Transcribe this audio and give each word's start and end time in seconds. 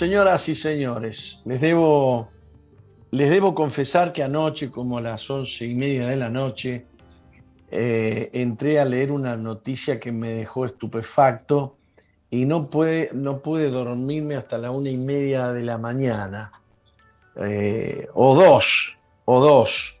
señoras 0.00 0.48
y 0.48 0.54
señores, 0.54 1.42
les 1.44 1.60
debo, 1.60 2.30
les 3.10 3.28
debo 3.28 3.54
confesar 3.54 4.14
que 4.14 4.22
anoche, 4.22 4.70
como 4.70 4.96
a 4.96 5.02
las 5.02 5.28
once 5.28 5.66
y 5.66 5.74
media 5.74 6.06
de 6.06 6.16
la 6.16 6.30
noche, 6.30 6.86
eh, 7.70 8.30
entré 8.32 8.80
a 8.80 8.86
leer 8.86 9.12
una 9.12 9.36
noticia 9.36 10.00
que 10.00 10.10
me 10.10 10.32
dejó 10.32 10.64
estupefacto 10.64 11.76
y 12.30 12.46
no 12.46 12.70
pude, 12.70 13.10
no 13.12 13.42
pude 13.42 13.68
dormirme 13.68 14.36
hasta 14.36 14.56
la 14.56 14.70
una 14.70 14.88
y 14.88 14.96
media 14.96 15.52
de 15.52 15.64
la 15.64 15.76
mañana, 15.76 16.50
eh, 17.36 18.08
o 18.14 18.34
dos, 18.34 18.96
o 19.26 19.38
dos, 19.38 20.00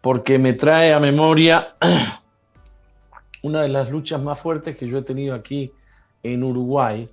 porque 0.00 0.38
me 0.38 0.52
trae 0.52 0.92
a 0.92 1.00
memoria 1.00 1.74
una 3.42 3.62
de 3.62 3.70
las 3.70 3.90
luchas 3.90 4.22
más 4.22 4.38
fuertes 4.38 4.76
que 4.76 4.86
yo 4.86 4.98
he 4.98 5.02
tenido 5.02 5.34
aquí 5.34 5.72
en 6.22 6.44
Uruguay 6.44 7.08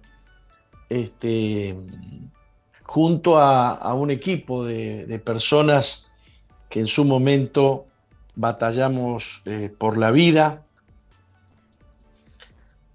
este, 0.89 1.75
junto 2.83 3.37
a, 3.37 3.93
un 3.93 4.11
equipo 4.11 4.65
de, 4.65 5.21
personas 5.23 6.09
que 6.69 6.79
en 6.79 6.87
su 6.87 7.05
momento 7.05 7.85
batallamos 8.35 9.41
eh, 9.45 9.71
por 9.77 9.97
la 9.97 10.11
vida. 10.11 10.63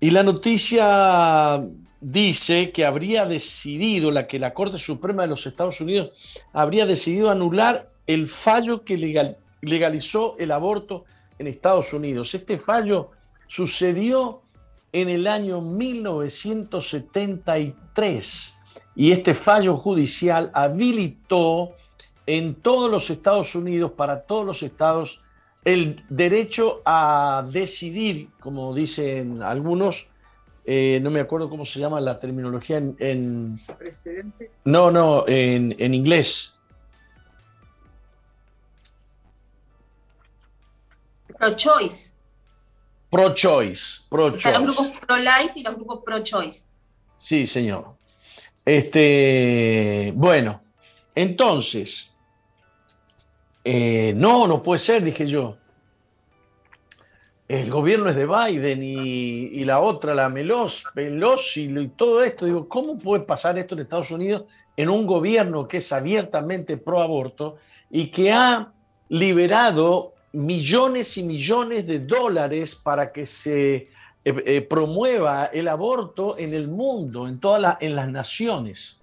Y 0.00 0.10
la 0.10 0.22
noticia 0.22 1.64
dice 2.00 2.72
que 2.72 2.84
habría 2.84 3.24
decidido, 3.24 4.10
la 4.10 4.26
que 4.26 4.38
la 4.38 4.52
Corte 4.52 4.78
Suprema 4.78 5.22
de 5.22 5.28
los 5.28 5.46
Estados 5.46 5.80
Unidos 5.80 6.42
habría 6.52 6.86
decidido 6.86 7.30
anular 7.30 7.90
el 8.06 8.28
fallo 8.28 8.84
que 8.84 8.96
legalizó 9.60 10.36
el 10.38 10.50
aborto 10.50 11.04
en 11.38 11.46
Estados 11.46 11.92
Unidos. 11.92 12.34
Este 12.34 12.58
fallo 12.58 13.10
sucedió 13.46 14.41
en 14.92 15.08
el 15.08 15.26
año 15.26 15.60
1973 15.60 18.56
y 18.94 19.12
este 19.12 19.34
fallo 19.34 19.76
judicial 19.76 20.50
habilitó 20.52 21.74
en 22.26 22.54
todos 22.54 22.90
los 22.90 23.10
Estados 23.10 23.54
Unidos, 23.54 23.92
para 23.92 24.22
todos 24.22 24.44
los 24.44 24.62
estados, 24.62 25.20
el 25.64 26.04
derecho 26.08 26.82
a 26.84 27.46
decidir, 27.50 28.28
como 28.38 28.74
dicen 28.74 29.42
algunos, 29.42 30.08
eh, 30.64 31.00
no 31.02 31.10
me 31.10 31.20
acuerdo 31.20 31.50
cómo 31.50 31.64
se 31.64 31.80
llama 31.80 32.00
la 32.00 32.18
terminología 32.18 32.76
en... 32.76 33.58
¿Precedente? 33.78 34.50
No, 34.64 34.90
no, 34.90 35.24
en, 35.26 35.74
en 35.78 35.94
inglés. 35.94 36.54
Pro-choice. 41.38 42.11
Pro-choice. 43.12 44.04
Pro 44.08 44.30
los 44.30 44.42
grupos 44.42 44.88
pro-life 45.06 45.52
y 45.56 45.62
los 45.62 45.74
grupos 45.76 46.00
pro-choice. 46.02 46.68
Sí, 47.18 47.46
señor. 47.46 47.94
Este, 48.64 50.14
bueno, 50.16 50.62
entonces, 51.14 52.10
eh, 53.64 54.14
no, 54.16 54.46
no 54.46 54.62
puede 54.62 54.78
ser, 54.78 55.04
dije 55.04 55.26
yo. 55.26 55.58
El 57.48 57.70
gobierno 57.70 58.08
es 58.08 58.16
de 58.16 58.24
Biden 58.24 58.80
y, 58.82 59.62
la 59.64 59.80
otra, 59.80 60.14
la 60.14 60.30
Melos, 60.30 60.84
Pelosi 60.94 61.64
y 61.64 61.88
todo 61.88 62.24
esto. 62.24 62.46
Digo, 62.46 62.66
¿cómo 62.66 62.98
puede 62.98 63.24
pasar 63.24 63.58
esto 63.58 63.74
en 63.74 63.82
Estados 63.82 64.10
Unidos 64.10 64.44
en 64.74 64.88
un 64.88 65.06
gobierno 65.06 65.68
que 65.68 65.76
es 65.76 65.92
abiertamente 65.92 66.78
pro 66.78 67.02
aborto 67.02 67.58
y 67.90 68.06
que 68.06 68.32
ha 68.32 68.72
liberado 69.10 70.11
millones 70.32 71.16
y 71.18 71.22
millones 71.22 71.86
de 71.86 72.00
dólares 72.00 72.74
para 72.74 73.12
que 73.12 73.26
se 73.26 73.74
eh, 73.74 73.88
eh, 74.24 74.60
promueva 74.62 75.46
el 75.46 75.68
aborto 75.68 76.38
en 76.38 76.54
el 76.54 76.68
mundo, 76.68 77.28
en 77.28 77.38
todas 77.38 77.76
en 77.80 77.94
las 77.94 78.08
naciones. 78.08 78.98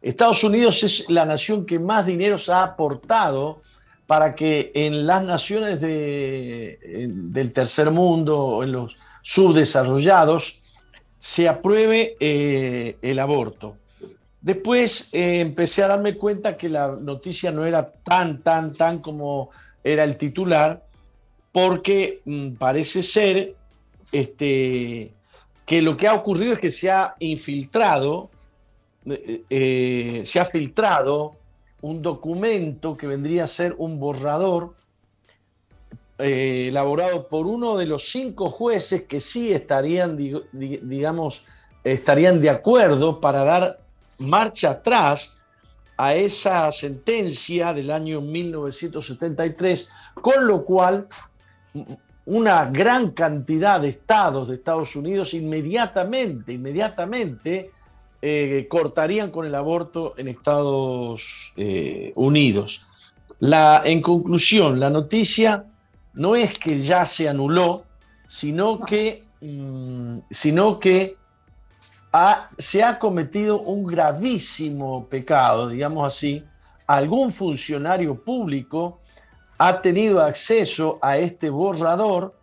Estados 0.00 0.44
Unidos 0.44 0.82
es 0.82 1.08
la 1.08 1.24
nación 1.24 1.64
que 1.66 1.78
más 1.78 2.06
dinero 2.06 2.36
ha 2.48 2.62
aportado 2.62 3.62
para 4.06 4.34
que 4.34 4.70
en 4.74 5.06
las 5.06 5.24
naciones 5.24 5.80
del 5.80 7.52
tercer 7.52 7.90
mundo, 7.90 8.62
en 8.62 8.72
los 8.72 8.98
subdesarrollados, 9.22 10.60
se 11.18 11.48
apruebe 11.48 12.16
eh, 12.20 12.98
el 13.00 13.18
aborto. 13.18 13.76
Después 14.42 15.08
empecé 15.12 15.82
a 15.82 15.88
darme 15.88 16.18
cuenta 16.18 16.58
que 16.58 16.68
la 16.68 16.88
noticia 16.88 17.50
no 17.50 17.64
era 17.64 17.86
tan, 17.86 18.42
tan, 18.42 18.74
tan 18.74 18.98
como 18.98 19.48
era 19.84 20.02
el 20.02 20.16
titular, 20.16 20.84
porque 21.52 22.22
mm, 22.24 22.54
parece 22.54 23.02
ser 23.02 23.54
este, 24.10 25.12
que 25.66 25.82
lo 25.82 25.96
que 25.96 26.08
ha 26.08 26.14
ocurrido 26.14 26.54
es 26.54 26.58
que 26.58 26.70
se 26.70 26.90
ha 26.90 27.14
infiltrado, 27.20 28.30
eh, 29.06 29.42
eh, 29.50 30.22
se 30.24 30.40
ha 30.40 30.44
filtrado 30.44 31.36
un 31.82 32.00
documento 32.00 32.96
que 32.96 33.06
vendría 33.06 33.44
a 33.44 33.48
ser 33.48 33.74
un 33.76 34.00
borrador 34.00 34.74
eh, 36.18 36.68
elaborado 36.68 37.28
por 37.28 37.46
uno 37.46 37.76
de 37.76 37.86
los 37.86 38.08
cinco 38.08 38.48
jueces 38.48 39.02
que 39.02 39.20
sí 39.20 39.52
estarían, 39.52 40.16
digamos, 40.16 41.44
estarían 41.82 42.40
de 42.40 42.50
acuerdo 42.50 43.20
para 43.20 43.44
dar 43.44 43.80
marcha 44.18 44.70
atrás 44.70 45.36
a 45.96 46.14
esa 46.14 46.70
sentencia 46.72 47.72
del 47.72 47.90
año 47.90 48.20
1973, 48.20 49.90
con 50.14 50.46
lo 50.46 50.64
cual 50.64 51.06
una 52.26 52.64
gran 52.66 53.10
cantidad 53.10 53.80
de 53.80 53.88
estados 53.88 54.48
de 54.48 54.54
Estados 54.54 54.96
Unidos 54.96 55.34
inmediatamente, 55.34 56.52
inmediatamente 56.52 57.70
eh, 58.22 58.66
cortarían 58.70 59.30
con 59.30 59.44
el 59.46 59.54
aborto 59.54 60.14
en 60.16 60.28
Estados 60.28 61.52
eh, 61.56 62.12
Unidos. 62.14 62.82
La, 63.40 63.82
en 63.84 64.00
conclusión, 64.00 64.80
la 64.80 64.88
noticia 64.88 65.66
no 66.14 66.34
es 66.34 66.58
que 66.58 66.78
ya 66.78 67.04
se 67.04 67.28
anuló, 67.28 67.84
sino 68.26 68.78
que, 68.78 69.24
mm, 69.40 70.20
sino 70.30 70.80
que 70.80 71.16
se 72.58 72.84
ha 72.84 72.98
cometido 72.98 73.60
un 73.60 73.84
gravísimo 73.84 75.06
pecado, 75.08 75.68
digamos 75.68 76.06
así, 76.06 76.44
algún 76.86 77.32
funcionario 77.32 78.22
público 78.22 79.00
ha 79.58 79.80
tenido 79.80 80.20
acceso 80.20 80.98
a 81.02 81.18
este 81.18 81.50
borrador 81.50 82.34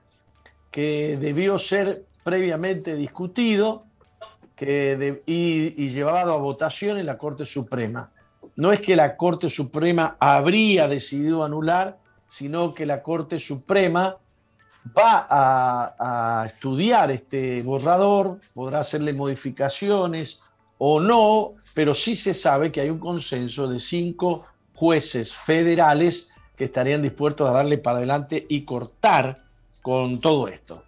que 0.71 1.17
debió 1.19 1.57
ser 1.57 2.05
previamente 2.23 2.95
discutido 2.95 3.85
y 4.57 5.89
llevado 5.89 6.33
a 6.33 6.37
votación 6.37 6.97
en 6.97 7.05
la 7.05 7.17
Corte 7.17 7.45
Suprema. 7.45 8.11
No 8.55 8.71
es 8.71 8.79
que 8.79 8.95
la 8.95 9.15
Corte 9.17 9.49
Suprema 9.49 10.17
habría 10.19 10.87
decidido 10.87 11.43
anular, 11.43 11.97
sino 12.27 12.73
que 12.73 12.85
la 12.85 13.01
Corte 13.01 13.39
Suprema 13.39 14.17
va 14.85 15.27
a, 15.29 16.45
estudiar 16.45 17.11
este 17.11 17.61
borrador, 17.63 18.39
podrá 18.53 18.79
hacerle 18.79 19.13
modificaciones 19.13 20.41
o 20.77 20.99
no, 20.99 21.53
pero 21.73 21.93
sí 21.93 22.15
se 22.15 22.33
sabe 22.33 22.71
que 22.71 22.81
hay 22.81 22.89
un 22.89 22.99
consenso 22.99 23.67
de 23.67 23.79
cinco 23.79 24.45
jueces 24.73 25.33
federales 25.33 26.29
que 26.55 26.65
estarían 26.65 27.01
dispuestos 27.01 27.49
a 27.49 27.53
darle 27.53 27.77
para 27.77 27.99
adelante 27.99 28.45
y 28.49 28.61
cortar 28.63 29.43
con 29.81 30.19
todo 30.19 30.47
esto. 30.47 30.83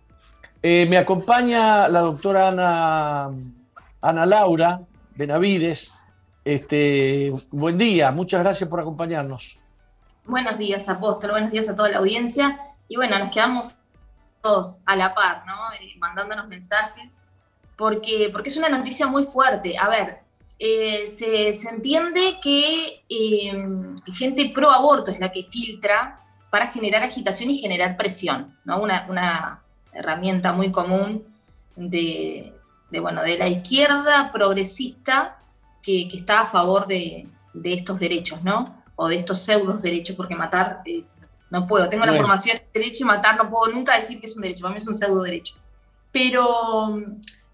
Eh, 0.61 0.85
me 0.89 0.97
acompaña 0.97 1.87
la 1.87 1.99
doctora 1.99 2.49
Ana, 2.49 3.31
Ana 4.01 4.25
Laura 4.25 4.81
Benavides. 5.15 5.93
Este, 6.45 7.33
buen 7.51 7.77
día, 7.77 8.11
muchas 8.11 8.43
gracias 8.43 8.69
por 8.69 8.79
acompañarnos. 8.79 9.59
Buenos 10.25 10.57
días, 10.57 10.87
Apóstol, 10.89 11.31
buenos 11.31 11.51
días 11.51 11.69
a 11.69 11.75
toda 11.75 11.89
la 11.89 11.97
audiencia. 11.97 12.59
Y 12.87 12.95
bueno, 12.95 13.17
nos 13.19 13.29
quedamos 13.29 13.77
a 14.85 14.95
la 14.95 15.13
par, 15.13 15.45
¿no? 15.45 15.71
Eh, 15.79 15.95
mandándonos 15.99 16.47
mensajes, 16.47 17.09
porque, 17.77 18.29
porque 18.31 18.49
es 18.49 18.57
una 18.57 18.69
noticia 18.69 19.07
muy 19.07 19.23
fuerte. 19.23 19.77
A 19.77 19.87
ver, 19.87 20.19
eh, 20.59 21.07
se, 21.07 21.53
se, 21.53 21.69
entiende 21.69 22.39
que 22.41 23.03
em, 23.09 23.97
gente 24.13 24.51
pro 24.53 24.69
aborto 24.71 25.11
es 25.11 25.19
la 25.19 25.31
que 25.31 25.43
filtra 25.43 26.19
para 26.49 26.67
generar 26.67 27.03
agitación 27.03 27.49
y 27.49 27.57
generar 27.57 27.97
presión, 27.97 28.55
¿no? 28.65 28.81
Una, 28.81 29.07
una 29.09 29.63
herramienta 29.93 30.51
muy 30.51 30.71
común 30.71 31.23
de, 31.75 32.53
de, 32.91 32.99
bueno, 32.99 33.21
de 33.23 33.37
la 33.37 33.47
izquierda 33.47 34.29
progresista 34.31 35.39
que, 35.81 36.07
que 36.09 36.17
está 36.17 36.41
a 36.41 36.45
favor 36.45 36.85
de, 36.85 37.27
de, 37.53 37.73
estos 37.73 37.99
derechos, 37.99 38.43
¿no? 38.43 38.83
O 38.95 39.07
de 39.07 39.15
estos 39.15 39.39
pseudos 39.39 39.81
derechos, 39.81 40.15
porque 40.15 40.35
matar 40.35 40.81
eh, 40.85 41.03
no 41.53 41.67
puedo, 41.67 41.87
tengo 41.87 42.03
la 42.03 42.15
formación 42.15 42.57
de 42.57 42.79
derecho 42.79 43.03
y 43.03 43.05
matar, 43.05 43.37
no 43.37 43.47
puedo 43.47 43.71
nunca 43.71 43.95
decir 43.95 44.19
que 44.19 44.25
es 44.25 44.35
un 44.35 44.41
derecho, 44.41 44.63
para 44.63 44.73
mí 44.73 44.79
es 44.79 44.87
un 44.87 44.97
pseudo 44.97 45.21
derecho. 45.21 45.53
Pero, 46.11 46.99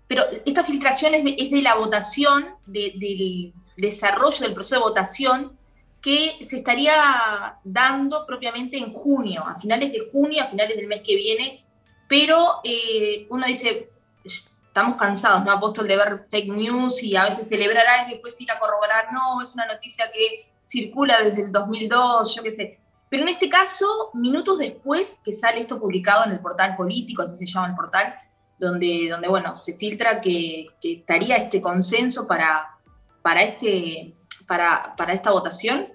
pero 0.07 0.23
esta 0.45 0.63
filtración 0.63 1.15
es 1.15 1.51
de, 1.51 1.61
la 1.61 1.75
votación, 1.75 2.45
del 2.65 3.53
desarrollo 3.75 4.39
del 4.39 4.53
proceso 4.53 4.75
de 4.75 4.81
votación 4.81 5.57
que 6.01 6.37
se 6.39 6.59
estaría 6.59 7.59
dando 7.65 8.25
propiamente 8.25 8.77
en 8.77 8.93
junio, 8.93 9.43
a 9.45 9.59
finales 9.59 9.91
de 9.91 10.09
junio, 10.13 10.43
a 10.43 10.47
finales 10.47 10.77
del 10.77 10.87
mes 10.87 11.01
que 11.05 11.17
viene, 11.17 11.65
pero 12.07 12.61
eh, 12.63 13.27
uno 13.29 13.45
dice, 13.47 13.89
estamos 14.23 14.95
cansados, 14.95 15.43
¿no? 15.43 15.51
Apóstol 15.51 15.89
de 15.89 15.97
ver 15.97 16.25
fake 16.29 16.53
news 16.53 17.03
y 17.03 17.17
a 17.17 17.25
veces 17.25 17.49
celebrar 17.49 17.85
algo 17.85 18.07
y 18.07 18.13
después 18.13 18.39
ir 18.39 18.49
a 18.49 18.59
corroborar, 18.59 19.07
no, 19.11 19.41
es 19.41 19.53
una 19.55 19.65
noticia 19.65 20.09
que 20.09 20.49
circula 20.63 21.21
desde 21.21 21.41
el 21.41 21.51
2002, 21.51 22.33
yo 22.33 22.43
qué 22.43 22.51
sé. 22.53 22.79
Pero 23.09 23.23
en 23.23 23.29
este 23.29 23.49
caso, 23.49 24.11
minutos 24.13 24.59
después 24.59 25.19
que 25.23 25.31
sale 25.31 25.59
esto 25.59 25.79
publicado 25.79 26.25
en 26.25 26.31
el 26.31 26.39
portal 26.39 26.75
político, 26.75 27.23
así 27.23 27.35
se 27.35 27.45
llama 27.45 27.69
el 27.69 27.75
portal, 27.75 28.15
donde, 28.59 29.07
donde 29.09 29.27
bueno, 29.27 29.57
se 29.57 29.73
filtra 29.75 30.21
que, 30.21 30.67
estaría 30.83 31.37
este 31.37 31.61
consenso 31.61 32.27
para, 32.27 32.77
para, 33.21 33.41
este, 33.41 34.15
para, 34.47 34.95
para 34.95 35.13
esta 35.13 35.31
votación, 35.31 35.87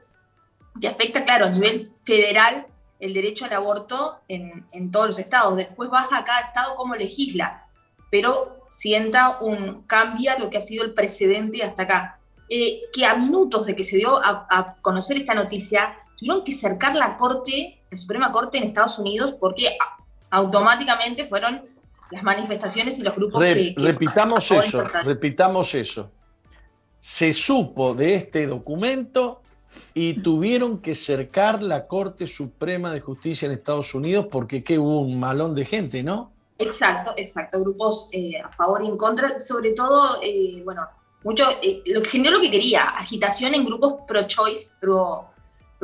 que 0.81 0.89
afecta, 0.89 1.25
claro, 1.25 1.47
a 1.47 1.51
nivel 1.51 1.93
federal 2.05 2.67
el 2.99 3.13
derecho 3.13 3.45
al 3.45 3.53
aborto 3.53 4.21
en, 4.29 4.67
en, 4.73 4.91
todos 4.91 5.07
los 5.07 5.19
estados. 5.19 5.57
Después 5.57 5.91
baja 5.91 6.19
a 6.19 6.25
cada 6.25 6.41
estado 6.41 6.75
cómo 6.75 6.97
legisla, 6.97 7.67
pero 8.11 8.65
sienta 8.69 9.39
un, 9.41 9.83
cambia 9.83 10.39
lo 10.39 10.51
que 10.51 10.59
ha 10.59 10.63
sido 10.63 10.85
el 10.85 10.95
precedente 10.95 11.63
hasta 11.63 11.83
acá. 11.83 12.19
Eh, 12.49 12.83
que 12.93 13.07
a 13.07 13.15
minutos 13.15 13.65
de 13.65 13.75
que 13.75 13.85
se 13.85 13.97
dio 13.97 14.21
a, 14.23 14.77
conocer 14.83 15.17
esta 15.17 15.35
noticia, 15.35 15.97
tuvieron 16.17 16.45
que 16.45 16.53
cercar 16.53 16.95
la 16.97 17.17
Corte, 17.17 17.81
la 17.91 17.97
Suprema 17.97 18.33
Corte 18.33 18.59
en 18.59 18.65
Estados 18.65 18.99
Unidos, 18.99 19.33
porque 19.33 19.77
automáticamente 20.31 21.27
fueron 21.27 21.63
las 22.11 22.23
manifestaciones 22.23 22.99
y 22.99 23.03
los 23.03 23.15
grupos 23.15 23.41
que, 23.43 23.75
Repitamos 23.77 24.51
eso, 24.51 24.85
repitamos 25.05 25.75
eso. 25.75 26.11
Se 27.01 27.33
supo 27.33 27.95
de 27.95 28.15
este 28.15 28.47
documento 28.47 29.43
y 29.93 30.21
tuvieron 30.23 30.79
que 30.79 30.95
cercar 30.95 31.63
la 31.63 31.87
Corte 31.87 32.27
Suprema 32.27 32.93
de 32.93 33.01
Justicia 33.01 33.47
en 33.47 33.53
Estados 33.53 33.95
Unidos 33.95 34.27
porque 34.31 34.63
que 34.63 34.79
hubo 34.79 35.01
un 35.01 35.19
malón 35.19 35.55
de 35.55 35.65
gente, 35.65 36.03
¿no? 36.03 36.33
Exacto, 36.59 37.13
exacto. 37.17 37.61
Grupos 37.61 38.09
eh, 38.13 38.41
a 38.41 38.51
favor 38.53 38.83
y 38.85 38.89
en 38.89 38.97
contra, 38.97 39.41
sobre 39.41 39.73
todo, 39.73 40.21
eh, 40.23 40.63
bueno, 40.65 40.87
mucho, 41.25 41.45
eh, 41.63 41.83
lo 41.87 42.03
que 42.03 42.11
generó 42.11 42.37
lo 42.37 42.43
que 42.43 42.51
quería, 42.51 42.85
agitación 42.85 43.55
en 43.55 43.65
grupos 43.65 43.95
pro-choice, 44.07 44.75
pro, 44.81 45.31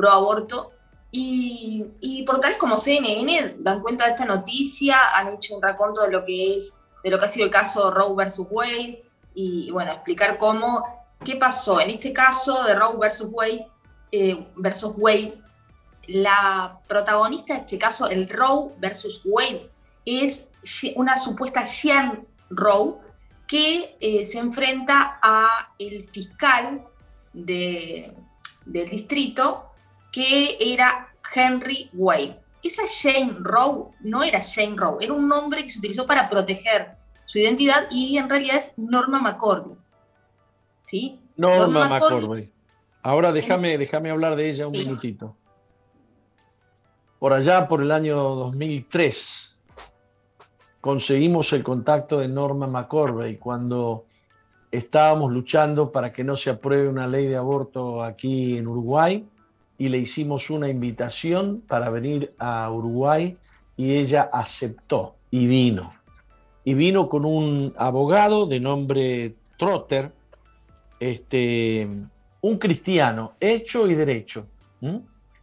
pro-aborto. 0.01 0.71
Y, 1.11 1.85
y, 1.99 2.23
portales 2.23 2.57
como 2.57 2.77
CNN 2.77 3.57
dan 3.59 3.81
cuenta 3.81 4.05
de 4.05 4.11
esta 4.11 4.25
noticia, 4.25 4.97
han 5.13 5.35
hecho 5.35 5.55
un 5.55 5.61
raconto 5.61 6.01
de 6.01 6.11
lo 6.11 6.25
que 6.25 6.55
es, 6.55 6.75
de 7.03 7.09
lo 7.09 7.19
que 7.19 7.25
ha 7.25 7.27
sido 7.27 7.45
el 7.45 7.51
caso 7.51 7.91
Roe 7.91 8.15
versus 8.15 8.47
Wade, 8.49 9.03
y 9.33 9.69
bueno, 9.71 9.91
explicar 9.91 10.37
cómo, 10.37 10.83
qué 11.23 11.35
pasó. 11.35 11.81
En 11.81 11.89
este 11.89 12.13
caso 12.13 12.63
de 12.63 12.75
Roe 12.75 12.97
versus 12.97 13.27
Wade, 13.29 13.67
eh, 14.11 14.47
versus 14.55 14.93
Wade, 14.97 15.37
la 16.07 16.79
protagonista 16.87 17.55
de 17.55 17.59
este 17.59 17.77
caso, 17.77 18.07
el 18.07 18.29
Roe 18.29 18.71
versus 18.77 19.21
Wade, 19.25 19.69
es 20.05 20.49
una 20.95 21.17
supuesta 21.17 21.63
Jean 21.63 22.25
Roe, 22.49 22.95
que 23.47 23.97
eh, 23.99 24.23
se 24.23 24.39
enfrenta 24.39 25.19
a 25.21 25.73
el 25.77 26.07
fiscal 26.09 26.85
del 27.33 28.15
distrito, 28.89 29.70
que 30.11 30.57
era 30.59 31.09
Henry 31.33 31.89
Wade. 31.93 32.39
Esa 32.63 32.83
Jane 32.87 33.37
Rowe 33.39 33.91
no 34.01 34.23
era 34.23 34.39
Jane 34.41 34.75
Rowe, 34.75 35.03
era 35.03 35.13
un 35.13 35.27
nombre 35.27 35.63
que 35.63 35.69
se 35.69 35.79
utilizó 35.79 36.05
para 36.05 36.29
proteger 36.29 36.95
su 37.25 37.39
identidad 37.39 37.87
y 37.89 38.17
en 38.17 38.29
realidad 38.29 38.57
es 38.57 38.73
Norma 38.77 39.19
McCorvey. 39.19 39.75
¿Sí? 40.83 41.19
Norma, 41.37 41.87
McCorvey. 41.87 42.51
Ahora 43.01 43.31
déjame, 43.31 43.77
déjame 43.77 44.11
hablar 44.11 44.35
de 44.35 44.49
ella 44.49 44.67
un 44.67 44.73
minutito. 44.73 45.35
Por 47.17 47.33
allá, 47.33 47.67
por 47.67 47.81
el 47.81 47.91
año 47.91 48.15
2003, 48.15 49.59
conseguimos 50.81 51.53
el 51.53 51.63
contacto 51.63 52.19
de 52.19 52.27
Norma 52.27 52.67
McCorvey 52.67 53.37
cuando 53.37 54.05
estábamos 54.71 55.31
luchando 55.31 55.91
para 55.91 56.11
que 56.13 56.23
no 56.23 56.35
se 56.35 56.49
apruebe 56.49 56.87
una 56.87 57.07
ley 57.07 57.27
de 57.27 57.37
aborto 57.37 58.03
aquí 58.03 58.57
en 58.57 58.67
Uruguay 58.67 59.25
y 59.81 59.89
le 59.89 59.97
hicimos 59.97 60.51
una 60.51 60.69
invitación 60.69 61.63
para 61.67 61.89
venir 61.89 62.35
a 62.37 62.69
Uruguay 62.69 63.35
y 63.75 63.95
ella 63.95 64.29
aceptó 64.31 65.15
y 65.31 65.47
vino. 65.47 65.91
Y 66.63 66.75
vino 66.75 67.09
con 67.09 67.25
un 67.25 67.73
abogado 67.75 68.45
de 68.45 68.59
nombre 68.59 69.33
Trotter, 69.57 70.11
este, 70.99 71.89
un 72.41 72.57
cristiano, 72.59 73.33
hecho 73.39 73.87
y 73.87 73.95
derecho. 73.95 74.45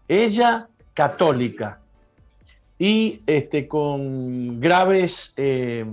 Ella 0.06 0.68
católica, 0.94 1.80
y 2.78 3.20
este, 3.26 3.66
con 3.66 4.60
graves 4.60 5.34
eh, 5.36 5.84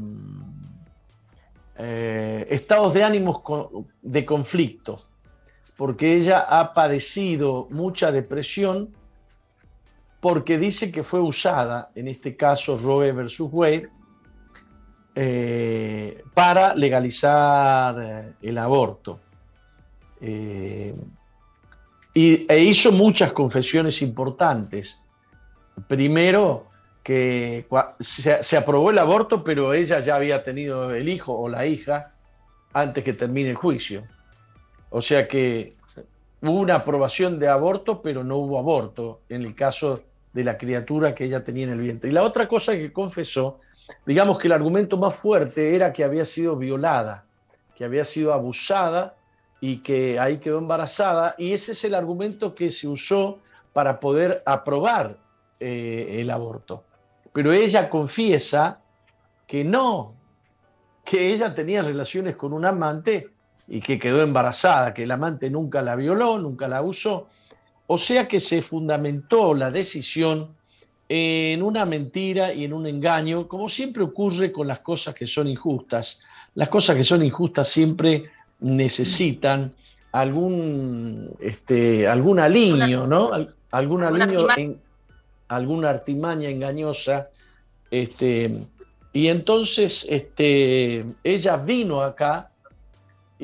eh, 1.80 2.46
estados 2.52 2.94
de 2.94 3.04
ánimos 3.04 3.42
de 4.04 4.24
conflicto, 4.24 5.02
porque 5.78 6.16
ella 6.16 6.40
ha 6.40 6.74
padecido 6.74 7.68
mucha 7.70 8.12
depresión 8.12 8.96
porque 10.20 10.58
dice 10.58 10.92
que 10.92 11.04
fue 11.04 11.20
usada, 11.20 11.92
en 11.96 12.08
este 12.08 12.36
caso 12.36 12.78
Roe 12.78 13.12
versus 13.12 13.50
Wade, 13.52 13.90
eh, 15.14 16.24
para 16.34 16.74
legalizar 16.74 18.36
el 18.42 18.58
aborto. 18.58 19.20
y, 22.14 22.46
e 22.48 22.60
hizo 22.60 22.92
muchas 22.92 23.34
confesiones 23.34 24.02
importantes. 24.02 25.00
Primero, 25.88 26.70
que 27.06 27.68
se, 28.00 28.58
aprobó 28.58 28.90
el 28.90 28.98
aborto, 28.98 29.44
pero 29.44 29.74
ella 29.76 30.00
ya 30.00 30.16
había 30.16 30.42
tenido 30.42 30.90
el 30.92 31.08
hijo 31.08 31.38
o 31.38 31.48
la 31.48 31.68
hija 31.68 32.16
antes 32.74 33.04
que 33.04 33.14
termine 33.14 33.52
el 33.52 33.56
juicio. 33.56 34.06
O 34.96 35.02
sea 35.02 35.28
que 35.28 35.76
hubo 36.42 36.60
una 36.60 36.76
aprobación 36.76 37.40
de 37.40 37.48
aborto, 37.48 38.02
pero 38.02 38.24
no 38.24 38.38
hubo 38.38 38.58
aborto 38.60 39.22
en 39.30 39.44
el 39.44 39.56
caso 39.56 40.04
de 40.34 40.44
la 40.44 40.58
criatura 40.58 41.14
que 41.14 41.26
ella 41.26 41.44
tenía 41.44 41.66
en 41.66 41.74
el 41.74 41.80
vientre. 41.80 42.10
Y 42.10 42.14
la 42.14 42.24
otra 42.24 42.48
cosa 42.48 42.74
que 42.74 42.94
confesó, 42.94 43.60
digamos 44.06 44.38
que 44.38 44.48
el 44.48 44.54
argumento 44.54 44.98
más 44.98 45.16
fuerte 45.16 45.76
era 45.76 45.92
que 45.92 46.04
había 46.04 46.26
sido 46.26 46.56
violada, 46.56 47.26
que 47.76 47.84
había 47.84 48.06
sido 48.06 48.34
abusada 48.34 49.16
y 49.60 49.78
que 49.78 50.20
ahí 50.20 50.38
quedó 50.38 50.60
embarazada. 50.60 51.36
Y 51.38 51.54
ese 51.54 51.74
es 51.74 51.84
el 51.84 51.96
argumento 51.96 52.56
que 52.56 52.70
se 52.70 52.88
usó 52.88 53.40
para 53.74 54.00
poder 54.00 54.44
aprobar 54.46 55.18
eh, 55.60 56.18
el 56.20 56.30
aborto 56.30 56.84
pero 57.36 57.52
ella 57.52 57.90
confiesa 57.90 58.80
que 59.46 59.66
no, 59.66 60.16
que 61.04 61.34
ella 61.34 61.54
tenía 61.54 61.82
relaciones 61.82 62.38
con 62.38 62.54
un 62.54 62.64
amante 62.64 63.35
y 63.68 63.82
que 63.82 63.98
quedó 63.98 64.22
embarazada, 64.22 64.94
que 64.94 65.04
el 65.04 65.12
amante 65.12 65.50
nunca 65.50 65.82
la 65.82 65.96
violó, 65.96 66.40
nunca 66.40 66.68
la 66.68 66.82
usó. 66.82 67.28
O 67.88 67.98
sea 67.98 68.28
que 68.28 68.40
se 68.40 68.62
fundamentó 68.62 69.54
la 69.54 69.72
decisión 69.72 70.50
en 71.08 71.62
una 71.62 71.86
mentira 71.86 72.54
y 72.54 72.64
en 72.64 72.74
un 72.74 72.88
engaño, 72.88 73.48
como 73.48 73.70
siempre 73.70 74.04
ocurre 74.04 74.52
con 74.52 74.68
las 74.68 74.80
cosas 74.80 75.14
que 75.14 75.28
son 75.28 75.48
injustas. 75.48 76.22
Las 76.56 76.70
cosas 76.70 76.96
que 76.96 77.04
son 77.04 77.24
injustas 77.24 77.68
siempre 77.68 78.26
necesitan 78.60 79.72
algún, 80.12 81.36
este, 81.40 82.08
algún 82.08 82.40
aliño, 82.40 83.06
¿no? 83.06 83.32
Algún 83.72 84.04
aliño 84.04 84.48
en, 84.56 84.80
alguna 85.48 85.90
artimaña 85.90 86.50
engañosa. 86.50 87.30
Este, 87.92 88.66
y 89.14 89.28
entonces 89.28 90.06
este, 90.10 91.06
ella 91.24 91.58
vino 91.58 92.02
acá 92.02 92.52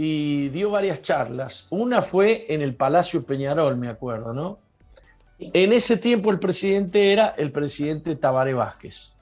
y 0.04 0.50
dio 0.50 0.72
varias 0.72 1.04
charlas. 1.04 1.68
Una 1.70 2.02
fue 2.02 2.48
en 2.50 2.64
el 2.64 2.74
Palacio 2.74 3.24
Peñarol, 3.24 3.78
me 3.78 3.88
acuerdo, 3.88 4.34
¿no? 4.34 4.58
En 5.38 5.74
ese 5.74 5.96
tiempo 5.96 6.32
el 6.32 6.40
presidente 6.40 7.14
era 7.14 7.36
el 7.38 7.52
presidente 7.52 8.16
Tabaré 8.16 8.56
Vázquez. 8.56 9.14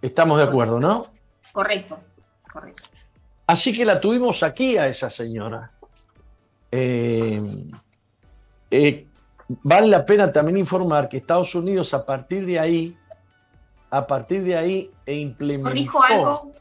Estamos 0.00 0.38
de 0.38 0.44
acuerdo, 0.44 0.80
¿no? 0.80 1.08
Correcto, 1.52 1.98
correcto. 2.50 2.84
Así 3.46 3.76
que 3.76 3.84
la 3.84 4.00
tuvimos 4.00 4.42
aquí 4.42 4.78
a 4.78 4.88
esa 4.88 5.10
señora. 5.10 5.70
Eh, 6.72 7.42
eh, 8.70 9.06
vale 9.48 9.88
la 9.88 10.06
pena 10.06 10.32
también 10.32 10.56
informar 10.56 11.10
que 11.10 11.18
Estados 11.18 11.54
Unidos 11.54 11.92
a 11.92 12.06
partir 12.06 12.46
de 12.46 12.58
ahí, 12.58 12.96
a 13.90 14.06
partir 14.06 14.44
de 14.44 14.56
ahí 14.56 14.90
e 15.04 15.12
implementó... 15.12 15.68
Corrijo 15.68 16.02
algo, 16.02 16.52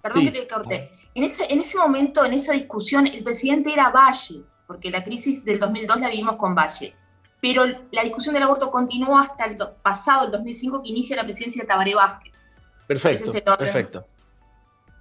perdón 0.00 0.24
que 0.24 0.30
te 0.30 0.48
corté. 0.48 1.03
En 1.14 1.24
ese, 1.24 1.46
en 1.48 1.60
ese 1.60 1.78
momento, 1.78 2.24
en 2.24 2.32
esa 2.32 2.52
discusión, 2.52 3.06
el 3.06 3.22
presidente 3.22 3.72
era 3.72 3.90
Valle, 3.90 4.42
porque 4.66 4.90
la 4.90 5.04
crisis 5.04 5.44
del 5.44 5.60
2002 5.60 6.00
la 6.00 6.08
vivimos 6.08 6.36
con 6.36 6.54
Valle. 6.54 6.94
Pero 7.40 7.66
la 7.92 8.02
discusión 8.02 8.34
del 8.34 8.42
aborto 8.42 8.70
continuó 8.70 9.18
hasta 9.18 9.44
el 9.44 9.56
pasado, 9.82 10.26
el 10.26 10.32
2005, 10.32 10.82
que 10.82 10.88
inicia 10.88 11.16
la 11.16 11.24
presidencia 11.24 11.62
de 11.62 11.68
Tabaré 11.68 11.94
Vázquez. 11.94 12.46
Perfecto, 12.86 13.32
perfecto, 13.58 14.06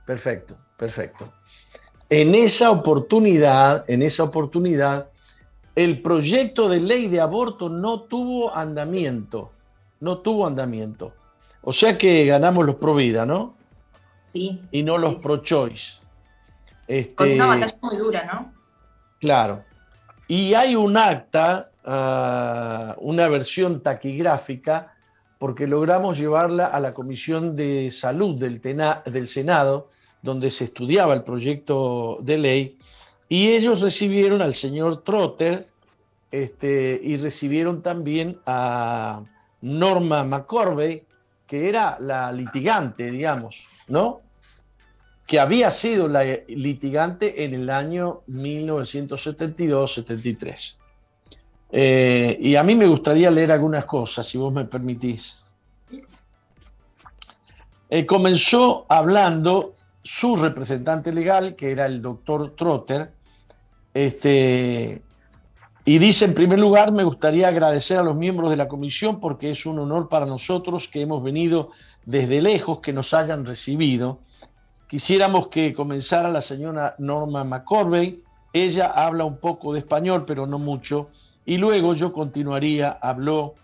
perfecto, 0.05 0.57
perfecto. 0.77 1.33
En 2.09 2.35
esa 2.35 2.69
oportunidad, 2.69 3.85
en 3.87 4.01
esa 4.03 4.23
oportunidad, 4.23 5.09
el 5.75 6.01
proyecto 6.01 6.69
de 6.69 6.79
ley 6.79 7.07
de 7.07 7.21
aborto 7.21 7.69
no 7.69 8.01
tuvo 8.01 8.55
andamiento, 8.55 9.51
no 9.99 10.19
tuvo 10.19 10.45
andamiento. 10.45 11.13
O 11.61 11.73
sea 11.73 11.97
que 11.97 12.25
ganamos 12.25 12.65
los 12.65 12.75
pro 12.75 12.93
vida, 12.93 13.25
¿no? 13.25 13.55
y 14.33 14.83
no 14.83 14.97
los 14.97 15.15
pro-choice. 15.15 16.02
Este, 16.87 17.15
Con 17.15 17.31
una 17.31 17.47
batalla 17.47 17.77
muy 17.81 17.95
dura, 17.97 18.25
¿no? 18.25 18.53
Claro. 19.19 19.63
Y 20.27 20.53
hay 20.53 20.75
un 20.75 20.97
acta, 20.97 21.71
ah, 21.85 22.95
una 22.99 23.27
versión 23.27 23.81
taquigráfica, 23.81 24.93
porque 25.37 25.67
logramos 25.67 26.17
llevarla 26.17 26.67
a 26.67 26.79
la 26.79 26.93
Comisión 26.93 27.55
de 27.55 27.91
Salud 27.91 28.39
del, 28.39 28.61
del 28.61 29.27
Senado, 29.27 29.89
donde 30.21 30.49
se 30.49 30.63
estudiaba 30.63 31.13
el 31.13 31.23
proyecto 31.23 32.17
de 32.21 32.37
ley, 32.37 32.77
y 33.27 33.49
ellos 33.49 33.81
recibieron 33.81 34.41
al 34.41 34.53
señor 34.53 35.03
Trotter 35.03 35.67
este, 36.31 36.99
y 37.03 37.17
recibieron 37.17 37.81
también 37.81 38.39
a 38.45 39.23
Norma 39.61 40.23
McCorvey, 40.23 41.03
que 41.45 41.69
era 41.69 41.97
la 41.99 42.31
litigante, 42.31 43.11
digamos, 43.11 43.67
¿no? 43.87 44.21
Que 45.25 45.39
había 45.39 45.71
sido 45.71 46.07
la 46.07 46.23
litigante 46.47 47.43
en 47.45 47.53
el 47.53 47.69
año 47.69 48.21
1972-73. 48.29 50.77
Eh, 51.71 52.37
y 52.39 52.55
a 52.55 52.63
mí 52.63 52.75
me 52.75 52.87
gustaría 52.87 53.31
leer 53.31 53.51
algunas 53.51 53.85
cosas, 53.85 54.27
si 54.27 54.37
vos 54.37 54.53
me 54.53 54.65
permitís. 54.65 55.39
Eh, 57.89 58.05
comenzó 58.05 58.85
hablando 58.89 59.73
su 60.03 60.35
representante 60.35 61.13
legal, 61.13 61.55
que 61.55 61.71
era 61.71 61.85
el 61.85 62.01
doctor 62.01 62.53
Trotter, 62.55 63.11
este, 63.93 65.01
y 65.85 65.99
dice, 65.99 66.25
en 66.25 66.33
primer 66.33 66.59
lugar, 66.59 66.91
me 66.91 67.03
gustaría 67.03 67.49
agradecer 67.49 67.97
a 67.97 68.03
los 68.03 68.15
miembros 68.15 68.49
de 68.49 68.55
la 68.55 68.67
comisión 68.67 69.19
porque 69.19 69.51
es 69.51 69.65
un 69.65 69.79
honor 69.79 70.07
para 70.07 70.25
nosotros 70.25 70.87
que 70.87 71.01
hemos 71.01 71.23
venido 71.23 71.71
desde 72.05 72.41
lejos, 72.41 72.79
que 72.79 72.93
nos 72.93 73.13
hayan 73.13 73.45
recibido. 73.45 74.19
Quisiéramos 74.87 75.47
que 75.47 75.73
comenzara 75.73 76.29
la 76.29 76.41
señora 76.41 76.95
Norma 76.99 77.43
McCorvey. 77.43 78.23
Ella 78.53 78.87
habla 78.87 79.25
un 79.25 79.37
poco 79.37 79.73
de 79.73 79.79
español, 79.79 80.25
pero 80.25 80.45
no 80.45 80.59
mucho. 80.59 81.09
Y 81.45 81.57
luego 81.57 81.93
yo 81.93 82.13
continuaría, 82.13 82.99
habló 83.01 83.55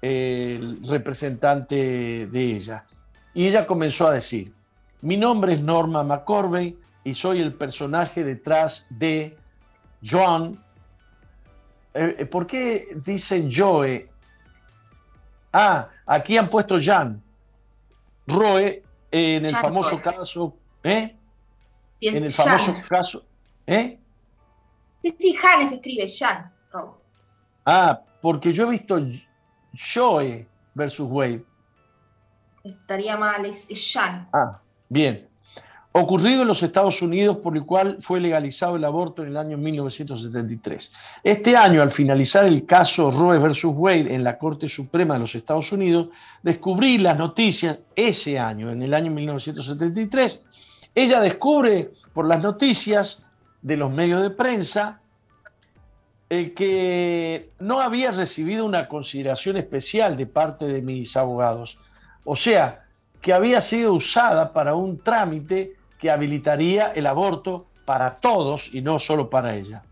el 0.00 0.80
representante 0.84 2.26
de 2.26 2.42
ella. 2.56 2.84
Y 3.34 3.46
ella 3.46 3.66
comenzó 3.66 4.08
a 4.08 4.12
decir, 4.12 4.52
mi 5.00 5.16
nombre 5.16 5.54
es 5.54 5.62
Norma 5.62 6.02
McCorvey 6.02 6.76
y 7.04 7.14
soy 7.14 7.40
el 7.40 7.54
personaje 7.54 8.24
detrás 8.24 8.86
de 8.90 9.36
John. 10.04 10.62
Eh, 11.94 12.16
eh, 12.18 12.26
¿Por 12.26 12.46
qué 12.46 12.88
dicen 13.04 13.48
Joe? 13.54 14.08
Ah, 15.52 15.88
aquí 16.06 16.36
han 16.36 16.48
puesto 16.48 16.78
Jan. 16.80 17.22
Roe, 18.26 18.82
en 19.10 19.44
el 19.44 19.56
famoso 19.56 20.00
caso, 20.00 20.56
¿eh? 20.82 21.16
En 22.00 22.24
el 22.24 22.30
famoso 22.30 22.72
caso, 22.88 23.24
¿eh? 23.66 23.98
Sí, 25.02 25.16
sí, 25.18 25.36
Han 25.42 25.68
se 25.68 25.76
escribe, 25.76 26.06
Jan. 26.08 26.52
Ah, 27.64 28.00
porque 28.20 28.52
yo 28.52 28.66
he 28.66 28.70
visto 28.70 29.00
Joe 29.72 30.46
versus 30.74 31.08
Wade. 31.10 31.44
Estaría 32.64 33.16
mal, 33.16 33.44
es, 33.44 33.68
es 33.70 33.92
Jan. 33.92 34.28
Ah, 34.32 34.60
bien 34.88 35.28
ocurrido 35.92 36.42
en 36.42 36.48
los 36.48 36.62
Estados 36.62 37.02
Unidos 37.02 37.36
por 37.38 37.56
el 37.56 37.64
cual 37.66 37.98
fue 38.00 38.18
legalizado 38.18 38.76
el 38.76 38.84
aborto 38.84 39.22
en 39.22 39.28
el 39.28 39.36
año 39.36 39.58
1973. 39.58 40.92
Este 41.22 41.56
año, 41.56 41.82
al 41.82 41.90
finalizar 41.90 42.44
el 42.44 42.64
caso 42.64 43.10
Roe 43.10 43.38
versus 43.38 43.74
Wade 43.76 44.14
en 44.14 44.24
la 44.24 44.38
Corte 44.38 44.68
Suprema 44.68 45.14
de 45.14 45.20
los 45.20 45.34
Estados 45.34 45.70
Unidos, 45.70 46.08
descubrí 46.42 46.98
las 46.98 47.18
noticias 47.18 47.78
ese 47.94 48.38
año, 48.38 48.70
en 48.70 48.82
el 48.82 48.94
año 48.94 49.10
1973. 49.10 50.42
Ella 50.94 51.20
descubre 51.20 51.90
por 52.12 52.26
las 52.26 52.42
noticias 52.42 53.24
de 53.62 53.76
los 53.76 53.90
medios 53.90 54.22
de 54.22 54.30
prensa 54.30 55.00
eh, 56.28 56.52
que 56.52 57.50
no 57.58 57.80
había 57.80 58.10
recibido 58.10 58.64
una 58.64 58.88
consideración 58.88 59.56
especial 59.56 60.16
de 60.16 60.26
parte 60.26 60.66
de 60.66 60.82
mis 60.82 61.16
abogados. 61.16 61.78
O 62.24 62.36
sea, 62.36 62.84
que 63.20 63.32
había 63.32 63.60
sido 63.60 63.94
usada 63.94 64.52
para 64.52 64.74
un 64.74 64.98
trámite 64.98 65.76
que 65.98 66.10
habilitaría 66.10 66.92
el 66.92 67.06
aborto 67.06 67.66
para 67.84 68.16
todos 68.16 68.74
y 68.74 68.82
no 68.82 68.98
solo 68.98 69.30
para 69.30 69.54
ella. 69.54 69.82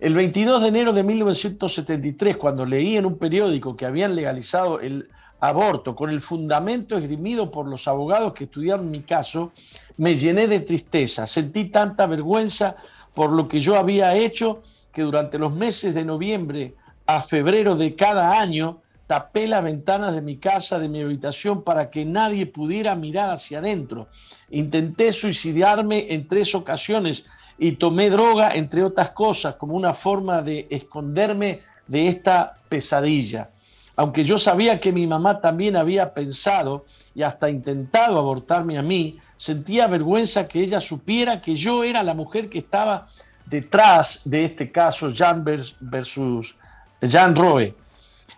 El 0.00 0.14
22 0.14 0.62
de 0.62 0.68
enero 0.68 0.92
de 0.92 1.02
1973, 1.02 2.36
cuando 2.36 2.64
leí 2.64 2.96
en 2.96 3.04
un 3.04 3.18
periódico 3.18 3.76
que 3.76 3.84
habían 3.84 4.14
legalizado 4.14 4.80
el 4.80 5.08
aborto 5.40 5.94
con 5.94 6.10
el 6.10 6.20
fundamento 6.20 6.96
esgrimido 6.96 7.50
por 7.50 7.66
los 7.66 7.88
abogados 7.88 8.32
que 8.32 8.44
estudiaron 8.44 8.90
mi 8.90 9.02
caso, 9.02 9.52
me 9.98 10.16
llené 10.16 10.48
de 10.48 10.60
tristeza. 10.60 11.26
Sentí 11.26 11.66
tanta 11.66 12.06
vergüenza 12.06 12.76
por 13.14 13.32
lo 13.32 13.46
que 13.46 13.60
yo 13.60 13.76
había 13.76 14.14
hecho 14.14 14.62
que 14.92 15.02
durante 15.02 15.38
los 15.38 15.52
meses 15.52 15.94
de 15.94 16.04
noviembre 16.04 16.74
a 17.06 17.20
febrero 17.20 17.76
de 17.76 17.94
cada 17.94 18.40
año 18.40 18.80
tapé 19.06 19.46
las 19.46 19.64
ventanas 19.64 20.14
de 20.14 20.22
mi 20.22 20.36
casa, 20.36 20.78
de 20.78 20.88
mi 20.88 21.00
habitación, 21.00 21.62
para 21.62 21.90
que 21.90 22.04
nadie 22.04 22.46
pudiera 22.46 22.94
mirar 22.94 23.30
hacia 23.30 23.58
adentro. 23.58 24.08
Intenté 24.50 25.12
suicidarme 25.12 26.12
en 26.12 26.28
tres 26.28 26.54
ocasiones 26.54 27.24
y 27.58 27.72
tomé 27.72 28.10
droga, 28.10 28.54
entre 28.54 28.84
otras 28.84 29.10
cosas, 29.10 29.54
como 29.56 29.74
una 29.74 29.94
forma 29.94 30.42
de 30.42 30.66
esconderme 30.70 31.62
de 31.86 32.08
esta 32.08 32.58
pesadilla. 32.68 33.50
Aunque 33.96 34.24
yo 34.24 34.38
sabía 34.38 34.78
que 34.78 34.92
mi 34.92 35.06
mamá 35.06 35.40
también 35.40 35.74
había 35.74 36.12
pensado 36.12 36.84
y 37.14 37.22
hasta 37.22 37.50
intentado 37.50 38.18
abortarme 38.18 38.78
a 38.78 38.82
mí, 38.82 39.18
sentía 39.38 39.86
vergüenza 39.86 40.46
que 40.46 40.60
ella 40.60 40.80
supiera 40.80 41.40
que 41.40 41.54
yo 41.54 41.84
era 41.84 42.02
la 42.02 42.12
mujer 42.12 42.50
que 42.50 42.58
estaba 42.58 43.06
detrás 43.46 44.20
de 44.24 44.44
este 44.44 44.70
caso, 44.70 45.10
Jan 45.14 45.44
versus 45.80 46.54
Roe. 47.34 47.74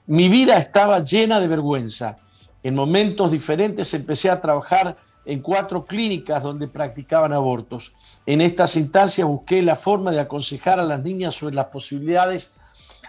Mi 0.07 0.29
vida 0.29 0.59
estaba 0.59 1.03
llena 1.03 1.41
de 1.41 1.49
vergüenza. 1.49 2.19
En 2.63 2.75
momentos 2.75 3.33
diferentes 3.33 3.93
empecé 3.95 4.29
a 4.29 4.41
trabajar 4.41 4.97
en 5.25 5.41
cuatro 5.41 5.87
clínicas 5.87 6.43
donde 6.43 6.69
practicaban 6.69 7.33
abortos. 7.33 7.93
En 8.27 8.43
estas 8.43 8.77
instancias 8.77 9.27
busqué 9.27 9.63
la 9.63 9.77
forma 9.77 10.11
de 10.11 10.21
aconsejar 10.21 10.79
a 10.79 10.85
las 10.85 11.03
niñas 11.03 11.35
sobre 11.35 11.55
las 11.55 11.67
posibilidades, 11.67 12.53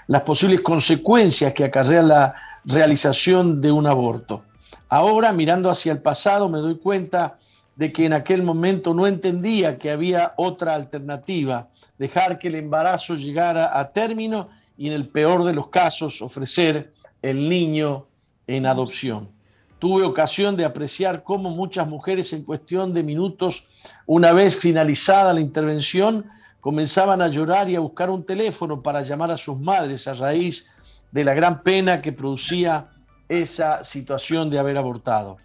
las 0.07 0.21
posibles 0.21 0.61
consecuencias 0.61 1.53
que 1.53 1.65
acarrea 1.65 2.03
la 2.03 2.33
realización 2.63 3.59
de 3.59 3.71
un 3.71 3.85
aborto. 3.85 4.43
Ahora, 4.87 5.33
mirando 5.33 5.69
hacia 5.69 5.91
el 5.91 6.01
pasado, 6.01 6.49
me 6.49 6.59
doy 6.59 6.77
cuenta 6.77 7.37
de 7.81 7.91
que 7.91 8.05
en 8.05 8.13
aquel 8.13 8.43
momento 8.43 8.93
no 8.93 9.07
entendía 9.07 9.79
que 9.79 9.89
había 9.89 10.35
otra 10.37 10.75
alternativa, 10.75 11.69
dejar 11.97 12.37
que 12.37 12.49
el 12.49 12.53
embarazo 12.53 13.15
llegara 13.15 13.79
a 13.79 13.91
término 13.91 14.49
y 14.77 14.85
en 14.85 14.93
el 14.93 15.07
peor 15.07 15.43
de 15.43 15.55
los 15.55 15.69
casos 15.69 16.21
ofrecer 16.21 16.93
el 17.23 17.49
niño 17.49 18.05
en 18.45 18.67
adopción. 18.67 19.31
Tuve 19.79 20.03
ocasión 20.03 20.55
de 20.55 20.63
apreciar 20.63 21.23
cómo 21.23 21.49
muchas 21.49 21.87
mujeres 21.87 22.33
en 22.33 22.43
cuestión 22.43 22.93
de 22.93 23.01
minutos, 23.01 23.65
una 24.05 24.31
vez 24.31 24.55
finalizada 24.55 25.33
la 25.33 25.41
intervención, 25.41 26.27
comenzaban 26.59 27.19
a 27.19 27.29
llorar 27.29 27.67
y 27.67 27.77
a 27.77 27.79
buscar 27.79 28.11
un 28.11 28.23
teléfono 28.23 28.83
para 28.83 29.01
llamar 29.01 29.31
a 29.31 29.37
sus 29.37 29.59
madres 29.59 30.07
a 30.07 30.13
raíz 30.13 30.69
de 31.11 31.23
la 31.23 31.33
gran 31.33 31.63
pena 31.63 31.99
que 31.99 32.11
producía 32.11 32.91
esa 33.27 33.83
situación 33.83 34.51
de 34.51 34.59
haber 34.59 34.77
abortado. 34.77 35.39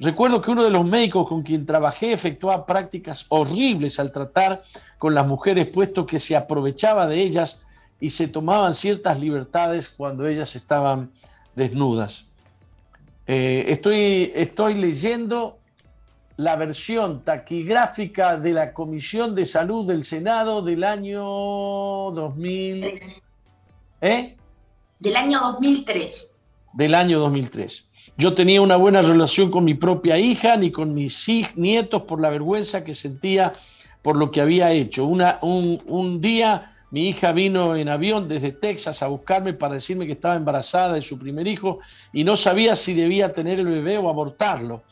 Recuerdo 0.00 0.40
que 0.40 0.52
uno 0.52 0.62
de 0.62 0.70
los 0.70 0.84
médicos 0.84 1.28
con 1.28 1.42
quien 1.42 1.66
trabajé 1.66 2.12
efectuaba 2.12 2.66
prácticas 2.66 3.26
horribles 3.30 3.98
al 3.98 4.12
tratar 4.12 4.62
con 4.98 5.14
las 5.14 5.26
mujeres, 5.26 5.66
puesto 5.66 6.06
que 6.06 6.20
se 6.20 6.36
aprovechaba 6.36 7.06
de 7.08 7.20
ellas 7.20 7.60
y 8.00 8.10
se 8.10 8.28
tomaban 8.28 8.74
ciertas 8.74 9.18
libertades 9.18 9.88
cuando 9.88 10.28
ellas 10.28 10.54
estaban 10.54 11.10
desnudas. 11.56 12.26
Eh, 13.26 13.64
estoy, 13.68 14.32
estoy 14.34 14.74
leyendo 14.74 15.58
la 16.36 16.54
versión 16.54 17.24
taquigráfica 17.24 18.36
de 18.36 18.52
la 18.52 18.72
Comisión 18.72 19.34
de 19.34 19.44
Salud 19.44 19.86
del 19.88 20.04
Senado 20.04 20.62
del 20.62 20.84
año 20.84 21.24
2000. 21.24 23.00
¿Eh? 24.00 24.36
Del 25.00 25.16
año 25.16 25.40
2003. 25.40 26.30
Del 26.72 26.94
año 26.94 27.18
2003. 27.18 27.87
Yo 28.16 28.34
tenía 28.34 28.60
una 28.60 28.76
buena 28.76 29.02
relación 29.02 29.50
con 29.50 29.64
mi 29.64 29.74
propia 29.74 30.18
hija 30.18 30.56
ni 30.56 30.70
con 30.70 30.94
mis 30.94 31.28
nietos 31.56 32.02
por 32.02 32.20
la 32.20 32.30
vergüenza 32.30 32.84
que 32.84 32.94
sentía 32.94 33.52
por 34.02 34.16
lo 34.16 34.30
que 34.30 34.40
había 34.40 34.72
hecho. 34.72 35.04
Un 35.04 36.20
día 36.20 36.72
mi 36.90 37.08
hija 37.08 37.32
vino 37.32 37.76
en 37.76 37.88
avión 37.88 38.28
desde 38.28 38.52
Texas 38.52 39.02
a 39.02 39.08
buscarme 39.08 39.52
para 39.52 39.74
decirme 39.74 40.06
que 40.06 40.12
estaba 40.12 40.36
embarazada 40.36 40.94
de 40.94 41.02
su 41.02 41.18
primer 41.18 41.46
hijo 41.46 41.80
y 42.12 42.24
no 42.24 42.34
sabía 42.34 42.76
si 42.76 42.94
debía 42.94 43.34
tener 43.34 43.60
el 43.60 43.66
bebé 43.66 43.98
o 43.98 44.08
abortarlo 44.08 44.82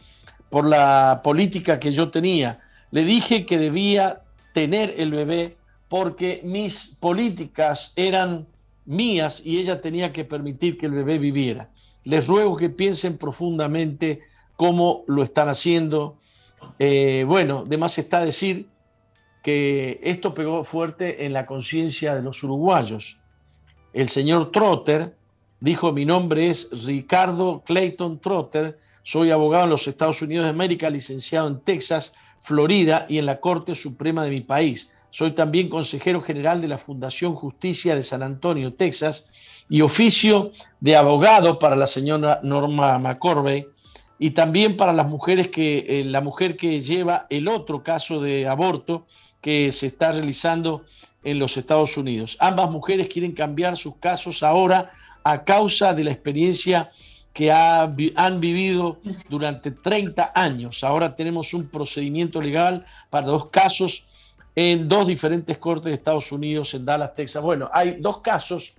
por 0.51 0.67
la 0.67 1.23
política 1.25 1.81
que 1.81 1.93
yo 1.93 2.11
tenía. 2.11 2.61
Le 2.91 3.05
dije 3.05 3.47
que 3.47 3.59
debía 3.59 4.21
tener 4.53 4.95
el 4.99 5.11
bebé 5.11 5.57
porque 5.89 6.41
mis 6.45 6.97
políticas 7.01 7.93
eran 7.97 8.47
mías 8.85 9.41
y 9.45 9.59
ella 9.59 9.81
tenía 9.81 10.13
que 10.13 10.25
permitir 10.25 10.79
que 10.79 10.87
el 10.87 10.93
bebé 10.93 11.19
viviera. 11.19 11.71
Les 12.07 12.27
ruego 12.27 12.57
que 12.57 12.71
piensen 12.71 13.19
profundamente 13.19 14.21
cómo 14.57 15.05
lo 15.07 15.23
están 15.23 15.49
haciendo 15.49 16.17
Eh, 16.79 17.25
bueno, 17.27 17.65
de 17.65 17.79
más 17.79 17.99
está 17.99 18.25
decir 18.25 18.69
que 19.43 20.01
esto 20.03 20.35
pegó 20.35 20.65
fuerte 20.65 21.25
en 21.25 21.33
la 21.33 21.47
conciencia 21.47 22.15
de 22.15 22.23
los 22.23 22.43
uruguayos. 22.43 23.19
El 23.93 24.09
señor 24.09 24.51
Trotter 24.51 25.15
dijo, 25.61 25.93
mi 25.93 26.05
nombre 26.05 26.49
es 26.49 26.69
Ricardo 26.87 27.63
Clayton 27.65 28.21
Trotter, 28.21 28.79
soy 29.03 29.31
abogado 29.31 29.65
en 29.65 29.71
los 29.71 29.87
Estados 29.87 30.21
Unidos 30.21 30.45
de 30.45 30.51
América, 30.51 30.91
licenciado 30.91 31.47
en 31.49 31.61
Texas, 31.61 32.15
Florida 32.41 33.07
y 33.09 33.19
en 33.19 33.27
la 33.27 33.41
Corte 33.41 33.75
Suprema 33.75 34.25
de 34.25 34.31
mi 34.31 34.41
país. 34.41 34.93
Soy 35.11 35.31
también 35.31 35.69
consejero 35.69 36.21
general 36.21 36.61
de 36.61 36.69
la 36.69 36.79
Fundación 36.79 37.35
Justicia 37.35 37.95
de 37.95 38.03
San 38.03 38.23
Antonio, 38.23 38.75
Texas, 38.75 39.29
y 39.69 39.81
oficio 39.81 40.51
de 40.81 40.97
abogado 40.97 41.59
para 41.59 41.77
la 41.77 41.87
señora 41.87 42.41
Norma 42.43 42.99
McCorvey 42.99 43.67
y 44.19 44.31
también 44.31 44.77
para 44.77 44.93
las 44.93 45.09
mujeres 45.09 45.49
que 45.49 45.85
eh, 45.89 46.05
la 46.05 46.21
mujer 46.21 46.57
que 46.57 46.81
lleva 46.81 47.27
el 47.31 47.49
otro 47.49 47.83
caso 47.83 48.21
de 48.21 48.47
aborto 48.47 49.07
que 49.41 49.73
se 49.73 49.87
está 49.87 50.13
realizando 50.13 50.85
en 51.23 51.39
los 51.39 51.57
Estados 51.57 51.97
Unidos. 51.97 52.37
Ambas 52.41 52.71
mujeres 52.71 53.09
quieren 53.09 53.33
cambiar 53.33 53.77
sus 53.77 53.97
casos 53.97 54.43
ahora 54.43 54.91
a 55.25 55.45
causa 55.45 55.93
de 55.93 56.05
la 56.05 56.13
experiencia 56.13 56.91
que 57.33 57.53
han 57.53 58.41
vivido 58.41 58.99
durante 59.29 59.71
30 59.71 60.33
años. 60.35 60.83
Ahora 60.83 61.15
tenemos 61.15 61.53
un 61.53 61.69
procedimiento 61.69 62.41
legal 62.41 62.87
para 63.11 63.27
dos 63.27 63.51
casos 63.51 64.07
en 64.55 64.89
dos 64.89 65.07
diferentes 65.07 65.59
cortes 65.59 65.87
de 65.87 65.95
Estados 65.95 66.33
Unidos, 66.33 66.73
en 66.73 66.87
Dallas, 66.87 67.15
Texas. 67.15 67.43
Bueno, 67.43 67.69
hay 67.73 67.99
dos 68.01 68.23
casos 68.23 68.75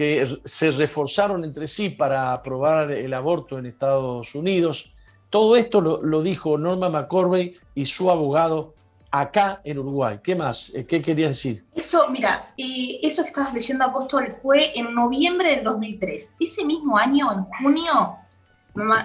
que 0.00 0.26
se 0.46 0.70
reforzaron 0.70 1.44
entre 1.44 1.66
sí 1.66 1.90
para 1.90 2.32
aprobar 2.32 2.90
el 2.90 3.12
aborto 3.12 3.58
en 3.58 3.66
Estados 3.66 4.34
Unidos. 4.34 4.94
Todo 5.28 5.56
esto 5.56 5.82
lo, 5.82 6.22
dijo 6.22 6.56
Norma 6.56 6.88
McCorvey 6.88 7.58
y 7.74 7.84
su 7.84 8.10
abogado 8.10 8.72
acá 9.10 9.60
en 9.62 9.78
Uruguay. 9.78 10.18
¿Qué 10.24 10.34
más? 10.34 10.72
Eh, 10.74 10.86
¿Qué 10.86 11.02
querías 11.02 11.32
decir? 11.32 11.66
Eso, 11.74 12.08
mira, 12.08 12.54
eh, 12.56 12.98
eso 13.02 13.24
que 13.24 13.28
estabas 13.28 13.52
leyendo, 13.52 13.84
Apóstol, 13.84 14.32
fue 14.40 14.72
en 14.74 14.94
noviembre 14.94 15.56
del 15.56 15.64
2003. 15.64 16.32
Ese 16.40 16.64
mismo 16.64 16.96
año, 16.96 17.30
en 17.30 17.44
junio, 17.44 18.16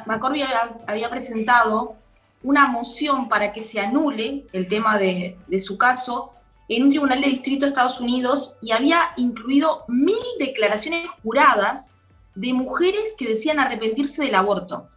McCorvey 0.05 0.43
había, 0.87 1.09
presentado 1.09 1.97
una 2.41 2.69
moción 2.69 3.27
para 3.27 3.51
que 3.51 3.63
se 3.63 3.81
anule 3.81 4.47
el 4.53 4.69
tema 4.69 4.97
de, 4.97 5.37
de 5.45 5.59
su 5.59 5.77
caso 5.77 6.34
en 6.67 6.83
un 6.83 6.89
tribunal 6.89 7.21
de 7.21 7.27
distrito 7.27 7.65
de 7.65 7.69
Estados 7.69 7.99
Unidos 7.99 8.57
y 8.61 8.71
había 8.71 8.99
incluido 9.17 9.85
mil 9.87 10.15
declaraciones 10.39 11.07
juradas 11.21 11.93
de 12.33 12.53
mujeres 12.53 13.13
que 13.17 13.29
decían 13.29 13.59
arrepentirse 13.59 14.23
del 14.23 14.35
aborto. 14.35 14.89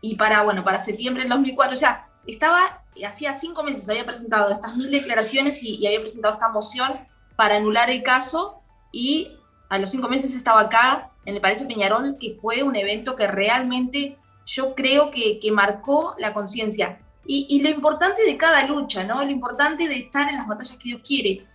Y 0.00 0.16
para, 0.16 0.42
bueno, 0.42 0.64
para 0.64 0.80
septiembre 0.80 1.22
del 1.22 1.30
2004 1.30 1.76
ya 1.76 2.08
estaba, 2.26 2.84
hacía 3.06 3.34
cinco 3.34 3.62
meses 3.62 3.88
había 3.88 4.04
presentado 4.04 4.50
estas 4.50 4.76
mil 4.76 4.90
declaraciones 4.90 5.62
y, 5.62 5.86
había 5.86 6.00
presentado 6.00 6.34
esta 6.34 6.48
moción 6.48 7.06
para 7.36 7.56
anular 7.56 7.90
el 7.90 8.02
caso 8.02 8.60
y 8.90 9.36
a 9.68 9.78
los 9.78 9.90
cinco 9.90 10.08
meses 10.08 10.34
estaba 10.34 10.60
acá 10.62 11.10
en 11.24 11.36
el 11.36 11.40
Palacio 11.40 11.68
Peñarol, 11.68 12.16
que 12.18 12.36
fue 12.40 12.62
un 12.62 12.74
evento 12.74 13.16
que 13.16 13.26
realmente 13.26 14.18
yo 14.44 14.74
creo 14.74 15.10
que, 15.10 15.38
que 15.38 15.52
marcó 15.52 16.14
la 16.18 16.32
conciencia 16.32 17.00
y, 17.24 17.60
lo 17.62 17.68
importante 17.68 18.22
de 18.24 18.36
cada 18.36 18.66
lucha, 18.66 19.04
¿no? 19.04 19.22
Lo 19.24 19.30
importante 19.30 19.88
de 19.88 19.96
estar 19.96 20.28
en 20.28 20.36
las 20.36 20.48
batallas 20.48 20.76
que 20.76 20.88
Dios 20.88 21.00
quiere. 21.06 21.46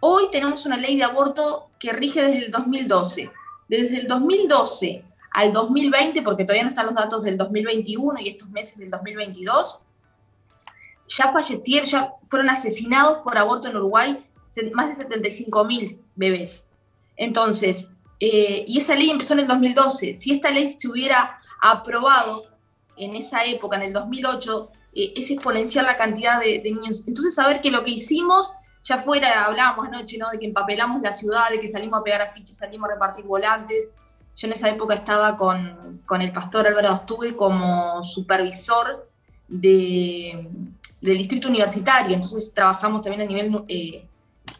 Hoy 0.00 0.24
tenemos 0.30 0.64
una 0.66 0.76
ley 0.76 0.96
de 0.96 1.04
aborto 1.04 1.70
que 1.78 1.92
rige 1.92 2.22
desde 2.22 2.46
el 2.46 2.50
2012. 2.50 3.30
Desde 3.68 3.98
el 3.98 4.06
2012 4.06 5.04
al 5.32 5.52
2020, 5.52 6.22
porque 6.22 6.44
todavía 6.44 6.62
no 6.62 6.70
están 6.70 6.86
los 6.86 6.94
datos 6.94 7.22
del 7.24 7.36
2021 7.36 8.20
y 8.20 8.28
estos 8.28 8.48
meses 8.50 8.78
del 8.78 8.90
2022, 8.90 9.80
ya 11.08 11.32
fallecieron, 11.32 11.86
ya 11.86 12.12
fueron 12.28 12.50
asesinados 12.50 13.18
por 13.18 13.36
aborto 13.36 13.68
en 13.68 13.76
Uruguay 13.76 14.18
más 14.72 14.88
de 14.88 14.94
75 14.94 15.64
mil 15.64 16.00
bebés. 16.14 16.70
Entonces, 17.16 17.88
eh, 18.20 18.64
y 18.66 18.78
esa 18.78 18.94
ley 18.94 19.10
empezó 19.10 19.34
en 19.34 19.40
el 19.40 19.48
2012. 19.48 20.14
Si 20.14 20.32
esta 20.32 20.50
ley 20.50 20.68
se 20.68 20.88
hubiera 20.88 21.40
aprobado 21.60 22.44
en 22.96 23.14
esa 23.14 23.44
época, 23.44 23.76
en 23.76 23.82
el 23.82 23.92
2008, 23.92 24.70
eh, 24.96 25.12
es 25.14 25.30
exponencial 25.30 25.84
la 25.84 25.94
cantidad 25.94 26.40
de, 26.40 26.62
niños. 26.64 27.06
Entonces, 27.06 27.34
saber 27.34 27.60
que 27.60 27.70
lo 27.70 27.84
que 27.84 27.90
hicimos, 27.90 28.54
ya 28.82 28.96
fuera, 28.96 29.44
hablábamos 29.44 29.88
anoche, 29.88 30.16
¿no? 30.16 30.30
De 30.30 30.38
que 30.38 30.46
empapelamos 30.46 31.02
la 31.02 31.12
ciudad, 31.12 31.50
de 31.50 31.60
que 31.60 31.68
salimos 31.68 32.00
a 32.00 32.02
pegar 32.02 32.22
afiches, 32.22 32.56
salimos 32.56 32.88
a 32.88 32.94
repartir 32.94 33.26
volantes. 33.26 33.90
Yo 34.36 34.46
en 34.46 34.54
esa 34.54 34.70
época 34.70 34.94
estaba 34.94 35.36
con, 35.36 36.00
con 36.06 36.22
el 36.22 36.32
pastor 36.32 36.66
Álvaro 36.66 36.88
Astugue 36.88 37.36
como 37.36 38.02
supervisor 38.02 39.06
de, 39.48 40.48
del 41.02 41.18
distrito 41.18 41.48
universitario, 41.48 42.14
entonces 42.14 42.52
trabajamos 42.54 43.02
también 43.02 43.22
a 43.22 43.30
nivel 43.30 43.64
eh, 43.68 44.06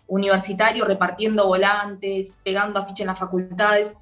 universitario, 0.07 0.85
repartiendo 0.85 1.47
volantes, 1.47 2.35
pegando 2.45 2.79
afiches 2.79 3.01
en 3.01 3.07
las 3.07 3.19
facultades, 3.19 3.95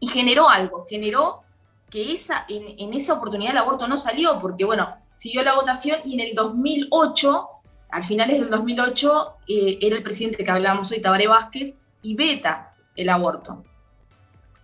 y 0.00 0.08
generó 0.08 0.50
algo, 0.50 0.84
generó 0.86 1.42
que 1.88 2.12
esa, 2.12 2.44
en, 2.48 2.78
en 2.78 2.92
esa 2.92 3.14
oportunidad 3.14 3.52
el 3.52 3.58
aborto 3.58 3.88
no 3.88 3.96
salió, 3.96 4.38
porque 4.38 4.64
bueno, 4.64 4.96
siguió 5.16 5.42
la 5.42 5.56
votación 5.56 5.98
y 6.04 6.14
en 6.14 6.28
el 6.28 6.34
2008, 6.34 7.48
al 7.90 8.04
finales 8.04 8.38
del 8.38 8.50
2008, 8.50 9.34
eh, 9.48 9.78
era 9.80 9.96
el 9.96 10.02
presidente 10.02 10.44
que 10.44 10.50
hablábamos 10.50 10.92
hoy, 10.92 11.00
Tabaré 11.00 11.26
Vázquez, 11.26 11.74
y 12.02 12.14
veta 12.14 12.74
el 12.94 13.08
aborto. 13.08 13.64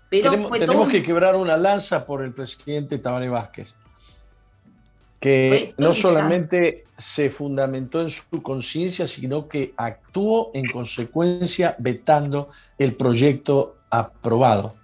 Pero 0.09 0.31
tenemos, 0.31 0.89
que 0.89 1.03
quebrar 1.03 1.35
una 1.37 1.57
lanza 1.57 2.05
por 2.05 2.23
el 2.23 2.35
presidente 2.35 2.99
Tabaré 2.99 3.31
Vázquez, 3.31 3.75
que 5.19 5.75
no 5.79 5.95
solamente 5.95 6.85
se 6.99 7.31
fundamentó 7.31 8.03
en 8.03 8.11
su 8.11 8.43
conciencia, 8.43 9.07
sino 9.07 9.49
que 9.49 9.73
actuó 9.77 10.51
en 10.53 10.71
consecuencia 10.71 11.75
vetando 11.79 12.51
el 12.77 12.95
proyecto 12.95 13.77
aprobado. 13.89 14.75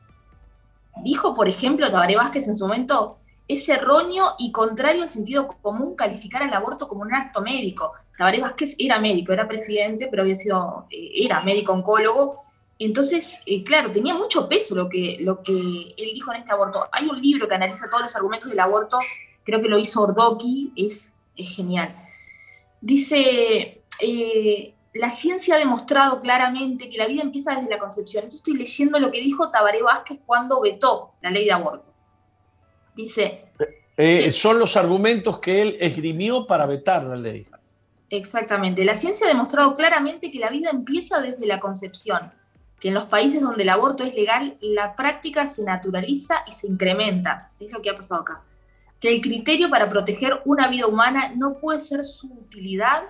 Dijo, 1.04 1.34
por 1.34 1.46
ejemplo, 1.46 1.90
Tabaré 1.90 2.16
Vázquez 2.16 2.48
en 2.48 2.56
su 2.56 2.66
momento, 2.66 3.17
es 3.48 3.66
erróneo 3.68 4.34
y 4.38 4.52
contrario 4.52 5.02
al 5.02 5.08
sentido 5.08 5.48
común 5.62 5.96
calificar 5.96 6.42
al 6.42 6.52
aborto 6.52 6.86
como 6.86 7.00
un 7.00 7.14
acto 7.14 7.40
médico. 7.40 7.94
Tabaré 8.16 8.40
Vázquez 8.40 8.76
era 8.78 9.00
médico, 9.00 9.32
era 9.32 9.48
presidente, 9.48 10.06
pero 10.10 10.22
había 10.22 10.36
sido, 10.36 10.86
eh, 10.90 11.24
era 11.24 11.40
médico 11.40 11.72
oncólogo. 11.72 12.44
Entonces, 12.78 13.40
eh, 13.46 13.64
claro, 13.64 13.90
tenía 13.90 14.14
mucho 14.14 14.48
peso 14.48 14.74
lo 14.74 14.88
que, 14.88 15.16
lo 15.20 15.42
que 15.42 15.52
él 15.52 16.10
dijo 16.14 16.30
en 16.30 16.38
este 16.38 16.52
aborto. 16.52 16.86
Hay 16.92 17.08
un 17.08 17.18
libro 17.18 17.48
que 17.48 17.54
analiza 17.54 17.88
todos 17.88 18.02
los 18.02 18.16
argumentos 18.16 18.50
del 18.50 18.60
aborto, 18.60 18.98
creo 19.44 19.62
que 19.62 19.68
lo 19.68 19.78
hizo 19.78 20.02
Ordoki, 20.02 20.72
es, 20.76 21.16
es 21.34 21.56
genial. 21.56 21.96
Dice, 22.82 23.82
eh, 24.00 24.74
la 24.92 25.10
ciencia 25.10 25.54
ha 25.54 25.58
demostrado 25.58 26.20
claramente 26.20 26.88
que 26.90 26.98
la 26.98 27.06
vida 27.06 27.22
empieza 27.22 27.54
desde 27.54 27.70
la 27.70 27.78
concepción. 27.78 28.24
Entonces 28.24 28.40
estoy 28.40 28.58
leyendo 28.58 28.98
lo 28.98 29.10
que 29.10 29.20
dijo 29.20 29.50
Tabaré 29.50 29.82
Vázquez 29.82 30.18
cuando 30.26 30.60
vetó 30.60 31.12
la 31.22 31.30
ley 31.30 31.46
de 31.46 31.52
aborto. 31.52 31.88
Dice... 32.98 33.44
Eh, 33.96 34.30
son 34.32 34.58
los 34.58 34.76
argumentos 34.76 35.38
que 35.38 35.62
él 35.62 35.76
esgrimió 35.78 36.48
para 36.48 36.66
vetar 36.66 37.04
la 37.04 37.14
ley. 37.14 37.46
Exactamente. 38.10 38.84
La 38.84 38.96
ciencia 38.96 39.26
ha 39.26 39.28
demostrado 39.28 39.76
claramente 39.76 40.32
que 40.32 40.40
la 40.40 40.50
vida 40.50 40.70
empieza 40.70 41.20
desde 41.20 41.46
la 41.46 41.60
concepción, 41.60 42.32
que 42.80 42.88
en 42.88 42.94
los 42.94 43.04
países 43.04 43.40
donde 43.40 43.62
el 43.62 43.68
aborto 43.68 44.02
es 44.02 44.14
legal, 44.14 44.56
la 44.60 44.96
práctica 44.96 45.46
se 45.46 45.62
naturaliza 45.62 46.42
y 46.46 46.52
se 46.52 46.66
incrementa. 46.66 47.52
Es 47.60 47.70
lo 47.70 47.80
que 47.82 47.90
ha 47.90 47.96
pasado 47.96 48.22
acá. 48.22 48.42
Que 48.98 49.14
el 49.14 49.20
criterio 49.20 49.70
para 49.70 49.88
proteger 49.88 50.42
una 50.44 50.66
vida 50.66 50.86
humana 50.86 51.32
no 51.36 51.58
puede 51.58 51.80
ser 51.80 52.04
su 52.04 52.26
utilidad 52.26 53.04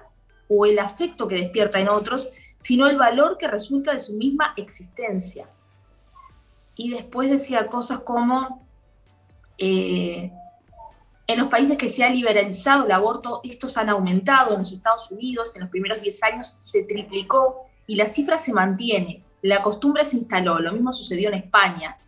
o 0.48 0.66
el 0.66 0.78
afecto 0.78 1.26
que 1.26 1.36
despierta 1.36 1.80
en 1.80 1.88
otros, 1.88 2.30
sino 2.58 2.88
el 2.88 2.98
valor 2.98 3.38
que 3.38 3.48
resulta 3.48 3.92
de 3.92 4.00
su 4.00 4.14
misma 4.14 4.52
existencia. 4.56 5.48
Y 6.74 6.90
después 6.90 7.30
decía 7.30 7.68
cosas 7.68 8.00
como, 8.00 8.67
eh, 9.58 10.32
en 11.26 11.38
los 11.38 11.48
países 11.48 11.76
que 11.76 11.90
se 11.90 12.02
ha 12.02 12.08
liberalizado 12.08 12.86
el 12.86 12.92
aborto, 12.92 13.42
estos 13.44 13.76
han 13.76 13.90
aumentado. 13.90 14.54
En 14.54 14.60
los 14.60 14.72
Estados 14.72 15.10
Unidos, 15.10 15.54
en 15.56 15.62
los 15.62 15.70
primeros 15.70 16.00
10 16.00 16.22
años, 16.22 16.46
se 16.46 16.84
triplicó 16.84 17.66
y 17.86 17.96
la 17.96 18.06
cifra 18.06 18.38
se 18.38 18.52
mantiene. 18.52 19.22
La 19.42 19.60
costumbre 19.60 20.04
se 20.06 20.16
instaló. 20.16 20.58
Lo 20.58 20.72
mismo 20.72 20.92
sucedió 20.92 21.28
en 21.28 21.34
España. 21.34 21.98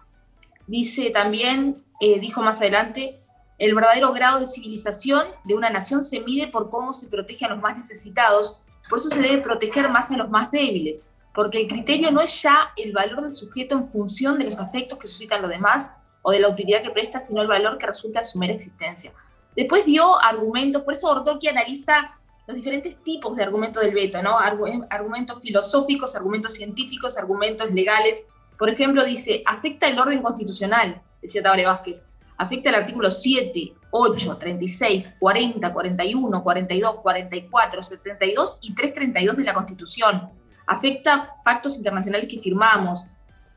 Dice 0.66 1.10
también, 1.10 1.84
eh, 2.00 2.18
dijo 2.18 2.40
más 2.40 2.60
adelante, 2.60 3.20
el 3.58 3.74
verdadero 3.74 4.10
grado 4.14 4.40
de 4.40 4.46
civilización 4.46 5.26
de 5.44 5.54
una 5.54 5.68
nación 5.68 6.02
se 6.02 6.20
mide 6.20 6.48
por 6.48 6.70
cómo 6.70 6.94
se 6.94 7.08
protege 7.08 7.44
a 7.44 7.50
los 7.50 7.60
más 7.60 7.76
necesitados. 7.76 8.62
Por 8.88 8.98
eso 8.98 9.10
se 9.10 9.20
debe 9.20 9.42
proteger 9.42 9.90
más 9.90 10.10
a 10.10 10.16
los 10.16 10.30
más 10.30 10.50
débiles, 10.50 11.06
porque 11.34 11.60
el 11.60 11.68
criterio 11.68 12.10
no 12.10 12.22
es 12.22 12.42
ya 12.42 12.70
el 12.78 12.92
valor 12.92 13.20
del 13.20 13.34
sujeto 13.34 13.74
en 13.74 13.90
función 13.90 14.38
de 14.38 14.44
los 14.44 14.58
afectos 14.58 14.98
que 14.98 15.08
suscitan 15.08 15.42
los 15.42 15.50
demás, 15.50 15.92
o 16.22 16.32
de 16.32 16.40
la 16.40 16.48
utilidad 16.48 16.82
que 16.82 16.90
presta, 16.90 17.20
sino 17.20 17.42
el 17.42 17.48
valor 17.48 17.78
que 17.78 17.86
resulta 17.86 18.20
de 18.20 18.24
su 18.24 18.38
mera 18.38 18.52
existencia. 18.52 19.12
Después 19.56 19.84
dio 19.84 20.20
argumentos, 20.22 20.82
por 20.82 20.94
eso 20.94 21.10
Ordoqui 21.10 21.48
analiza 21.48 22.16
los 22.46 22.56
diferentes 22.56 23.02
tipos 23.02 23.36
de 23.36 23.42
argumentos 23.42 23.82
del 23.82 23.94
veto, 23.94 24.22
¿no? 24.22 24.38
argumentos 24.38 25.40
filosóficos, 25.40 26.16
argumentos 26.16 26.54
científicos, 26.54 27.16
argumentos 27.16 27.70
legales. 27.72 28.22
Por 28.58 28.68
ejemplo, 28.68 29.04
dice, 29.04 29.42
afecta 29.46 29.88
el 29.88 29.98
orden 29.98 30.22
constitucional, 30.22 31.00
decía 31.22 31.42
Tabre 31.42 31.66
Vázquez, 31.66 32.04
afecta 32.36 32.70
el 32.70 32.74
artículo 32.76 33.10
7, 33.10 33.74
8, 33.90 34.36
36, 34.36 35.16
40, 35.18 35.72
41, 35.72 36.42
42, 36.42 36.94
44, 36.96 37.82
72 37.82 38.58
y 38.62 38.74
332 38.74 39.36
de 39.36 39.44
la 39.44 39.54
Constitución. 39.54 40.30
Afecta 40.66 41.36
pactos 41.44 41.76
internacionales 41.76 42.28
que 42.28 42.40
firmamos. 42.40 43.06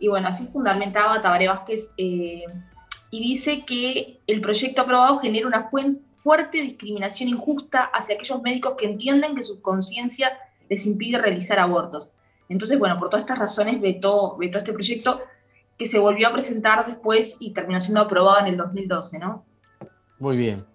Y 0.03 0.09
bueno, 0.09 0.27
así 0.27 0.47
fundamentaba 0.47 1.21
Tabaré 1.21 1.47
Vázquez 1.47 1.93
eh, 1.95 2.43
y 3.09 3.21
dice 3.21 3.63
que 3.63 4.19
el 4.27 4.41
proyecto 4.41 4.81
aprobado 4.81 5.19
genera 5.19 5.47
una 5.47 5.69
fuerte 6.17 6.61
discriminación 6.61 7.29
injusta 7.29 7.83
hacia 7.83 8.15
aquellos 8.15 8.41
médicos 8.41 8.73
que 8.77 8.85
entienden 8.85 9.33
que 9.33 9.43
su 9.43 9.61
conciencia 9.61 10.37
les 10.69 10.85
impide 10.85 11.19
realizar 11.19 11.57
abortos. 11.57 12.11
Entonces, 12.49 12.77
bueno, 12.77 12.99
por 12.99 13.09
todas 13.09 13.23
estas 13.23 13.39
razones 13.39 13.79
vetó, 13.79 14.35
vetó 14.35 14.57
este 14.57 14.73
proyecto 14.73 15.21
que 15.77 15.85
se 15.85 15.99
volvió 15.99 16.27
a 16.27 16.33
presentar 16.33 16.85
después 16.85 17.37
y 17.39 17.51
terminó 17.53 17.79
siendo 17.79 18.01
aprobado 18.01 18.41
en 18.41 18.47
el 18.47 18.57
2012, 18.57 19.19
¿no? 19.19 19.45
Muy 20.19 20.35
bien. 20.35 20.65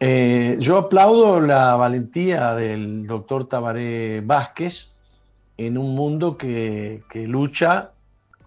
Eh, 0.00 0.56
yo 0.58 0.78
aplaudo 0.78 1.38
la 1.38 1.76
valentía 1.76 2.54
del 2.54 3.06
doctor 3.06 3.46
Tabaré 3.46 4.22
Vázquez 4.22 4.94
en 5.56 5.78
un 5.78 5.94
mundo 5.94 6.36
que, 6.36 7.02
lucha 7.26 7.90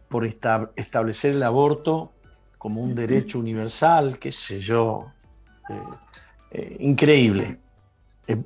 por 0.08 0.26
establecer 0.26 1.36
el 1.36 1.44
aborto 1.44 2.14
como 2.58 2.82
un 2.82 2.96
derecho 2.96 3.40
universal, 3.40 4.18
qué 4.20 4.32
sé 4.32 4.60
yo, 4.60 5.12
eh, 5.70 5.82
eh, 6.52 6.78
increíble. 6.80 7.60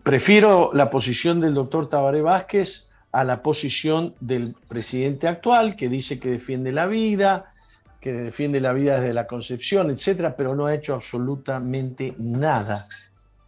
prefiero 0.04 0.72
la 0.74 0.90
posición 0.90 1.40
del 1.40 1.54
doctor 1.54 1.90
Tabaré 1.90 2.22
Vázquez 2.22 2.90
a 3.12 3.24
la 3.24 3.42
posición 3.42 4.16
del 4.20 4.56
presidente 4.68 5.28
actual, 5.28 5.76
que 5.76 5.90
dice 5.90 6.20
que 6.20 6.30
defiende 6.30 6.72
la 6.72 6.86
vida, 6.86 7.54
que 8.00 8.14
defiende 8.14 8.60
la 8.60 8.74
vida 8.74 9.00
desde 9.00 9.14
la 9.14 9.28
concepción, 9.28 9.90
etcétera, 9.90 10.36
pero 10.36 10.56
no 10.56 10.66
ha 10.66 10.74
hecho 10.74 10.94
absolutamente 10.94 12.16
nada 12.18 12.88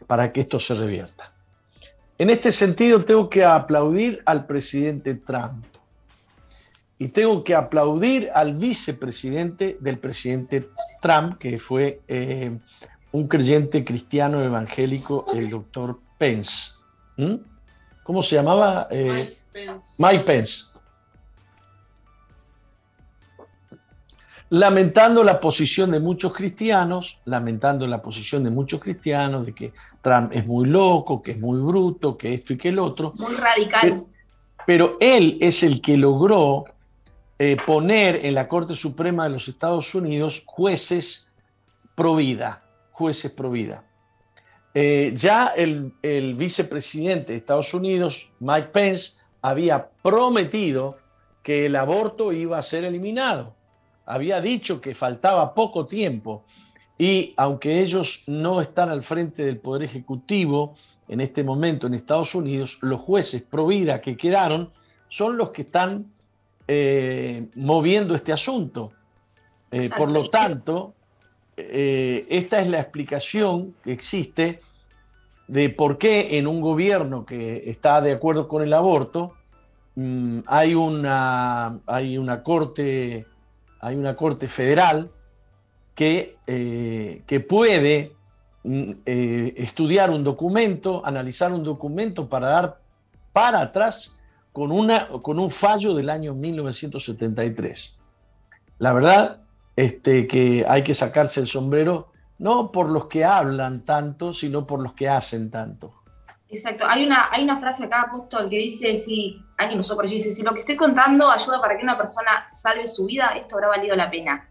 para 0.07 0.31
que 0.31 0.41
esto 0.41 0.59
se 0.59 0.75
revierta. 0.75 1.33
En 2.17 2.29
este 2.29 2.51
sentido, 2.51 3.03
tengo 3.03 3.29
que 3.29 3.43
aplaudir 3.43 4.21
al 4.25 4.45
presidente 4.45 5.15
Trump 5.15 5.65
y 7.03 7.09
tengo 7.09 7.43
que 7.43 7.53
aplaudir 7.53 8.31
al 8.33 8.53
vicepresidente 8.53 9.77
del 9.81 9.99
presidente 9.99 10.69
Trump, 11.01 11.37
que 11.37 11.59
fue 11.59 11.99
eh, 12.07 12.57
un 13.11 13.27
creyente 13.27 13.83
cristiano 13.83 14.41
evangélico, 14.41 15.25
el 15.35 15.49
doctor 15.49 15.99
Pence. 16.17 16.71
¿Mm? 17.17 17.33
¿Cómo 18.03 18.23
se 18.23 18.37
llamaba? 18.37 18.87
Eh, 18.89 19.37
Mike 19.97 20.23
Pence. 20.23 20.63
Lamentando 24.47 25.25
la 25.25 25.41
posición 25.41 25.91
de 25.91 25.99
muchos 25.99 26.31
cristianos, 26.31 27.19
lamentando 27.25 27.85
la 27.85 28.01
posición 28.01 28.45
de 28.45 28.49
muchos 28.49 28.79
cristianos 28.79 29.45
de 29.45 29.53
que 29.53 29.73
Trump 30.01 30.31
es 30.31 30.47
muy 30.47 30.67
loco, 30.69 31.21
que 31.21 31.31
es 31.31 31.37
muy 31.37 31.59
bruto, 31.59 32.17
que 32.17 32.33
esto 32.33 32.53
y 32.53 32.57
que 32.57 32.69
el 32.69 32.79
otro. 32.79 33.11
Muy 33.17 33.35
radical. 33.35 34.05
Pero, 34.65 34.95
él 35.01 35.37
es 35.41 35.61
el 35.63 35.81
que 35.81 35.97
logró 35.97 36.63
eh, 37.45 37.57
poner 37.67 38.25
en 38.25 38.35
la 38.35 38.47
Corte 38.47 38.73
Suprema 38.73 39.25
de 39.25 39.31
los 39.31 39.49
Estados 39.49 39.93
Unidos 39.93 40.43
jueces 40.45 41.29
pro 41.93 42.15
vida, 42.15 42.63
jueces 42.93 43.33
pro 43.33 43.51
vida. 43.51 43.83
Eh, 44.73 45.11
ya 45.13 45.47
el, 45.47 45.91
el 46.03 46.35
vicepresidente 46.35 47.33
de 47.33 47.39
Estados 47.39 47.73
Unidos, 47.73 48.29
Mike 48.39 48.69
Pence, 48.69 49.15
había 49.41 49.89
prometido 50.01 50.97
que 51.43 51.65
el 51.65 51.75
aborto 51.75 52.31
iba 52.31 52.57
a 52.57 52.61
ser 52.61 52.85
eliminado. 52.85 53.53
Había 54.05 54.39
dicho 54.39 54.79
que 54.79 54.95
faltaba 54.95 55.53
poco 55.53 55.85
tiempo 55.85 56.45
y 56.97 57.33
aunque 57.35 57.81
ellos 57.81 58.23
no 58.25 58.61
están 58.61 58.87
al 58.87 59.03
frente 59.03 59.43
del 59.43 59.57
Poder 59.57 59.83
Ejecutivo 59.83 60.75
en 61.09 61.19
este 61.19 61.43
momento 61.43 61.87
en 61.87 61.93
Estados 61.93 62.35
Unidos, 62.35 62.77
los 62.79 63.01
jueces 63.01 63.41
pro 63.41 63.67
vida 63.67 63.99
que 63.99 64.15
quedaron 64.15 64.71
son 65.09 65.35
los 65.35 65.49
que 65.49 65.63
están 65.63 66.13
eh, 66.67 67.47
moviendo 67.55 68.15
este 68.15 68.31
asunto. 68.31 68.91
Eh, 69.71 69.89
por 69.95 70.11
lo 70.11 70.29
tanto, 70.29 70.93
eh, 71.57 72.25
esta 72.29 72.61
es 72.61 72.67
la 72.69 72.79
explicación 72.79 73.75
que 73.83 73.91
existe 73.91 74.61
de 75.47 75.69
por 75.69 75.97
qué 75.97 76.37
en 76.37 76.47
un 76.47 76.61
gobierno 76.61 77.25
que 77.25 77.69
está 77.69 78.01
de 78.01 78.13
acuerdo 78.13 78.47
con 78.47 78.61
el 78.61 78.71
aborto 78.71 79.33
mm, 79.95 80.39
hay, 80.45 80.73
una, 80.73 81.79
hay, 81.85 82.17
una 82.17 82.43
corte, 82.43 83.25
hay 83.81 83.95
una 83.95 84.15
corte 84.15 84.47
federal 84.47 85.11
que, 85.95 86.37
que 86.45 87.39
puede 87.41 88.13
mm, 88.63 88.91
estudiar 89.05 90.11
un 90.11 90.23
documento, 90.23 91.01
analizar 91.05 91.51
un 91.51 91.63
documento 91.63 92.29
para 92.29 92.47
dar 92.47 92.79
para 93.33 93.59
atrás 93.61 94.15
con, 94.53 94.71
una, 94.71 95.07
con 95.07 95.39
un 95.39 95.51
fallo 95.51 95.93
del 95.93 96.09
año 96.09 96.33
1973. 96.33 97.99
La 98.77 98.93
verdad 98.93 99.41
este, 99.75 100.27
que 100.27 100.65
hay 100.67 100.83
que 100.83 100.93
sacarse 100.93 101.41
el 101.41 101.47
sombrero 101.47 102.11
no 102.37 102.71
por 102.71 102.89
los 102.89 103.05
que 103.05 103.25
hablan 103.25 103.83
tanto, 103.83 104.33
sino 104.33 104.65
por 104.65 104.81
los 104.81 104.93
que 104.93 105.09
hacen 105.09 105.49
tanto. 105.49 105.93
Exacto. 106.49 106.85
Hay 106.87 107.03
una, 107.03 107.29
hay 107.31 107.43
una 107.43 107.57
frase 107.57 107.85
acá, 107.85 108.01
Apóstol, 108.01 108.47
que 108.49 108.57
dice, 108.57 108.95
si 108.95 109.41
alguien 109.57 109.79
usó 109.79 109.95
por 109.95 110.05
allí, 110.05 110.15
dice, 110.15 110.31
si 110.31 110.43
lo 110.43 110.53
que 110.53 110.59
estoy 110.59 110.75
contando 110.75 111.29
ayuda 111.29 111.59
para 111.59 111.77
que 111.77 111.83
una 111.83 111.97
persona 111.97 112.45
salve 112.47 112.85
su 112.85 113.05
vida, 113.05 113.33
esto 113.35 113.55
habrá 113.55 113.69
valido 113.69 113.95
la 113.95 114.11
pena. 114.11 114.49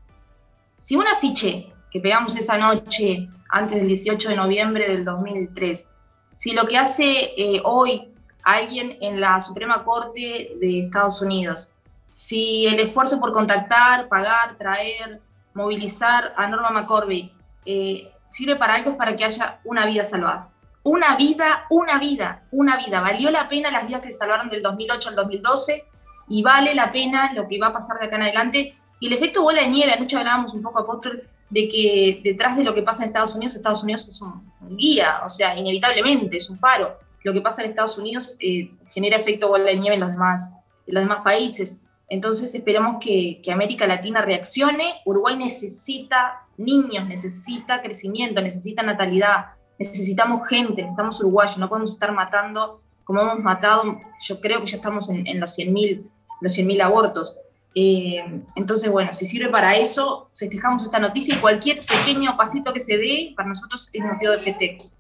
Si 0.78 0.96
un 0.96 1.06
afiche 1.06 1.72
que 1.90 2.00
pegamos 2.00 2.34
esa 2.36 2.58
noche, 2.58 3.28
antes 3.50 3.76
del 3.76 3.86
18 3.86 4.30
de 4.30 4.36
noviembre 4.36 4.88
del 4.88 5.04
2003, 5.04 5.90
si 6.34 6.52
lo 6.52 6.66
que 6.66 6.78
hace 6.78 7.34
eh, 7.36 7.60
hoy 7.64 8.11
alguien 8.42 8.96
en 9.00 9.20
la 9.20 9.40
Suprema 9.40 9.84
Corte 9.84 10.52
de 10.60 10.84
Estados 10.84 11.20
Unidos, 11.22 11.70
si 12.10 12.66
el 12.66 12.80
esfuerzo 12.80 13.18
por 13.18 13.32
contactar, 13.32 14.08
pagar, 14.08 14.56
traer, 14.58 15.20
movilizar 15.54 16.34
a 16.36 16.46
Norma 16.46 16.70
McCorvey 16.70 17.32
eh, 17.64 18.12
sirve 18.26 18.56
para 18.56 18.74
algo, 18.74 18.90
es 18.90 18.96
para 18.96 19.16
que 19.16 19.24
haya 19.24 19.60
una 19.64 19.86
vida 19.86 20.04
salvada. 20.04 20.48
Una 20.84 21.16
vida, 21.16 21.66
una 21.70 21.98
vida, 21.98 22.42
una 22.50 22.76
vida. 22.76 23.00
Valió 23.00 23.30
la 23.30 23.48
pena 23.48 23.70
las 23.70 23.86
vidas 23.86 24.00
que 24.00 24.08
se 24.08 24.18
salvaron 24.18 24.48
del 24.48 24.62
2008 24.62 25.10
al 25.10 25.14
2012 25.14 25.84
y 26.28 26.42
vale 26.42 26.74
la 26.74 26.90
pena 26.90 27.32
lo 27.34 27.46
que 27.46 27.58
va 27.58 27.68
a 27.68 27.72
pasar 27.72 27.98
de 27.98 28.06
acá 28.06 28.16
en 28.16 28.22
adelante. 28.22 28.76
Y 28.98 29.06
el 29.06 29.12
efecto 29.12 29.42
bola 29.42 29.62
de 29.62 29.68
nieve, 29.68 29.92
anoche 29.92 30.16
hablábamos 30.16 30.54
un 30.54 30.62
poco, 30.62 30.80
Apóstol, 30.80 31.28
de 31.50 31.68
que 31.68 32.20
detrás 32.24 32.56
de 32.56 32.64
lo 32.64 32.74
que 32.74 32.82
pasa 32.82 33.02
en 33.02 33.08
Estados 33.08 33.34
Unidos, 33.34 33.54
Estados 33.54 33.82
Unidos 33.82 34.08
es 34.08 34.20
un, 34.22 34.42
guía, 34.70 35.20
o 35.24 35.28
sea, 35.28 35.56
inevitablemente 35.56 36.36
es 36.36 36.48
un 36.48 36.58
faro. 36.58 36.98
Lo 37.24 37.32
que 37.32 37.40
pasa 37.40 37.62
en 37.62 37.68
Estados 37.68 37.98
Unidos 37.98 38.36
eh, 38.40 38.70
genera 38.92 39.16
efecto 39.16 39.48
bola 39.48 39.64
de 39.64 39.76
nieve 39.76 39.94
en 39.94 40.00
los 40.00 40.10
demás, 40.10 40.52
en 40.86 40.94
los 40.94 41.04
demás 41.04 41.20
países. 41.22 41.80
Entonces 42.08 42.54
esperamos 42.54 42.96
que, 43.00 43.40
que 43.42 43.52
América 43.52 43.86
Latina 43.86 44.22
reaccione. 44.22 44.84
Uruguay 45.04 45.36
necesita 45.36 46.42
niños, 46.56 47.06
necesita 47.08 47.80
crecimiento, 47.82 48.42
necesita 48.42 48.82
natalidad, 48.82 49.46
necesitamos 49.78 50.46
gente, 50.48 50.82
necesitamos 50.82 51.20
uruguayos, 51.20 51.58
no 51.58 51.68
podemos 51.68 51.92
estar 51.92 52.12
matando 52.12 52.82
como 53.04 53.20
hemos 53.20 53.40
matado, 53.40 54.00
yo 54.22 54.40
creo 54.40 54.60
que 54.60 54.66
ya 54.66 54.76
estamos 54.76 55.08
en, 55.10 55.40
los 55.40 55.58
100.000 55.58 56.02
los 56.40 56.52
100 56.52 56.80
abortos. 56.80 57.36
Eh, 57.74 58.42
entonces, 58.54 58.90
bueno, 58.90 59.14
si 59.14 59.24
sirve 59.24 59.48
para 59.48 59.76
eso, 59.76 60.28
festejamos 60.32 60.84
esta 60.84 60.98
noticia 60.98 61.34
y 61.34 61.38
cualquier 61.38 61.84
pequeño 61.84 62.36
pasito 62.36 62.72
que 62.72 62.80
se 62.80 62.98
dé, 62.98 63.32
para 63.36 63.48
nosotros 63.48 63.90
es 63.92 64.02
motivo 64.02 64.32
de 64.32 64.38
festejo. 64.38 64.90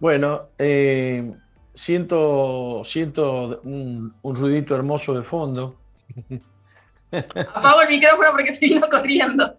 Bueno, 0.00 0.48
eh, 0.58 1.32
siento, 1.74 2.82
siento 2.84 3.60
un, 3.62 4.14
un 4.22 4.36
ruidito 4.36 4.74
hermoso 4.74 5.14
de 5.14 5.22
fondo. 5.22 5.76
Apago 7.12 7.82
el 7.82 7.88
micrófono 7.90 8.30
porque 8.32 8.54
se 8.54 8.66
vino 8.66 8.88
corriendo. 8.88 9.56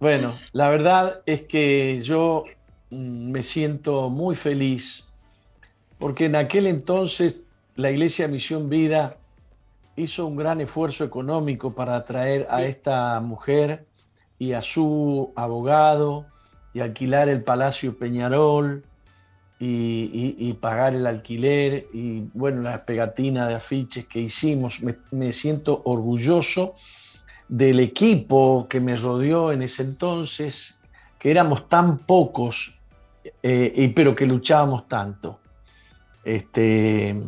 Bueno, 0.00 0.36
la 0.52 0.68
verdad 0.68 1.22
es 1.26 1.42
que 1.42 2.00
yo 2.02 2.44
mm, 2.90 3.30
me 3.30 3.42
siento 3.42 4.10
muy 4.10 4.34
feliz 4.34 5.06
porque 5.98 6.26
en 6.26 6.36
aquel 6.36 6.66
entonces 6.66 7.42
la 7.76 7.90
Iglesia 7.90 8.28
Misión 8.28 8.68
Vida 8.68 9.16
hizo 9.96 10.26
un 10.26 10.36
gran 10.36 10.60
esfuerzo 10.60 11.04
económico 11.04 11.74
para 11.74 11.96
atraer 11.96 12.46
a 12.50 12.62
esta 12.62 13.18
mujer 13.20 13.86
y 14.38 14.52
a 14.52 14.60
su 14.60 15.32
abogado 15.36 16.26
y 16.76 16.80
alquilar 16.82 17.30
el 17.30 17.42
Palacio 17.42 17.96
Peñarol 17.96 18.84
y, 19.58 20.52
pagar 20.60 20.94
el 20.94 21.06
alquiler 21.06 21.86
y 21.94 22.28
bueno, 22.34 22.60
la 22.60 22.84
pegatina 22.84 23.48
de 23.48 23.54
afiches 23.54 24.04
que 24.04 24.20
hicimos. 24.20 24.82
Me, 25.10 25.32
siento 25.32 25.80
orgulloso 25.86 26.74
del 27.48 27.80
equipo 27.80 28.66
que 28.68 28.80
me 28.80 28.94
rodeó 28.94 29.52
en 29.52 29.62
ese 29.62 29.84
entonces, 29.84 30.78
que 31.18 31.30
éramos 31.30 31.66
tan 31.70 31.96
pocos, 31.96 32.78
eh, 33.42 33.90
pero 33.96 34.14
que 34.14 34.26
luchábamos 34.26 34.86
tanto. 34.86 35.40
Este, 36.26 37.18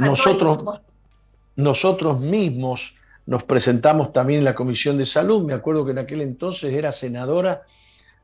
nosotros, 0.00 0.80
nosotros 1.54 2.18
mismos 2.18 2.96
nos 3.26 3.44
presentamos 3.44 4.12
también 4.12 4.40
en 4.40 4.44
la 4.44 4.56
Comisión 4.56 4.98
de 4.98 5.06
Salud. 5.06 5.44
Me 5.44 5.54
acuerdo 5.54 5.84
que 5.84 5.92
en 5.92 5.98
aquel 5.98 6.20
entonces 6.20 6.72
era 6.72 6.90
senadora 6.90 7.62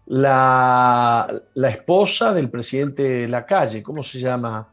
la, 0.06 1.42
esposa 1.54 2.32
del 2.32 2.48
presidente 2.48 3.02
de 3.02 3.44
calle 3.46 3.82
¿cómo 3.82 4.02
se 4.02 4.20
llama? 4.20 4.68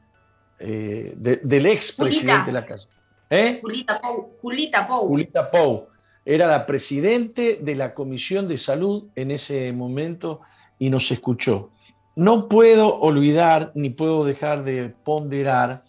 Eh, 0.60 1.14
del 1.16 1.66
ex 1.66 1.92
presidente 1.92 2.46
de 2.48 2.52
Lacalle. 2.54 2.84
¿Eh? 3.30 3.60
Julita 3.62 4.00
Pou. 4.00 4.38
Julita 4.42 4.88
Pou. 4.88 5.08
Julita 5.10 5.52
Pou. 5.52 5.88
Era 6.24 6.48
la 6.48 6.66
presidente 6.66 7.60
de 7.62 7.76
la 7.76 7.94
Comisión 7.94 8.48
de 8.48 8.58
Salud 8.58 9.10
en 9.16 9.32
ese 9.32 9.74
momento 9.74 10.40
y 10.80 10.90
nos 10.90 11.12
escuchó. 11.12 11.70
No 12.16 12.48
puedo 12.48 12.98
olvidar 13.00 13.72
ni 13.76 13.90
puedo 13.90 14.24
dejar 14.24 14.64
de 14.64 14.94
ponderar 15.04 15.84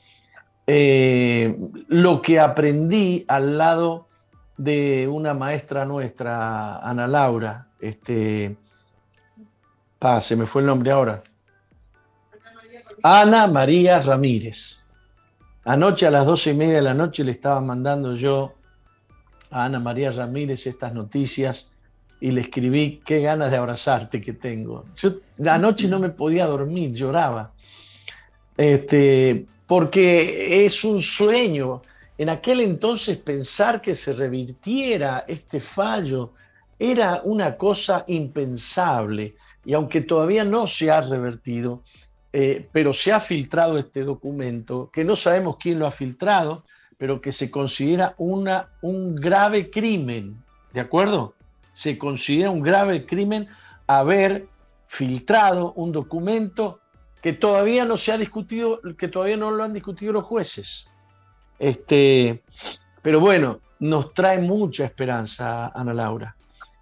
eh, 0.67 1.57
lo 1.87 2.21
que 2.23 2.41
aprendí 2.41 3.25
al 3.29 3.59
lado 3.59 4.09
de 4.57 5.07
una 5.07 5.35
maestra 5.35 5.85
nuestra, 5.85 6.79
Ana 6.79 7.07
Laura. 7.07 7.69
Este, 7.79 8.57
se 10.21 10.37
me 10.37 10.45
fue 10.47 10.61
el 10.61 10.67
nombre 10.67 10.91
ahora. 10.91 11.23
Ana 13.03 13.47
María 13.47 14.01
Ramírez. 14.01 14.81
Anoche 15.65 16.07
a 16.07 16.11
las 16.11 16.27
doce 16.27 16.51
y 16.51 16.55
media 16.55 16.75
de 16.75 16.83
la 16.83 16.95
noche 16.95 17.25
le 17.25 17.31
estaba 17.31 17.61
mandando 17.61 18.15
yo 18.15 18.55
a 19.51 19.65
Ana 19.65 19.81
María 19.81 20.11
Ramírez 20.11 20.67
estas 20.67 20.93
noticias 20.93 21.73
y 22.21 22.31
le 22.31 22.43
escribí 22.43 23.01
qué 23.05 23.23
ganas 23.23 23.51
de 23.51 23.57
abrazarte 23.57 24.21
que 24.21 24.35
tengo. 24.35 24.85
Yo 24.97 25.15
la 25.39 25.59
noche 25.59 25.89
no 25.89 25.99
me 25.99 26.11
podía 26.11 26.47
dormir, 26.47 26.93
lloraba. 26.93 27.53
Este, 28.57 29.47
porque 29.67 30.65
es 30.67 30.85
un 30.85 31.01
sueño. 31.01 31.81
En 32.19 32.29
aquel 32.29 32.61
entonces 32.61 33.17
pensar 33.17 33.81
que 33.81 33.95
se 33.95 34.13
revirtiera 34.13 35.25
este 35.27 35.61
fallo 35.61 36.33
era 36.79 37.23
una 37.25 37.57
cosa 37.57 38.05
impensable 38.09 39.35
y 39.65 39.75
aunque 39.75 40.01
todavía 40.01 40.45
no 40.45 40.67
se 40.67 40.91
ha 40.91 41.01
revertido, 41.01 41.83
eh, 42.33 42.69
pero 42.73 42.93
se 42.93 43.13
ha 43.13 43.21
filtrado 43.21 43.79
este 43.79 44.03
documento, 44.03 44.91
que 44.93 45.05
no 45.05 45.17
sabemos 45.17 45.57
quién 45.59 45.79
lo 45.79 45.87
ha 45.87 45.91
filtrado, 45.91 46.65
pero 46.99 47.21
que 47.21 47.33
se 47.33 47.51
considera 47.51 48.15
una, 48.19 48.71
un 48.83 49.15
grave 49.15 49.71
crimen, 49.71 50.43
¿de 50.73 50.81
acuerdo? 50.81 51.35
Se 51.73 51.99
considera 51.99 52.51
un 52.51 52.63
grave 52.63 53.07
crimen 53.07 53.49
haber 53.87 54.47
filtrado 54.87 55.73
un 55.75 55.93
documento 55.93 56.81
que 57.21 57.33
todavía 57.33 57.85
no 57.85 57.97
se 57.97 58.13
ha 58.13 58.19
discutido, 58.19 58.81
que 58.99 59.09
todavía 59.09 59.37
no 59.37 59.51
lo 59.51 59.65
han 59.65 59.73
discutido 59.73 60.13
los 60.13 60.25
jueces. 60.25 60.89
Este, 61.59 62.43
pero 63.03 63.21
bueno, 63.21 63.61
nos 63.79 64.15
trae 64.15 64.39
mucha 64.39 64.85
esperanza, 64.85 65.69
Ana 65.69 65.95
Laura. 65.95 66.37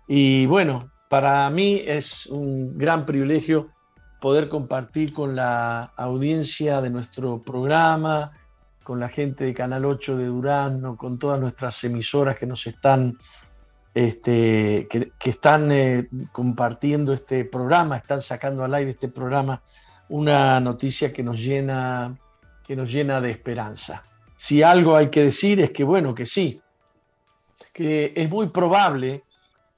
Y 0.09 0.47
bueno, 0.47 0.92
para 1.12 1.51
mí 1.51 1.83
es 1.85 2.25
un 2.25 2.79
gran 2.79 3.05
privilegio 3.05 3.68
poder 4.18 4.48
compartir 4.48 5.12
con 5.12 5.37
la 5.37 5.92
audiencia 5.94 6.81
de 6.81 6.88
nuestro 6.88 7.42
programa, 7.42 8.33
con 8.83 8.98
la 8.98 9.11
gente 9.11 9.44
de 9.44 9.53
Canal 9.53 9.85
8 9.85 10.16
de 10.16 10.25
Durán, 10.25 10.96
con 10.96 11.18
todas 11.18 11.38
nuestras 11.38 11.85
emisoras 11.85 12.38
que 12.38 12.46
nos 12.46 12.66
están, 12.66 13.18
este, 13.92 14.88
que, 14.88 15.12
están 15.29 15.70
eh, 15.70 16.09
compartiendo 16.33 17.12
este 17.12 17.44
programa, 17.44 17.98
están 17.98 18.22
sacando 18.22 18.64
al 18.64 18.72
aire 18.72 18.92
este 18.92 19.09
programa 19.09 19.62
una 20.09 20.61
noticia 20.61 21.12
que 21.12 21.22
nos 21.22 21.44
llena, 21.44 22.16
que 22.66 22.75
nos 22.75 22.90
llena 22.90 23.20
de 23.20 23.33
esperanza. 23.33 24.07
Si 24.35 24.62
algo 24.62 24.96
hay 24.96 25.11
que 25.11 25.25
decir 25.25 25.61
es 25.61 25.72
que, 25.72 25.85
bueno, 25.85 26.14
que 26.14 26.25
sí, 26.25 26.62
que 27.75 28.14
es 28.16 28.31
muy 28.31 28.48
probable 28.48 29.25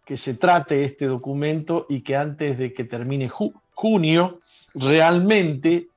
que 0.04 0.16
se 0.16 0.34
trate 0.34 0.84
este 0.84 1.06
documento 1.06 1.86
y 1.88 2.02
que 2.02 2.16
antes 2.16 2.58
de 2.58 2.74
que 2.74 2.84
termine 2.84 3.30
junio, 3.74 4.40
realmente 4.74 5.88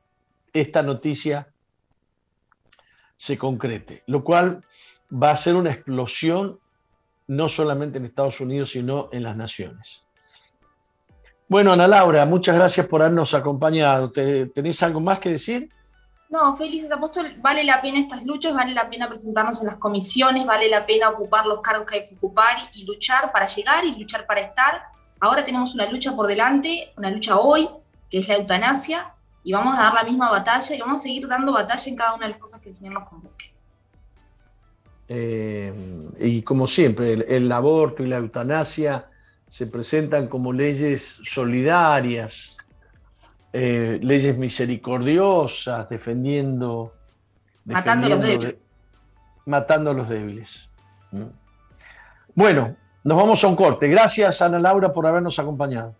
esta 0.53 0.81
noticia 0.81 1.49
se 3.17 3.37
concrete, 3.37 4.03
lo 4.07 4.23
cual 4.23 4.63
va 5.11 5.31
a 5.31 5.35
ser 5.35 5.55
una 5.55 5.71
explosión 5.71 6.59
no 7.27 7.49
solamente 7.49 7.97
en 7.97 8.05
Estados 8.05 8.39
Unidos, 8.39 8.71
sino 8.71 9.09
en 9.11 9.23
las 9.23 9.35
naciones. 9.35 10.05
Bueno, 11.49 11.73
Ana 11.73 11.87
Laura, 11.87 12.25
muchas 12.25 12.55
gracias 12.55 12.87
por 12.87 13.01
habernos 13.01 13.33
acompañado. 13.33 14.09
¿Tenés 14.11 14.83
algo 14.83 14.99
más 14.99 15.19
que 15.19 15.31
decir? 15.31 15.69
No, 16.29 16.57
felices 16.57 16.91
apóstol, 16.91 17.35
vale 17.39 17.63
la 17.63 17.81
pena 17.81 17.99
estas 17.99 18.25
luchas, 18.25 18.53
vale 18.53 18.73
la 18.73 18.89
pena 18.89 19.07
presentarnos 19.07 19.61
en 19.61 19.67
las 19.67 19.77
comisiones, 19.77 20.45
vale 20.45 20.67
la 20.67 20.85
pena 20.85 21.09
ocupar 21.09 21.45
los 21.45 21.61
cargos 21.61 21.87
que 21.87 21.95
hay 21.95 22.07
que 22.09 22.15
ocupar 22.15 22.57
y 22.73 22.85
luchar 22.85 23.31
para 23.31 23.45
llegar 23.45 23.85
y 23.85 23.95
luchar 23.95 24.25
para 24.25 24.41
estar. 24.41 24.83
Ahora 25.21 25.43
tenemos 25.43 25.73
una 25.73 25.89
lucha 25.89 26.13
por 26.13 26.27
delante, 26.27 26.91
una 26.97 27.09
lucha 27.11 27.37
hoy, 27.37 27.69
que 28.09 28.19
es 28.19 28.27
la 28.27 28.35
eutanasia, 28.35 29.13
y 29.43 29.53
vamos 29.53 29.77
a 29.77 29.83
dar 29.83 29.93
la 29.93 30.03
misma 30.03 30.29
batalla 30.29 30.75
y 30.75 30.79
vamos 30.79 30.99
a 30.99 31.03
seguir 31.03 31.27
dando 31.29 31.53
batalla 31.53 31.89
en 31.89 31.95
cada 31.95 32.13
una 32.15 32.25
de 32.25 32.33
las 32.33 32.41
cosas 32.41 32.59
que 32.59 32.69
el 32.69 32.75
Señor 32.75 32.93
nos 32.95 33.09
convoque. 33.09 33.53
Eh, 35.07 36.11
y 36.19 36.41
como 36.41 36.67
siempre, 36.67 37.13
el 37.13 37.49
aborto 37.53 38.03
y 38.03 38.07
la 38.07 38.17
eutanasia 38.17 39.09
se 39.47 39.67
presentan 39.67 40.27
como 40.27 40.51
leyes 40.51 41.21
solidarias, 41.23 42.56
eh, 43.59 43.99
leyes 44.03 44.37
misericordiosas, 44.37 45.89
defendiendo, 45.89 46.93
matando, 47.65 48.05
a 48.05 48.09
los 48.09 48.21
débiles. 48.21 48.55
matando 49.47 49.89
a 49.89 49.93
los 49.95 50.09
débiles. 50.09 50.69
Bueno, 52.35 52.75
nos 53.03 53.17
vamos 53.17 53.43
a 53.43 53.47
un 53.47 53.55
corte. 53.55 53.87
Gracias, 53.87 54.43
Ana 54.43 54.59
Laura, 54.59 54.93
por 54.93 55.07
habernos 55.07 55.39
acompañado. 55.39 55.95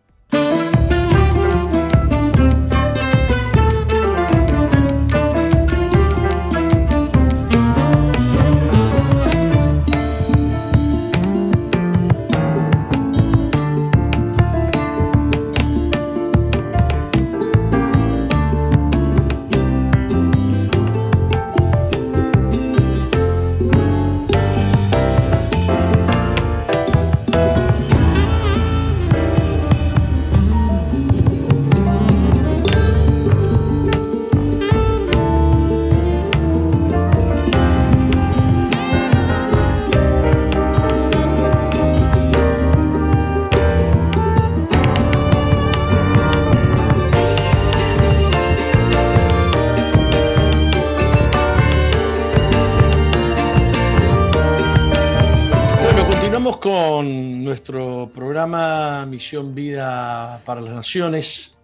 Misión 59.17 59.55
Vida 59.55 60.39
para 60.45 60.61
las 60.61 60.75
Naciones. 60.75 61.55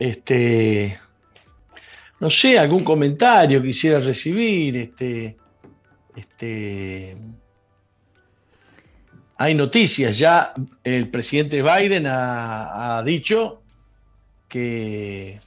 Este, 0.00 0.98
no 2.18 2.28
sé, 2.28 2.58
algún 2.58 2.82
comentario 2.82 3.62
quisiera 3.62 4.00
recibir. 4.00 4.76
Este, 4.76 5.36
este, 6.16 7.16
hay 9.36 9.54
noticias, 9.54 10.18
ya 10.18 10.54
el 10.82 11.08
presidente 11.08 11.62
Biden 11.62 12.06
ha, 12.08 13.00
dicho 13.06 13.62
que 14.48 15.38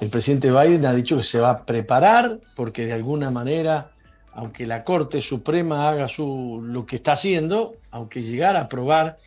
el 0.00 0.10
presidente 0.10 0.50
Biden 0.50 0.84
ha 0.84 0.94
dicho 0.94 1.16
que 1.18 1.22
se 1.22 1.38
va 1.38 1.50
a 1.50 1.64
preparar 1.64 2.40
porque 2.56 2.86
de 2.86 2.92
alguna 2.92 3.30
manera, 3.30 3.92
aunque 4.32 4.66
la 4.66 4.82
Corte 4.82 5.22
Suprema 5.22 5.88
haga 5.88 6.08
su, 6.08 6.60
lo 6.64 6.84
que 6.86 6.96
está 6.96 7.12
haciendo, 7.12 7.76
aunque 7.92 8.24
llegara 8.24 8.58
a 8.58 8.62
aprobar 8.62 9.18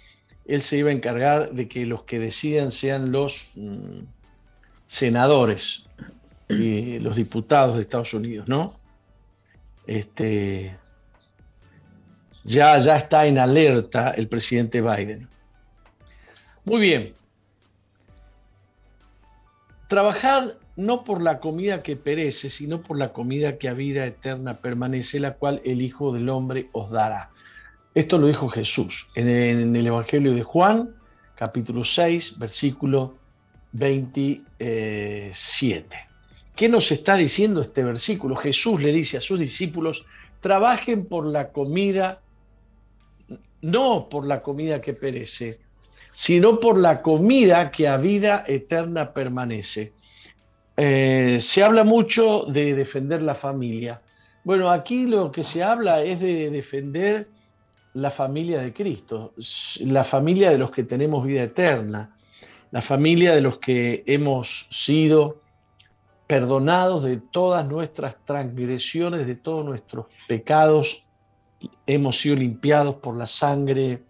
él 0.50 0.64
se 0.64 0.78
iba 0.78 0.90
a 0.90 0.94
encargar 0.94 1.52
de 1.52 1.68
que 1.68 1.86
los 1.86 2.04
que 2.04 2.20
decidan 2.20 2.72
sean 2.72 3.12
los 3.12 3.52
mm, 3.56 4.00
senadores 4.88 5.86
y 6.50 6.98
los 7.00 7.18
diputados 7.18 7.76
de 7.76 7.84
Estados 7.84 8.14
Unidos, 8.16 8.48
¿no? 8.48 8.74
Este, 9.86 10.76
ya, 12.44 12.78
ya 12.80 12.98
está 12.98 13.28
en 13.28 13.38
alerta 13.38 14.10
el 14.12 14.28
presidente 14.28 14.82
Biden. 14.82 15.30
Muy 16.66 16.82
bien. 16.82 17.14
Trabajar 19.88 20.58
no 20.76 21.04
por 21.04 21.22
la 21.22 21.40
comida 21.40 21.84
que 21.84 21.96
perece, 21.96 22.50
sino 22.50 22.82
por 22.82 22.98
la 22.98 23.14
comida 23.14 23.58
que 23.58 23.68
a 23.68 23.74
vida 23.74 24.06
eterna 24.06 24.58
permanece, 24.58 25.20
la 25.20 25.36
cual 25.36 25.62
el 25.66 25.82
Hijo 25.82 26.12
del 26.14 26.30
Hombre 26.30 26.70
os 26.72 26.90
dará. 26.90 27.32
Esto 27.96 28.20
lo 28.20 28.28
dijo 28.28 28.50
Jesús 28.50 29.10
en 29.16 29.76
el 29.76 29.88
Evangelio 29.88 30.36
de 30.36 30.44
Juan, 30.44 30.96
capítulo 31.36 31.84
6, 31.84 32.38
versículo 32.38 33.16
27. 33.72 35.98
¿Qué 36.56 36.70
nos 36.70 36.92
está 36.92 37.16
diciendo 37.16 37.62
este 37.62 37.84
versículo? 37.84 38.36
Jesús 38.36 38.84
le 38.84 38.92
dice 38.92 39.18
a 39.18 39.22
sus 39.22 39.40
discípulos, 39.40 40.06
trabajen 40.40 41.06
por 41.06 41.26
la 41.26 41.52
comida, 41.52 42.22
no 43.62 44.08
por 44.08 44.28
la 44.28 44.44
comida 44.44 44.82
que 44.82 44.94
perece, 44.94 45.60
sino 46.14 46.60
por 46.60 46.78
la 46.78 47.02
comida 47.02 47.72
que 47.72 47.88
a 47.88 47.98
vida 47.98 48.44
eterna 48.48 49.14
permanece. 49.14 49.94
Eh, 50.78 51.40
se 51.42 51.64
habla 51.64 51.84
mucho 51.84 52.46
de 52.46 52.76
defender 52.76 53.24
la 53.24 53.34
familia. 53.34 54.04
Bueno, 54.44 54.70
aquí 54.70 55.08
lo 55.08 55.32
que 55.32 55.44
se 55.44 55.64
habla 55.64 56.04
es 56.04 56.20
de 56.20 56.52
defender 56.52 57.39
la 57.94 58.12
familia 58.12 58.62
de 58.62 58.74
Cristo, 58.74 59.34
la 59.82 60.04
familia 60.04 60.52
de 60.52 60.58
los 60.58 60.72
que 60.72 60.84
tenemos 60.84 61.26
vida 61.26 61.44
eterna, 61.44 62.16
la 62.72 62.82
familia 62.82 63.34
de 63.34 63.42
los 63.42 63.58
que 63.58 64.04
hemos 64.06 64.68
sido 64.70 65.42
perdonados 66.28 67.04
de 67.04 67.18
todas 67.18 67.68
nuestras 67.68 68.16
transgresiones, 68.24 69.26
de 69.26 69.36
todos 69.36 69.66
nuestros 69.66 70.06
pecados, 70.28 71.04
hemos 71.88 72.20
sido 72.20 72.36
limpiados 72.36 72.96
por 72.96 73.18
la 73.18 73.26
sangre 73.26 74.04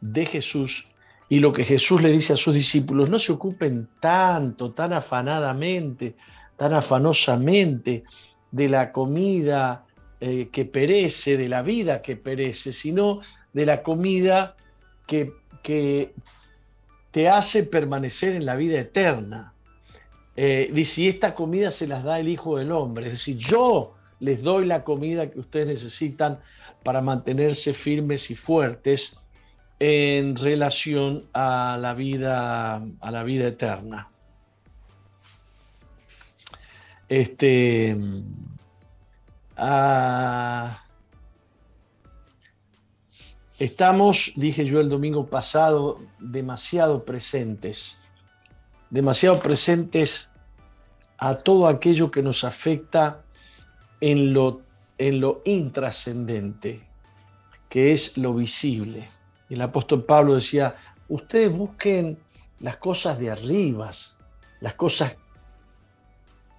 de 0.00 0.26
Jesús. 0.26 0.88
Y 1.30 1.38
lo 1.38 1.54
que 1.54 1.64
Jesús 1.64 2.02
le 2.02 2.10
dice 2.10 2.34
a 2.34 2.36
sus 2.36 2.54
discípulos, 2.54 3.08
no 3.08 3.18
se 3.18 3.32
ocupen 3.32 3.88
tanto, 4.00 4.72
tan 4.72 4.92
afanadamente, 4.92 6.14
tan 6.58 6.74
afanosamente 6.74 8.04
de 8.50 8.68
la 8.68 8.92
comida 8.92 9.86
eh, 10.24 10.50
que 10.52 10.64
perece, 10.64 11.36
de 11.36 11.48
la 11.48 11.62
vida 11.62 12.00
que 12.00 12.14
perece, 12.14 12.72
sino 12.72 13.22
de 13.52 13.66
la 13.66 13.82
comida 13.82 14.54
que, 15.04 15.32
que 15.64 16.14
te 17.10 17.28
hace 17.28 17.64
permanecer 17.64 18.36
en 18.36 18.46
la 18.46 18.54
vida 18.54 18.78
eterna. 18.78 19.52
Eh, 20.36 20.70
dice, 20.72 21.08
esta 21.08 21.34
comida 21.34 21.72
se 21.72 21.88
las 21.88 22.04
da 22.04 22.20
el 22.20 22.28
Hijo 22.28 22.56
del 22.56 22.70
Hombre, 22.70 23.06
es 23.06 23.12
decir, 23.14 23.36
yo 23.36 23.94
les 24.20 24.44
doy 24.44 24.64
la 24.64 24.84
comida 24.84 25.28
que 25.28 25.40
ustedes 25.40 25.66
necesitan 25.66 26.38
para 26.84 27.00
mantenerse 27.00 27.74
firmes 27.74 28.30
y 28.30 28.36
fuertes 28.36 29.18
en 29.80 30.36
relación 30.36 31.26
a 31.32 31.76
la 31.80 31.94
vida, 31.94 32.76
a 32.76 33.10
la 33.10 33.24
vida 33.24 33.48
eterna. 33.48 34.08
Este, 37.08 37.96
ah, 39.62 40.82
Estamos, 43.62 44.32
dije 44.34 44.64
yo 44.64 44.80
el 44.80 44.88
domingo 44.88 45.26
pasado, 45.28 46.00
demasiado 46.18 47.04
presentes, 47.04 47.96
demasiado 48.90 49.38
presentes 49.38 50.28
a 51.18 51.36
todo 51.36 51.68
aquello 51.68 52.10
que 52.10 52.22
nos 52.22 52.42
afecta 52.42 53.22
en 54.00 54.34
lo, 54.34 54.62
en 54.98 55.20
lo 55.20 55.42
intrascendente, 55.44 56.88
que 57.68 57.92
es 57.92 58.18
lo 58.18 58.34
visible. 58.34 59.08
El 59.48 59.62
apóstol 59.62 60.02
Pablo 60.06 60.34
decía, 60.34 60.74
ustedes 61.08 61.56
busquen 61.56 62.18
las 62.58 62.78
cosas 62.78 63.16
de 63.20 63.30
arriba, 63.30 63.92
las 64.58 64.74
cosas 64.74 65.14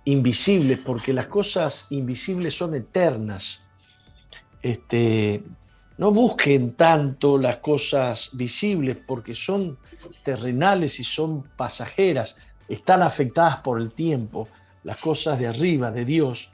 invisibles, 0.06 0.80
porque 0.80 1.14
las 1.14 1.28
cosas 1.28 1.88
invisibles 1.90 2.56
son 2.56 2.76
eternas. 2.76 3.62
Este, 4.62 5.44
no 5.98 6.12
busquen 6.12 6.74
tanto 6.74 7.38
las 7.38 7.58
cosas 7.58 8.32
visibles 8.34 8.98
porque 9.06 9.34
son 9.34 9.78
terrenales 10.24 11.00
y 11.00 11.04
son 11.04 11.44
pasajeras, 11.56 12.38
están 12.68 13.02
afectadas 13.02 13.58
por 13.58 13.80
el 13.80 13.92
tiempo. 13.92 14.48
Las 14.84 14.98
cosas 15.00 15.40
de 15.40 15.48
arriba, 15.48 15.92
de 15.92 16.04
Dios, 16.04 16.52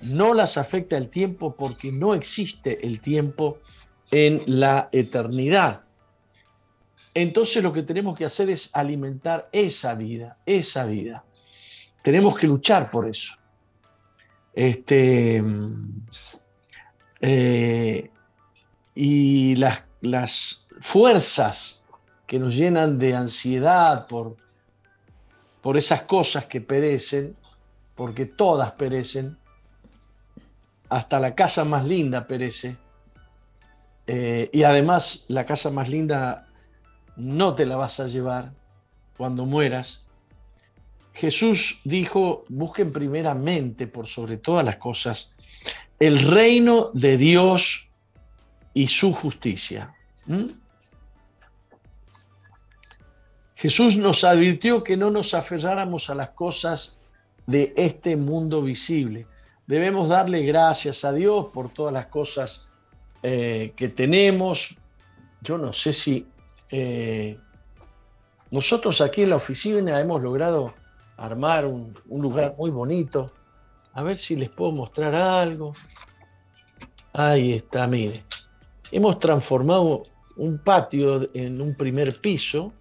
no 0.00 0.32
las 0.32 0.56
afecta 0.56 0.96
el 0.96 1.08
tiempo 1.08 1.54
porque 1.56 1.92
no 1.92 2.14
existe 2.14 2.86
el 2.86 3.00
tiempo 3.00 3.58
en 4.10 4.42
la 4.46 4.88
eternidad. 4.92 5.82
Entonces 7.12 7.62
lo 7.62 7.72
que 7.72 7.82
tenemos 7.82 8.16
que 8.16 8.24
hacer 8.24 8.48
es 8.50 8.70
alimentar 8.72 9.48
esa 9.52 9.94
vida, 9.94 10.38
esa 10.46 10.86
vida. 10.86 11.24
Tenemos 12.02 12.38
que 12.38 12.46
luchar 12.46 12.90
por 12.90 13.08
eso. 13.08 13.34
Este, 14.52 15.42
eh, 17.20 18.10
y 18.94 19.56
las, 19.56 19.84
las 20.00 20.66
fuerzas 20.80 21.82
que 22.26 22.38
nos 22.38 22.56
llenan 22.56 22.98
de 22.98 23.14
ansiedad 23.14 24.06
por, 24.06 24.36
por 25.60 25.76
esas 25.76 26.02
cosas 26.02 26.46
que 26.46 26.60
perecen, 26.60 27.36
porque 27.94 28.26
todas 28.26 28.72
perecen, 28.72 29.36
hasta 30.88 31.20
la 31.20 31.34
casa 31.34 31.64
más 31.64 31.84
linda 31.84 32.26
perece, 32.26 32.76
eh, 34.06 34.50
y 34.52 34.62
además 34.64 35.24
la 35.28 35.46
casa 35.46 35.70
más 35.70 35.88
linda 35.88 36.48
no 37.16 37.54
te 37.54 37.66
la 37.66 37.76
vas 37.76 38.00
a 38.00 38.06
llevar 38.06 38.52
cuando 39.16 39.44
mueras. 39.46 40.04
Jesús 41.20 41.82
dijo, 41.84 42.44
busquen 42.48 42.90
primeramente 42.90 43.86
por 43.86 44.06
sobre 44.06 44.38
todas 44.38 44.64
las 44.64 44.76
cosas 44.76 45.36
el 45.98 46.18
reino 46.18 46.90
de 46.94 47.18
Dios 47.18 47.90
y 48.72 48.88
su 48.88 49.12
justicia. 49.12 49.94
¿Mm? 50.24 50.46
Jesús 53.54 53.98
nos 53.98 54.24
advirtió 54.24 54.82
que 54.82 54.96
no 54.96 55.10
nos 55.10 55.34
aferráramos 55.34 56.08
a 56.08 56.14
las 56.14 56.30
cosas 56.30 57.02
de 57.46 57.74
este 57.76 58.16
mundo 58.16 58.62
visible. 58.62 59.26
Debemos 59.66 60.08
darle 60.08 60.42
gracias 60.42 61.04
a 61.04 61.12
Dios 61.12 61.48
por 61.52 61.70
todas 61.70 61.92
las 61.92 62.06
cosas 62.06 62.66
eh, 63.22 63.74
que 63.76 63.90
tenemos. 63.90 64.78
Yo 65.42 65.58
no 65.58 65.74
sé 65.74 65.92
si 65.92 66.26
eh, 66.70 67.38
nosotros 68.50 69.02
aquí 69.02 69.24
en 69.24 69.30
la 69.30 69.36
oficina 69.36 70.00
hemos 70.00 70.22
logrado 70.22 70.80
armar 71.20 71.66
un, 71.66 71.96
un 72.08 72.22
lugar 72.22 72.54
muy 72.58 72.70
bonito. 72.70 73.32
A 73.92 74.02
ver 74.02 74.16
si 74.16 74.36
les 74.36 74.50
puedo 74.50 74.72
mostrar 74.72 75.14
algo. 75.14 75.74
Ahí 77.12 77.52
está, 77.52 77.86
mire 77.86 78.24
hemos 78.92 79.18
transformado 79.18 80.04
un 80.36 80.58
patio 80.58 81.28
en 81.34 81.60
un 81.60 81.74
primer 81.74 82.20
piso, 82.20 82.72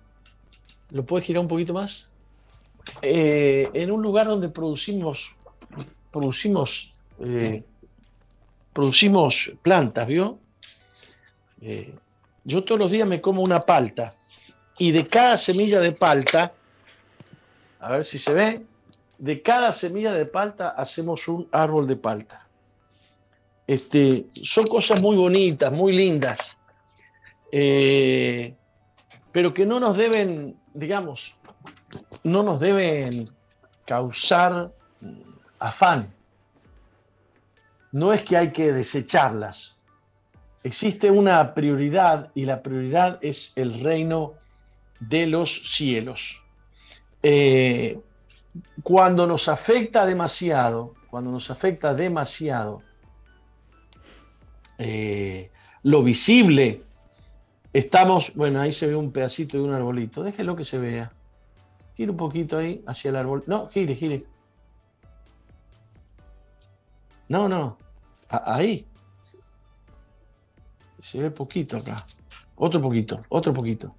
¿lo 0.92 1.06
puedes 1.06 1.26
girar 1.26 1.42
un 1.42 1.48
poquito 1.48 1.74
más? 1.74 2.10
Eh, 3.02 3.70
en 3.74 3.92
un 3.92 4.02
lugar 4.02 4.28
donde 4.28 4.50
producimos, 4.50 5.36
producimos, 6.12 6.94
eh, 7.20 7.64
producimos 8.74 9.52
plantas, 9.62 10.08
¿vio? 10.08 10.40
Eh, 11.62 11.94
yo 12.46 12.64
todos 12.64 12.80
los 12.80 12.92
días 12.92 13.08
me 13.08 13.22
como 13.22 13.42
una 13.42 13.60
palta 13.60 14.14
y 14.78 14.92
de 14.92 15.06
cada 15.06 15.38
semilla 15.38 15.82
de 15.82 15.92
palta, 15.92 16.54
a 17.80 17.92
ver 17.92 18.04
si 18.04 18.20
se 18.20 18.34
ve, 18.34 18.66
de 19.18 19.42
cada 19.42 19.72
semilla 19.72 20.14
de 20.14 20.26
palta 20.26 20.70
hacemos 20.70 21.28
un 21.28 21.48
árbol 21.52 21.88
de 21.88 21.96
palta. 21.96 22.48
Este, 23.68 24.26
son 24.44 24.66
cosas 24.66 25.02
muy 25.02 25.16
bonitas, 25.16 25.72
muy 25.72 25.94
lindas, 25.94 26.40
eh, 27.52 28.56
pero 29.32 29.54
que 29.54 29.66
no 29.66 29.80
nos 29.80 29.96
deben, 29.96 30.58
digamos, 30.74 31.36
no 32.24 32.44
nos 32.44 32.60
deben 32.60 33.30
causar 33.86 34.72
afán. 35.60 36.14
No 37.92 38.14
es 38.14 38.24
que 38.24 38.38
hay 38.38 38.52
que 38.52 38.72
desecharlas. 38.72 39.78
Existe 40.64 41.10
una 41.10 41.54
prioridad 41.54 42.32
y 42.36 42.46
la 42.46 42.62
prioridad 42.62 43.18
es 43.22 43.54
el 43.56 43.82
reino 43.82 44.34
de 45.00 45.28
los 45.28 45.74
cielos. 45.74 46.44
Eh, 47.22 48.00
cuando 48.84 49.28
nos 49.28 49.50
afecta 49.50 50.06
demasiado, 50.06 50.94
cuando 51.10 51.32
nos 51.32 51.50
afecta 51.52 51.94
demasiado 51.94 52.82
eh, 54.78 55.52
lo 55.84 56.02
visible. 56.04 56.82
Estamos, 57.74 58.34
bueno, 58.34 58.62
ahí 58.62 58.72
se 58.72 58.88
ve 58.88 58.96
un 58.96 59.12
pedacito 59.12 59.58
de 59.58 59.64
un 59.64 59.74
arbolito. 59.74 60.24
Déjelo 60.24 60.56
que 60.56 60.64
se 60.64 60.80
vea. 60.80 61.12
Gire 61.96 62.12
un 62.12 62.18
poquito 62.18 62.58
ahí 62.58 62.84
hacia 62.88 63.10
el 63.10 63.18
árbol. 63.18 63.44
No, 63.46 63.70
gire, 63.70 63.94
gire. 63.94 64.26
No, 67.28 67.48
no. 67.48 67.78
ahí. 68.30 68.88
Se 71.00 71.22
ve 71.22 71.30
poquito 71.30 71.78
acá. 71.78 72.06
Otro 72.56 72.82
poquito, 72.82 73.22
otro 73.30 73.54
poquito. 73.54 73.96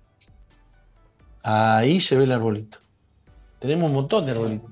Ahí 1.42 2.00
se 2.00 2.16
ve 2.16 2.24
el 2.24 2.32
arbolito. 2.32 2.78
Tenemos 3.60 3.88
un 3.88 3.94
montón 3.94 4.24
de 4.24 4.32
arbolitos. 4.32 4.70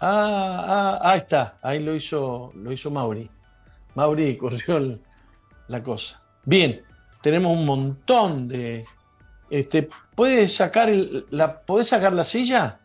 Ah, 0.00 0.98
ah, 1.00 1.10
ahí 1.10 1.18
está, 1.18 1.58
ahí 1.62 1.82
lo 1.82 1.94
hizo, 1.94 2.52
lo 2.54 2.70
hizo 2.70 2.90
Mauri. 2.90 3.30
Mauri 3.94 4.36
corrió 4.36 4.98
la 5.68 5.82
cosa. 5.82 6.22
Bien, 6.44 6.84
tenemos 7.22 7.56
un 7.56 7.64
montón 7.64 8.48
de. 8.48 8.84
Este, 9.48 9.88
¿Puedes 10.14 10.54
sacar 10.54 10.90
la, 11.30 11.60
¿Puedes 11.62 11.88
sacar 11.88 12.12
la 12.12 12.24
silla? 12.24 12.80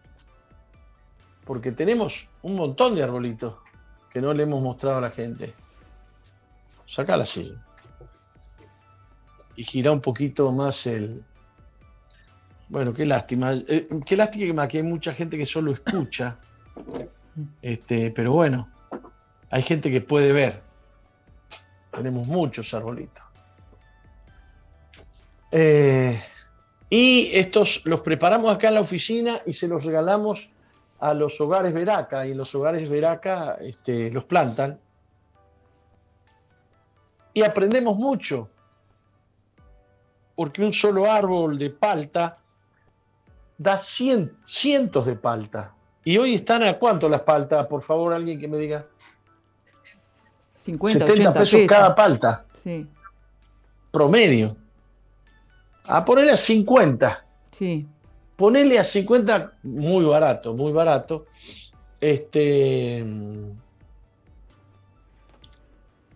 Porque 1.43 1.73
tenemos 1.73 2.29
un 2.41 2.55
montón 2.55 2.95
de 2.95 3.03
arbolitos 3.03 3.55
que 4.11 4.21
no 4.21 4.33
le 4.33 4.43
hemos 4.43 4.61
mostrado 4.61 4.99
a 4.99 5.01
la 5.01 5.11
gente. 5.11 5.53
Saca 6.85 7.17
la 7.17 7.25
silla. 7.25 7.61
Y 9.57 9.63
gira 9.65 9.91
un 9.91 9.99
poquito 9.99 10.53
más 10.53 10.87
el. 10.87 11.25
Bueno, 12.69 12.93
qué 12.93 13.05
lástima. 13.05 13.53
Eh, 13.67 13.89
qué 14.05 14.15
lástima 14.15 14.67
que 14.67 14.77
hay 14.77 14.83
mucha 14.83 15.13
gente 15.13 15.37
que 15.37 15.45
solo 15.45 15.71
escucha. 15.71 16.37
Este, 17.61 18.11
pero 18.11 18.31
bueno, 18.31 18.69
hay 19.49 19.63
gente 19.63 19.91
que 19.91 20.01
puede 20.01 20.31
ver. 20.31 20.61
Tenemos 21.91 22.27
muchos 22.27 22.71
arbolitos. 22.75 23.23
Eh, 25.51 26.21
y 26.91 27.31
estos 27.33 27.81
los 27.85 28.01
preparamos 28.01 28.53
acá 28.53 28.67
en 28.67 28.75
la 28.75 28.81
oficina 28.81 29.41
y 29.47 29.53
se 29.53 29.67
los 29.67 29.83
regalamos 29.83 30.49
a 30.99 31.15
los 31.15 31.41
hogares 31.41 31.73
Veraca. 31.73 32.27
Y 32.27 32.35
los 32.35 32.53
hogares 32.53 32.87
Veraca 32.87 33.57
este, 33.59 34.11
los 34.11 34.25
plantan. 34.25 34.79
Y 37.33 37.41
aprendemos 37.41 37.97
mucho. 37.97 38.47
Porque 40.35 40.63
un 40.63 40.71
solo 40.71 41.11
árbol 41.11 41.57
de 41.57 41.71
palta 41.71 42.37
da 43.59 43.77
cientos 43.77 45.05
de 45.05 45.15
palta. 45.15 45.75
Y 46.03 46.17
hoy 46.17 46.33
están 46.33 46.63
a 46.63 46.79
cuánto 46.79 47.07
las 47.09 47.21
paltas, 47.21 47.67
por 47.67 47.83
favor, 47.83 48.13
alguien 48.13 48.39
que 48.39 48.47
me 48.47 48.57
diga. 48.57 48.87
50, 50.55 51.05
70 51.05 51.33
pesos, 51.33 51.61
cada 51.67 51.93
palta. 51.93 52.45
Sí. 52.53 52.87
Promedio. 53.91 54.55
A 55.83 56.03
ponerle 56.03 56.31
a 56.31 56.37
50. 56.37 57.25
Sí. 57.51 57.85
Ponele 58.35 58.79
a 58.79 58.83
50, 58.83 59.53
muy 59.63 60.05
barato, 60.05 60.53
muy 60.53 60.71
barato. 60.71 61.27
Este. 61.99 63.05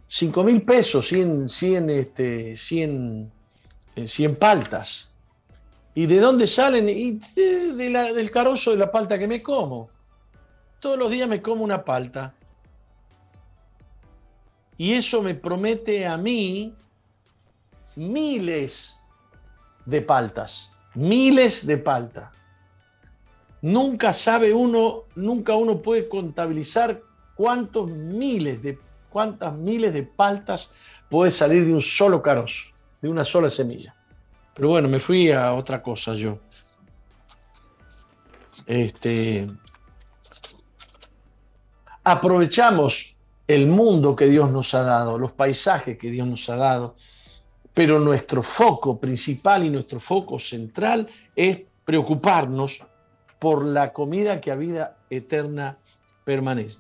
5 0.08 0.44
mil 0.44 0.62
pesos, 0.62 1.08
100, 1.08 1.50
100, 1.50 1.90
este, 1.90 2.56
100, 2.56 3.32
100 4.06 4.32
eh, 4.32 4.36
paltas. 4.36 5.13
¿Y 5.96 6.08
de 6.08 6.20
dónde 6.20 6.48
salen? 6.48 6.90
Y 6.90 7.20
del 7.36 8.32
carozo 8.32 8.72
de 8.72 8.78
la 8.78 8.92
palta 8.92 9.20
que 9.20 9.28
me 9.28 9.44
como. 9.44 9.90
Todos 10.80 10.98
los 10.98 11.12
días 11.12 11.30
me 11.30 11.42
como 11.42 11.64
una 11.64 11.86
palta. 11.86 12.34
Y 14.78 14.94
eso 14.94 15.22
me 15.22 15.36
promete 15.36 16.06
a 16.06 16.18
mí 16.18 16.74
miles 17.96 18.98
de 19.86 20.02
paltas. 20.02 20.72
Miles 20.96 21.66
de 21.66 21.78
paltas. 21.78 22.32
Nunca 23.62 24.12
sabe 24.14 24.54
uno, 24.54 25.04
nunca 25.16 25.56
uno 25.56 25.82
puede 25.82 26.10
contabilizar 26.10 27.02
cuántos 27.36 27.90
miles 27.90 28.62
de, 28.62 28.78
cuántas 29.10 29.54
miles 29.54 29.94
de 29.94 30.04
paltas 30.04 30.72
puede 31.10 31.32
salir 31.32 31.66
de 31.66 31.74
un 31.74 31.82
solo 31.82 32.22
carozo, 32.22 32.74
de 33.02 33.10
una 33.10 33.24
sola 33.24 33.50
semilla. 33.50 33.96
Pero 34.54 34.70
bueno, 34.70 34.88
me 34.88 35.00
fui 35.00 35.32
a 35.32 35.54
otra 35.54 35.82
cosa 35.82 36.14
yo. 36.14 36.40
Este, 38.68 39.50
aprovechamos 42.04 43.16
el 43.48 43.68
mundo 43.68 44.16
que 44.16 44.28
Dios 44.28 44.52
nos 44.52 44.74
ha 44.74 44.84
dado, 44.84 45.18
los 45.18 45.34
paisajes 45.34 45.98
que 45.98 46.12
Dios 46.12 46.28
nos 46.28 46.50
ha 46.50 46.56
dado, 46.56 46.96
pero 47.74 48.00
nuestro 48.00 48.44
foco 48.44 49.00
principal 49.00 49.66
y 49.66 49.70
nuestro 49.70 50.00
foco 50.00 50.38
central 50.38 51.10
es 51.36 51.62
preocuparnos 51.84 52.86
por 53.40 53.66
la 53.66 53.92
comida 53.92 54.40
que 54.40 54.52
a 54.52 54.56
vida 54.56 54.98
eterna 55.10 55.78
permanece. 56.24 56.80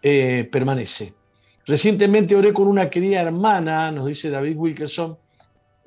Eh, 0.00 0.48
permanece. 0.52 1.14
Recientemente 1.66 2.36
oré 2.36 2.52
con 2.52 2.68
una 2.68 2.88
querida 2.88 3.20
hermana, 3.20 3.90
nos 3.90 4.06
dice 4.06 4.30
David 4.30 4.56
Wilkerson, 4.56 5.18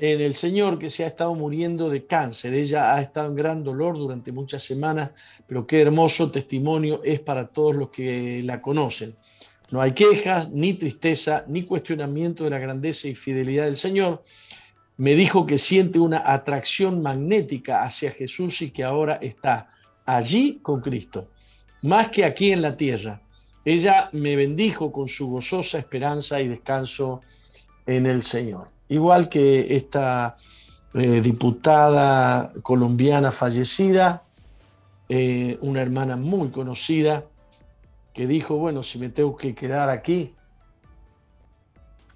en 0.02 0.20
el 0.20 0.34
Señor 0.34 0.80
que 0.80 0.90
se 0.90 1.04
ha 1.04 1.08
estado 1.08 1.36
muriendo 1.36 1.88
de 1.88 2.08
cáncer. 2.08 2.56
Ella 2.56 2.96
ha 2.96 3.02
estado 3.02 3.30
en 3.30 3.36
gran 3.36 3.64
dolor 3.64 3.96
durante 3.96 4.32
muchas 4.32 4.64
semanas, 4.64 5.12
pero 5.46 5.68
qué 5.68 5.80
hermoso 5.80 6.32
testimonio 6.32 7.04
es 7.04 7.20
para 7.20 7.46
todos 7.46 7.76
los 7.76 7.90
que 7.92 8.42
la 8.44 8.64
conocen. 8.64 9.16
No 9.70 9.80
hay 9.80 9.92
quejas, 9.92 10.50
ni 10.50 10.74
tristeza, 10.74 11.46
ni 11.48 11.66
cuestionamiento 11.66 12.44
de 12.44 12.50
la 12.50 12.58
grandeza 12.58 13.10
y 13.10 13.14
fidelidad 13.14 13.66
del 13.66 13.78
Señor. 13.78 14.24
Me 14.98 15.14
dijo 15.14 15.46
que 15.46 15.60
siente 15.60 16.00
una 16.00 16.24
atracción 16.26 17.04
magnética 17.04 17.84
hacia 17.84 18.10
Jesús 18.10 18.64
y 18.64 18.72
que 18.72 18.84
ahora 18.84 19.20
está 19.22 19.70
allí 20.08 20.62
con 20.64 20.82
Cristo, 20.82 21.30
más 21.84 22.10
que 22.10 22.26
aquí 22.26 22.52
en 22.52 22.64
la 22.64 22.76
tierra. 22.76 23.22
Ella 23.66 24.10
me 24.14 24.36
bendijo 24.36 24.92
con 24.92 25.08
su 25.08 25.30
gozosa 25.30 25.78
esperanza 25.78 26.42
y 26.42 26.48
descanso 26.48 27.22
en 27.86 28.08
el 28.08 28.24
Señor 28.24 28.81
igual 28.92 29.30
que 29.30 29.76
esta 29.78 30.36
eh, 30.94 31.22
diputada 31.22 32.52
colombiana 32.62 33.32
fallecida, 33.32 34.24
eh, 35.08 35.58
una 35.62 35.82
hermana 35.82 36.18
muy 36.18 36.50
conocida, 36.50 37.24
que 38.14 38.28
dijo, 38.28 38.58
bueno, 38.58 38.84
si 38.84 39.00
me 39.00 39.08
tengo 39.08 39.38
que 39.38 39.56
quedar 39.56 39.90
aquí, 39.90 40.36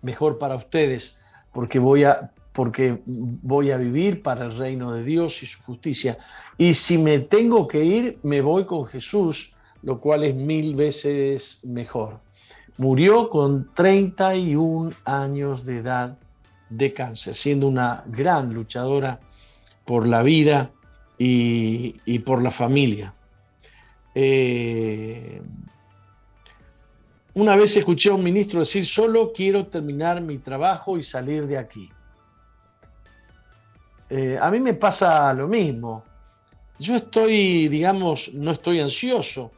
mejor 0.01 0.37
para 0.37 0.55
ustedes, 0.55 1.15
porque 1.53 1.79
voy 1.79 2.03
a, 2.03 2.33
porque 2.51 3.01
voy 3.05 3.71
a 3.71 3.77
vivir 3.77 4.21
para 4.21 4.43
el 4.43 4.57
reino 4.57 4.91
de 4.91 5.05
Dios 5.05 5.43
y 5.43 5.45
su 5.45 5.63
justicia. 5.63 6.17
Y 6.57 6.73
si 6.73 6.97
me 6.97 7.19
tengo 7.19 7.69
que 7.69 7.85
ir, 7.85 8.19
me 8.21 8.41
voy 8.41 8.65
con 8.65 8.85
Jesús, 8.85 9.55
lo 9.81 10.01
cual 10.01 10.25
es 10.25 10.35
mil 10.35 10.75
veces 10.75 11.61
mejor. 11.63 12.19
Murió 12.77 13.29
con 13.29 13.73
31 13.73 14.91
años 15.05 15.63
de 15.65 15.77
edad 15.77 16.17
de 16.69 16.93
cáncer, 16.93 17.33
siendo 17.33 17.67
una 17.67 18.03
gran 18.07 18.53
luchadora 18.53 19.19
por 19.85 20.07
la 20.07 20.23
vida 20.23 20.71
y, 21.17 22.19
por 22.19 22.41
la 22.41 22.51
familia. 22.51 23.13
Eh, 24.13 25.41
una 27.33 27.55
vez 27.55 27.75
escuché 27.75 28.09
a 28.09 28.13
un 28.13 28.23
ministro 28.23 28.61
decir, 28.61 28.85
solo 28.85 29.31
quiero 29.33 29.67
terminar 29.67 30.21
mi 30.21 30.37
trabajo 30.37 30.97
y 30.97 31.03
salir 31.03 31.47
de 31.47 31.57
aquí. 31.57 31.89
Eh, 34.09 34.37
a 34.41 34.49
mí 34.51 34.59
me 34.59 34.73
pasa 34.73 35.33
lo 35.33 35.47
mismo. 35.47 36.03
Yo 36.79 36.95
estoy, 36.95 37.67
digamos, 37.67 38.33
no 38.33 38.51
estoy 38.51 38.79
ansioso, 38.79 39.51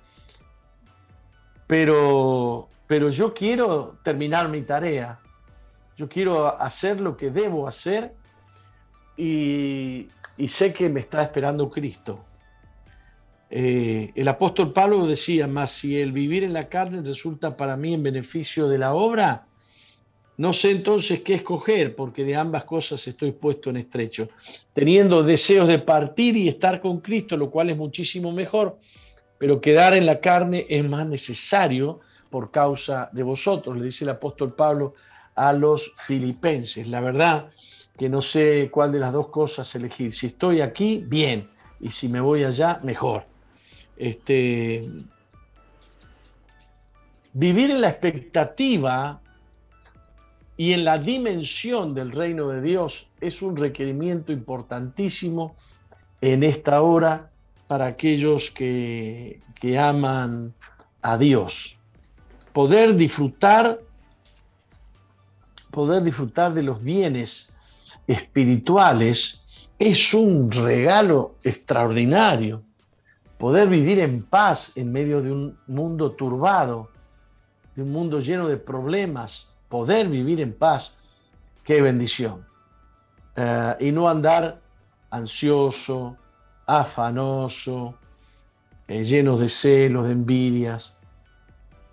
pero, 1.67 2.69
pero 2.87 3.09
yo 3.09 3.33
quiero 3.33 3.97
terminar 4.03 4.49
mi 4.49 4.61
tarea. 4.61 5.19
Yo 5.97 6.07
quiero 6.07 6.61
hacer 6.61 7.01
lo 7.01 7.17
que 7.17 7.31
debo 7.31 7.67
hacer 7.67 8.13
y, 9.17 10.07
sé 10.47 10.71
que 10.71 10.89
me 10.89 10.99
está 10.99 11.23
esperando 11.23 11.71
Cristo. 11.71 12.23
Eh, 13.49 14.11
el 14.13 14.27
apóstol 14.27 14.73
Pablo 14.73 15.07
decía, 15.07 15.47
más 15.47 15.71
si 15.71 15.99
el 15.99 16.11
vivir 16.11 16.43
en 16.43 16.53
la 16.53 16.69
carne 16.69 17.01
resulta 17.01 17.57
para 17.57 17.75
mí 17.75 17.95
en 17.95 18.03
beneficio 18.03 18.67
de 18.67 18.77
la 18.77 18.93
obra, 18.93 19.47
no 20.37 20.53
sé 20.53 20.69
entonces 20.69 21.23
qué 21.23 21.33
escoger, 21.33 21.95
porque 21.95 22.23
de 22.23 22.35
ambas 22.35 22.65
cosas 22.65 23.07
estoy 23.07 23.31
puesto 23.31 23.71
en 23.71 23.77
estrecho, 23.77 24.29
teniendo 24.73 25.23
deseos 25.23 25.67
de 25.67 25.79
partir 25.79 26.37
y 26.37 26.47
estar 26.47 26.79
con 26.79 26.99
Cristo, 26.99 27.35
lo 27.37 27.49
cual 27.49 27.71
es 27.71 27.77
muchísimo 27.77 28.31
mejor, 28.31 28.77
pero 29.39 29.61
quedar 29.61 29.95
en 29.95 30.05
la 30.05 30.19
carne 30.19 30.67
es 30.69 30.87
más 30.87 31.07
necesario 31.07 32.01
por 32.29 32.51
causa 32.51 33.09
de 33.13 33.23
vosotros, 33.23 33.75
le 33.75 33.85
dice 33.85 34.03
el 34.03 34.11
apóstol 34.11 34.53
Pablo 34.53 34.93
a 35.37 35.53
los 35.53 35.93
filipenses. 35.95 36.87
La 36.87 36.99
verdad 36.99 37.49
que 37.97 38.09
no 38.09 38.21
sé 38.21 38.69
cuál 38.71 38.91
de 38.91 38.99
las 38.99 39.13
dos 39.13 39.29
cosas 39.29 39.73
elegir. 39.75 40.11
Si 40.11 40.27
estoy 40.27 40.61
aquí, 40.61 41.03
bien. 41.07 41.49
Y 41.79 41.89
si 41.91 42.09
me 42.09 42.19
voy 42.19 42.43
allá, 42.43 42.79
mejor. 42.83 43.25
Este, 43.95 44.81
vivir 47.33 47.71
en 47.71 47.81
la 47.81 47.89
expectativa 47.89 49.21
y 50.57 50.73
en 50.73 50.83
la 50.85 50.97
dimensión 50.97 51.93
del 51.93 52.11
reino 52.11 52.47
de 52.49 52.61
Dios 52.61 53.09
es 53.21 53.41
un 53.43 53.55
requerimiento 53.55 54.31
importantísimo 54.31 55.55
en 56.19 56.43
esta 56.43 56.81
hora 56.81 57.29
para 57.67 57.85
aquellos 57.85 58.49
que, 58.49 59.39
que 59.53 59.77
aman 59.77 60.53
a 61.03 61.17
Dios. 61.17 61.77
Poder 62.53 62.95
disfrutar 62.95 63.79
poder 65.77 66.01
disfrutar 66.01 66.55
de 66.55 66.63
los 66.63 66.81
bienes 66.81 67.49
espirituales 68.07 69.45
es 69.77 70.11
un 70.11 70.49
regalo 70.51 71.35
extraordinario. 71.43 72.63
poder 73.37 73.67
vivir 73.67 73.99
en 73.99 74.23
paz 74.23 74.71
en 74.73 74.91
medio 74.91 75.21
de 75.21 75.31
un 75.31 75.55
mundo 75.67 76.13
turbado, 76.13 76.89
de 77.75 77.83
un 77.83 77.91
mundo 77.91 78.19
lleno 78.21 78.47
de 78.47 78.57
problemas, 78.57 79.49
poder 79.69 80.07
vivir 80.07 80.41
en 80.41 80.51
paz, 80.51 80.95
qué 81.63 81.79
bendición. 81.79 82.43
Eh, 83.35 83.75
y 83.81 83.91
no 83.91 84.09
andar 84.09 84.59
ansioso, 85.11 86.17
afanoso, 86.65 87.93
eh, 88.87 89.03
llenos 89.03 89.39
de 89.39 89.47
celos, 89.47 90.07
de 90.07 90.13
envidias, 90.13 90.95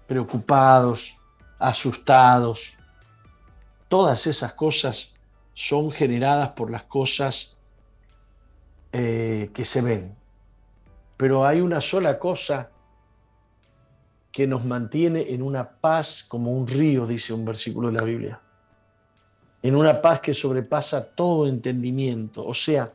preocupados, 0.06 1.18
asustados. 1.58 2.78
Todas 3.94 4.26
esas 4.26 4.54
cosas 4.54 5.14
son 5.52 5.92
generadas 5.92 6.48
por 6.48 6.68
las 6.68 6.82
cosas 6.82 7.56
eh, 8.90 9.52
que 9.54 9.64
se 9.64 9.82
ven. 9.82 10.16
Pero 11.16 11.46
hay 11.46 11.60
una 11.60 11.80
sola 11.80 12.18
cosa 12.18 12.72
que 14.32 14.48
nos 14.48 14.64
mantiene 14.64 15.32
en 15.32 15.42
una 15.42 15.78
paz 15.78 16.24
como 16.26 16.50
un 16.50 16.66
río, 16.66 17.06
dice 17.06 17.32
un 17.32 17.44
versículo 17.44 17.86
de 17.86 17.94
la 17.94 18.02
Biblia. 18.02 18.40
En 19.62 19.76
una 19.76 20.02
paz 20.02 20.18
que 20.18 20.34
sobrepasa 20.34 21.14
todo 21.14 21.46
entendimiento. 21.46 22.44
O 22.44 22.52
sea, 22.52 22.92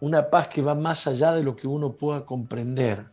una 0.00 0.30
paz 0.30 0.48
que 0.48 0.62
va 0.62 0.74
más 0.74 1.06
allá 1.06 1.32
de 1.32 1.42
lo 1.42 1.54
que 1.54 1.66
uno 1.66 1.92
pueda 1.92 2.24
comprender. 2.24 3.04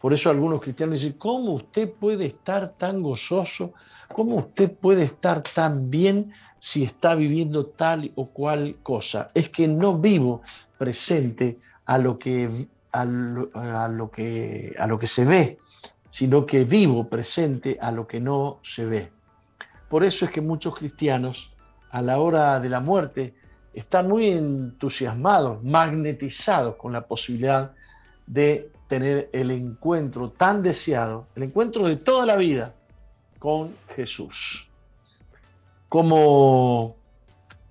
Por 0.00 0.14
eso 0.14 0.30
algunos 0.30 0.62
cristianos 0.62 1.00
dicen, 1.00 1.18
¿cómo 1.18 1.52
usted 1.52 1.92
puede 1.92 2.24
estar 2.24 2.70
tan 2.78 3.02
gozoso? 3.02 3.74
¿Cómo 4.08 4.36
usted 4.36 4.72
puede 4.72 5.04
estar 5.04 5.42
tan 5.42 5.90
bien 5.90 6.32
si 6.58 6.84
está 6.84 7.14
viviendo 7.14 7.66
tal 7.66 8.10
o 8.14 8.26
cual 8.26 8.76
cosa? 8.82 9.28
Es 9.34 9.50
que 9.50 9.68
no 9.68 9.98
vivo 9.98 10.40
presente 10.78 11.58
a 11.84 11.98
lo 11.98 12.18
que, 12.18 12.48
a 12.92 13.04
lo, 13.04 14.10
que, 14.10 14.74
a 14.78 14.86
lo 14.86 14.98
que 14.98 15.06
se 15.06 15.26
ve, 15.26 15.58
sino 16.08 16.46
que 16.46 16.64
vivo 16.64 17.06
presente 17.06 17.76
a 17.78 17.92
lo 17.92 18.06
que 18.06 18.20
no 18.20 18.58
se 18.62 18.86
ve. 18.86 19.12
Por 19.90 20.02
eso 20.02 20.24
es 20.24 20.30
que 20.30 20.40
muchos 20.40 20.74
cristianos 20.74 21.54
a 21.90 22.00
la 22.00 22.20
hora 22.20 22.58
de 22.58 22.70
la 22.70 22.80
muerte 22.80 23.34
están 23.74 24.08
muy 24.08 24.30
entusiasmados, 24.30 25.62
magnetizados 25.62 26.76
con 26.76 26.92
la 26.92 27.06
posibilidad 27.06 27.72
de 28.26 28.70
tener 28.90 29.30
el 29.32 29.52
encuentro 29.52 30.30
tan 30.30 30.64
deseado, 30.64 31.28
el 31.36 31.44
encuentro 31.44 31.86
de 31.86 31.94
toda 31.94 32.26
la 32.26 32.34
vida 32.34 32.74
con 33.38 33.76
Jesús. 33.94 34.68
¿Cómo, 35.88 36.96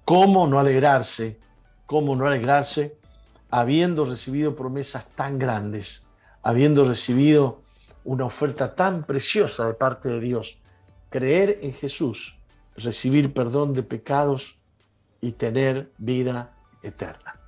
cómo 0.06 0.48
no 0.48 0.60
alegrarse? 0.60 1.38
¿Cómo 1.86 2.16
no 2.16 2.26
alegrarse 2.26 2.98
habiendo 3.50 4.06
recibido 4.06 4.56
promesas 4.56 5.10
tan 5.10 5.38
grandes, 5.38 6.06
habiendo 6.42 6.86
recibido 6.86 7.64
una 8.06 8.24
oferta 8.24 8.74
tan 8.74 9.04
preciosa 9.04 9.68
de 9.68 9.74
parte 9.74 10.08
de 10.08 10.22
Dios? 10.22 10.62
Creer 11.10 11.60
en 11.62 11.74
Jesús, 11.74 12.40
recibir 12.78 13.34
perdón 13.34 13.74
de 13.74 13.84
pecados 13.84 14.58
y 15.20 15.34
tener 15.34 15.92
vida 15.98 16.56
eterna. 16.82 17.39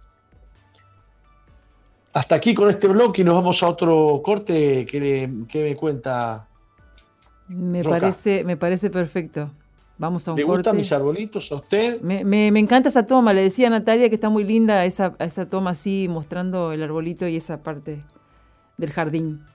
Hasta 2.14 2.36
aquí 2.36 2.54
con 2.54 2.70
este 2.70 2.88
bloque 2.88 3.22
y 3.22 3.26
nos 3.26 3.36
vamos 3.36 3.64
a 3.64 3.70
otro 3.70 4.22
corte. 4.24 4.86
¿Qué, 4.86 5.30
me 5.54 5.76
cuenta? 5.76 6.48
Me 7.48 7.84
parece, 7.84 8.44
me 8.44 8.58
parece 8.58 8.90
perfecto. 8.90 9.52
Vamos 9.98 10.28
a 10.28 10.32
un 10.32 10.38
¿Le 10.38 10.44
corte. 10.44 10.58
gustan 10.58 10.78
mis 10.78 10.92
arbolitos 10.92 11.52
a 11.52 11.56
usted? 11.56 12.02
Me, 12.02 12.48
encanta 12.48 12.90
esa 12.90 13.06
toma. 13.06 13.34
Le 13.34 13.44
decía 13.44 13.68
a 13.68 13.70
Natalia 13.70 14.10
que 14.10 14.16
está 14.16 14.30
muy 14.30 14.44
linda 14.44 14.84
esa, 14.86 15.16
esa 15.20 15.48
toma 15.48 15.72
así, 15.72 16.08
mostrando 16.10 16.72
el 16.72 16.82
arbolito 16.84 17.28
y 17.28 17.38
esa 17.38 17.62
parte 17.62 18.04
del 18.78 18.92
jardín. 18.92 19.46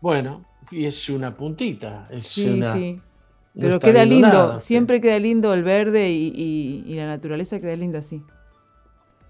Bueno, 0.00 0.44
y 0.70 0.86
es 0.86 1.08
una 1.08 1.36
puntita. 1.36 2.08
sí, 2.20 2.62
sí. 2.72 3.00
Pero 3.58 3.80
queda 3.80 4.04
lindo, 4.04 4.60
siempre 4.60 5.00
queda 5.00 5.18
lindo 5.18 5.54
el 5.54 5.62
verde 5.62 6.10
y, 6.10 6.94
la 6.94 7.06
naturaleza 7.06 7.60
queda 7.60 7.74
linda 7.76 8.00
así. 8.00 8.22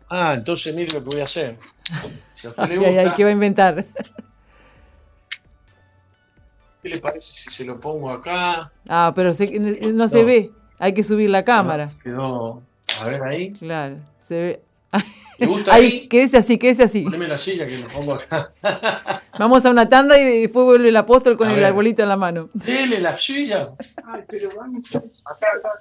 Ah, 0.08 0.34
entonces 0.36 0.74
mire 0.74 0.88
lo 0.94 1.02
que 1.02 1.10
voy 1.10 1.20
a 1.20 1.24
hacer. 1.24 1.58
Si 2.34 2.46
a 2.46 2.50
usted 2.50 2.68
le 2.68 2.76
gusta, 3.04 3.14
¿Qué 3.16 3.24
va 3.24 3.30
a 3.30 3.32
inventar? 3.32 3.84
¿Qué 6.82 6.88
le 6.90 6.98
parece 6.98 7.32
si 7.32 7.50
se 7.50 7.64
lo 7.64 7.80
pongo 7.80 8.10
acá? 8.10 8.70
Ah, 8.88 9.12
pero 9.14 9.30
no, 9.92 10.08
se 10.08 10.22
ve. 10.24 10.52
Hay 10.78 10.92
que 10.94 11.02
subir 11.02 11.30
la 11.30 11.44
cámara. 11.44 11.92
quedó. 12.02 12.62
A 13.00 13.04
ver 13.06 13.22
ahí. 13.24 13.52
Claro, 13.54 13.96
se 14.20 14.36
ve. 14.40 14.60
¿Le 15.38 15.46
gusta 15.48 15.74
ahí? 15.74 16.06
Quédese 16.06 16.36
así, 16.36 16.56
quédese 16.58 16.84
así. 16.84 17.02
Poneme 17.02 17.26
la 17.26 17.36
silla 17.36 17.66
que 17.66 17.78
lo 17.78 17.88
pongo 17.88 18.14
acá. 18.14 18.52
Vamos 19.38 19.66
a 19.66 19.70
una 19.70 19.88
tanda 19.88 20.16
y 20.18 20.42
después 20.42 20.64
vuelve 20.64 20.88
el 20.90 20.96
apóstol 20.96 21.36
con 21.36 21.50
el 21.50 21.64
arbolito 21.64 22.02
en 22.04 22.08
la 22.08 22.16
mano. 22.16 22.48
Dele 22.54 23.00
la 23.00 23.18
silla. 23.18 23.70
Ay, 24.06 24.22
pero 24.28 24.48
vamos. 24.56 24.82
Acá, 24.94 25.46
acá. 25.58 25.72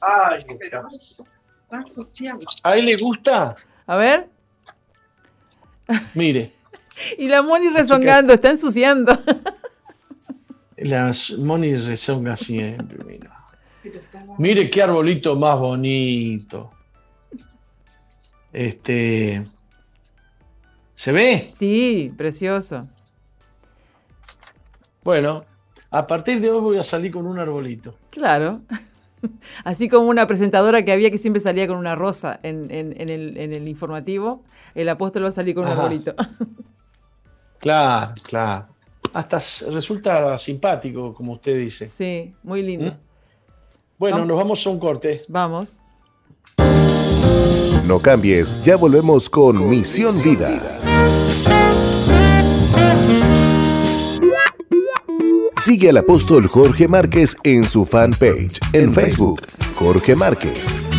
Ay, 0.00 0.46
pero. 0.58 0.88
¿A 2.62 2.76
él 2.76 2.86
le 2.86 2.96
gusta? 2.96 3.56
A 3.86 3.96
ver. 3.96 4.28
Mire. 6.14 6.52
y 7.18 7.28
la 7.28 7.42
Moni 7.42 7.68
rezongando, 7.68 8.32
está 8.32 8.50
ensuciando. 8.50 9.16
la 10.76 11.12
Moni 11.38 11.76
rezonga 11.76 12.36
siempre, 12.36 13.04
mira. 13.04 13.32
Mire 14.38 14.68
qué 14.68 14.82
arbolito 14.82 15.36
más 15.36 15.58
bonito. 15.58 16.72
Este. 18.52 19.46
¿Se 20.94 21.12
ve? 21.12 21.48
Sí, 21.50 22.12
precioso. 22.16 22.88
Bueno, 25.04 25.44
a 25.90 26.06
partir 26.06 26.40
de 26.40 26.50
hoy 26.50 26.60
voy 26.60 26.78
a 26.78 26.82
salir 26.82 27.12
con 27.12 27.26
un 27.26 27.38
arbolito. 27.38 27.96
Claro. 28.10 28.62
Así 29.64 29.88
como 29.88 30.08
una 30.08 30.26
presentadora 30.26 30.84
que 30.84 30.92
había 30.92 31.10
que 31.10 31.18
siempre 31.18 31.40
salía 31.40 31.66
con 31.66 31.76
una 31.76 31.94
rosa 31.94 32.40
en, 32.42 32.70
el, 32.70 33.68
informativo, 33.68 34.42
el 34.74 34.88
apóstol 34.88 35.24
va 35.24 35.28
a 35.28 35.32
salir 35.32 35.54
con 35.54 35.64
un 35.64 35.72
arbolito. 35.72 36.14
Claro, 37.58 38.14
claro. 38.22 38.66
Hasta 39.12 39.38
resulta 39.72 40.38
simpático, 40.38 41.12
como 41.14 41.32
usted 41.32 41.58
dice. 41.58 41.88
Sí, 41.88 42.32
muy 42.44 42.62
lindo. 42.62 42.92
¿Mm? 42.92 42.96
Bueno, 43.98 44.24
nos 44.24 44.36
vamos 44.36 44.64
a 44.64 44.70
un 44.70 44.78
corte. 44.78 45.22
Vamos. 45.26 45.80
No 47.86 47.98
cambies, 47.98 48.62
ya 48.62 48.76
volvemos 48.76 49.30
con, 49.30 49.68
Misión, 49.68 50.20
Vida. 50.22 50.60
Sigue 55.66 55.90
al 55.90 55.96
apóstol 55.96 56.46
Jorge 56.46 56.86
Márquez 56.86 57.36
en 57.42 57.64
su 57.64 57.84
fanpage 57.84 58.60
en 58.72 58.94
Facebook, 58.94 59.42
Jorge 59.74 60.14
Márquez. 60.14 60.92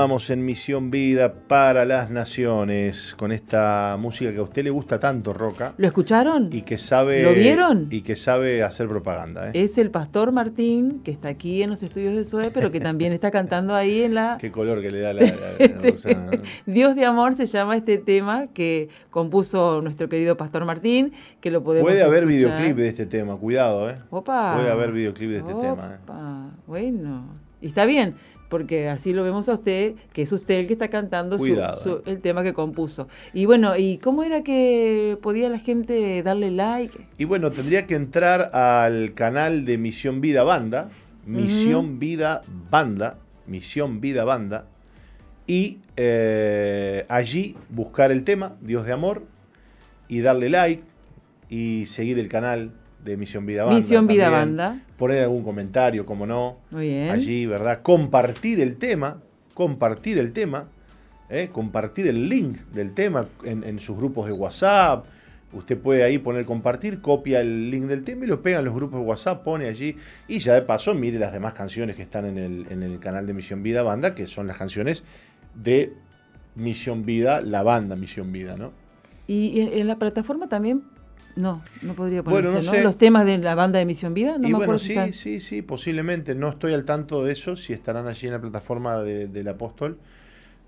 Continuamos 0.00 0.30
en 0.30 0.46
Misión 0.46 0.90
Vida 0.90 1.34
para 1.46 1.84
las 1.84 2.08
Naciones 2.08 3.14
con 3.18 3.32
esta 3.32 3.98
música 4.00 4.32
que 4.32 4.38
a 4.38 4.42
usted 4.42 4.64
le 4.64 4.70
gusta 4.70 4.98
tanto, 4.98 5.34
Roca. 5.34 5.74
¿Lo 5.76 5.86
escucharon? 5.86 6.48
Y 6.50 6.62
que 6.62 6.78
sabe. 6.78 7.22
¿Lo 7.22 7.34
vieron? 7.34 7.86
Y 7.90 8.00
que 8.00 8.16
sabe 8.16 8.62
hacer 8.62 8.88
propaganda. 8.88 9.48
¿eh? 9.48 9.50
Es 9.52 9.76
el 9.76 9.90
pastor 9.90 10.32
Martín, 10.32 11.02
que 11.04 11.10
está 11.10 11.28
aquí 11.28 11.62
en 11.62 11.68
los 11.68 11.82
estudios 11.82 12.14
de 12.14 12.24
SOE, 12.24 12.50
pero 12.50 12.70
que 12.70 12.80
también 12.80 13.12
está 13.12 13.30
cantando 13.30 13.74
ahí 13.74 14.02
en 14.02 14.14
la. 14.14 14.38
Qué 14.40 14.50
color 14.50 14.80
que 14.80 14.90
le 14.90 15.00
da 15.00 15.12
la. 15.12 15.20
la, 15.20 16.30
Dios 16.64 16.96
de 16.96 17.04
amor 17.04 17.34
se 17.34 17.44
llama 17.44 17.76
este 17.76 17.98
tema 17.98 18.46
que 18.46 18.88
compuso 19.10 19.82
nuestro 19.82 20.08
querido 20.08 20.38
pastor 20.38 20.64
Martín, 20.64 21.12
que 21.42 21.50
lo 21.50 21.62
podemos. 21.62 21.90
Puede 21.90 22.02
haber 22.02 22.22
escuchar. 22.22 22.56
videoclip 22.56 22.76
de 22.78 22.88
este 22.88 23.04
tema, 23.04 23.36
cuidado, 23.36 23.90
¿eh? 23.90 23.98
Opa. 24.08 24.54
Puede 24.56 24.70
haber 24.70 24.92
videoclip 24.92 25.28
de 25.28 25.36
este 25.36 25.52
Opa. 25.52 25.62
tema. 25.62 25.94
¿eh? 25.94 26.60
Bueno. 26.66 27.50
Y 27.62 27.66
está 27.66 27.84
bien 27.84 28.14
porque 28.50 28.88
así 28.88 29.14
lo 29.14 29.22
vemos 29.24 29.48
a 29.48 29.54
usted, 29.54 29.94
que 30.12 30.22
es 30.22 30.32
usted 30.32 30.58
el 30.58 30.66
que 30.66 30.74
está 30.74 30.88
cantando 30.88 31.38
su, 31.38 31.44
Cuidado, 31.44 31.80
su- 31.80 31.96
eh. 31.98 32.02
el 32.06 32.20
tema 32.20 32.42
que 32.42 32.52
compuso. 32.52 33.08
Y 33.32 33.46
bueno, 33.46 33.76
¿y 33.78 33.96
cómo 33.98 34.24
era 34.24 34.42
que 34.42 35.16
podía 35.22 35.48
la 35.48 35.58
gente 35.60 36.22
darle 36.22 36.50
like? 36.50 37.06
Y 37.16 37.24
bueno, 37.24 37.50
tendría 37.50 37.86
que 37.86 37.94
entrar 37.94 38.50
al 38.54 39.14
canal 39.14 39.64
de 39.64 39.78
Misión 39.78 40.20
Vida 40.20 40.42
Banda, 40.42 40.88
Misión 41.24 41.98
Vida 42.00 42.42
Banda, 42.70 43.18
Misión 43.46 44.00
Vida 44.00 44.24
Banda, 44.24 44.66
y 45.46 45.78
eh, 45.96 47.06
allí 47.08 47.56
buscar 47.68 48.10
el 48.10 48.24
tema, 48.24 48.56
Dios 48.60 48.84
de 48.84 48.92
Amor, 48.92 49.22
y 50.08 50.20
darle 50.20 50.48
like, 50.50 50.82
y 51.48 51.86
seguir 51.86 52.18
el 52.18 52.28
canal 52.28 52.72
de 53.04 53.16
Misión 53.16 53.46
Vida 53.46 53.64
Banda. 53.64 53.78
Misión 53.80 54.06
Vida 54.06 54.24
también, 54.30 54.56
Banda. 54.56 54.82
Poner 54.96 55.22
algún 55.22 55.42
comentario, 55.42 56.04
como 56.04 56.26
no, 56.26 56.58
Muy 56.70 56.88
bien. 56.88 57.10
allí, 57.10 57.46
¿verdad? 57.46 57.80
Compartir 57.82 58.60
el 58.60 58.76
tema, 58.76 59.22
compartir 59.54 60.18
el 60.18 60.32
tema, 60.32 60.68
¿eh? 61.28 61.48
compartir 61.52 62.06
el 62.06 62.28
link 62.28 62.58
del 62.72 62.92
tema 62.92 63.26
en, 63.44 63.64
en 63.64 63.80
sus 63.80 63.96
grupos 63.96 64.26
de 64.26 64.32
WhatsApp. 64.32 65.06
Usted 65.52 65.76
puede 65.78 66.04
ahí 66.04 66.18
poner 66.18 66.44
compartir, 66.44 67.00
copia 67.00 67.40
el 67.40 67.70
link 67.70 67.86
del 67.86 68.04
tema 68.04 68.24
y 68.24 68.28
lo 68.28 68.40
pega 68.40 68.60
en 68.60 68.64
los 68.66 68.74
grupos 68.74 69.00
de 69.00 69.06
WhatsApp, 69.06 69.42
pone 69.42 69.66
allí 69.66 69.96
y 70.28 70.38
ya 70.38 70.54
de 70.54 70.62
paso 70.62 70.94
mire 70.94 71.18
las 71.18 71.32
demás 71.32 71.54
canciones 71.54 71.96
que 71.96 72.02
están 72.02 72.24
en 72.26 72.38
el, 72.38 72.66
en 72.70 72.84
el 72.84 73.00
canal 73.00 73.26
de 73.26 73.34
Misión 73.34 73.62
Vida 73.62 73.82
Banda, 73.82 74.14
que 74.14 74.28
son 74.28 74.46
las 74.46 74.58
canciones 74.58 75.02
de 75.56 75.92
Misión 76.54 77.04
Vida, 77.04 77.40
la 77.40 77.62
banda 77.64 77.96
Misión 77.96 78.30
Vida, 78.30 78.56
¿no? 78.56 78.72
Y 79.26 79.60
en, 79.60 79.72
en 79.72 79.86
la 79.88 79.98
plataforma 79.98 80.48
también, 80.48 80.82
no, 81.36 81.62
no 81.82 81.94
podría 81.94 82.22
ponerse, 82.22 82.52
Bueno, 82.52 82.62
no. 82.62 82.72
Los 82.82 82.98
temas 82.98 83.24
de 83.26 83.38
la 83.38 83.54
banda 83.54 83.78
de 83.78 83.86
Misión 83.86 84.14
Vida, 84.14 84.38
no 84.38 84.48
y 84.48 84.52
me 84.52 84.58
bueno, 84.58 84.64
acuerdo 84.64 84.78
si 84.78 84.86
sí, 84.86 84.92
están. 84.92 85.12
sí, 85.12 85.40
sí, 85.40 85.62
posiblemente. 85.62 86.34
No 86.34 86.48
estoy 86.48 86.72
al 86.72 86.84
tanto 86.84 87.24
de 87.24 87.32
eso, 87.32 87.56
si 87.56 87.72
estarán 87.72 88.06
allí 88.06 88.26
en 88.26 88.32
la 88.34 88.40
plataforma 88.40 88.98
de- 89.02 89.28
del 89.28 89.48
apóstol. 89.48 89.98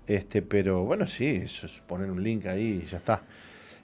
Este, 0.07 0.41
pero 0.41 0.83
bueno, 0.85 1.07
sí, 1.07 1.27
eso 1.27 1.67
es 1.67 1.81
poner 1.87 2.11
un 2.11 2.23
link 2.23 2.45
ahí 2.47 2.81
y 2.83 2.87
ya 2.87 2.97
está. 2.99 3.23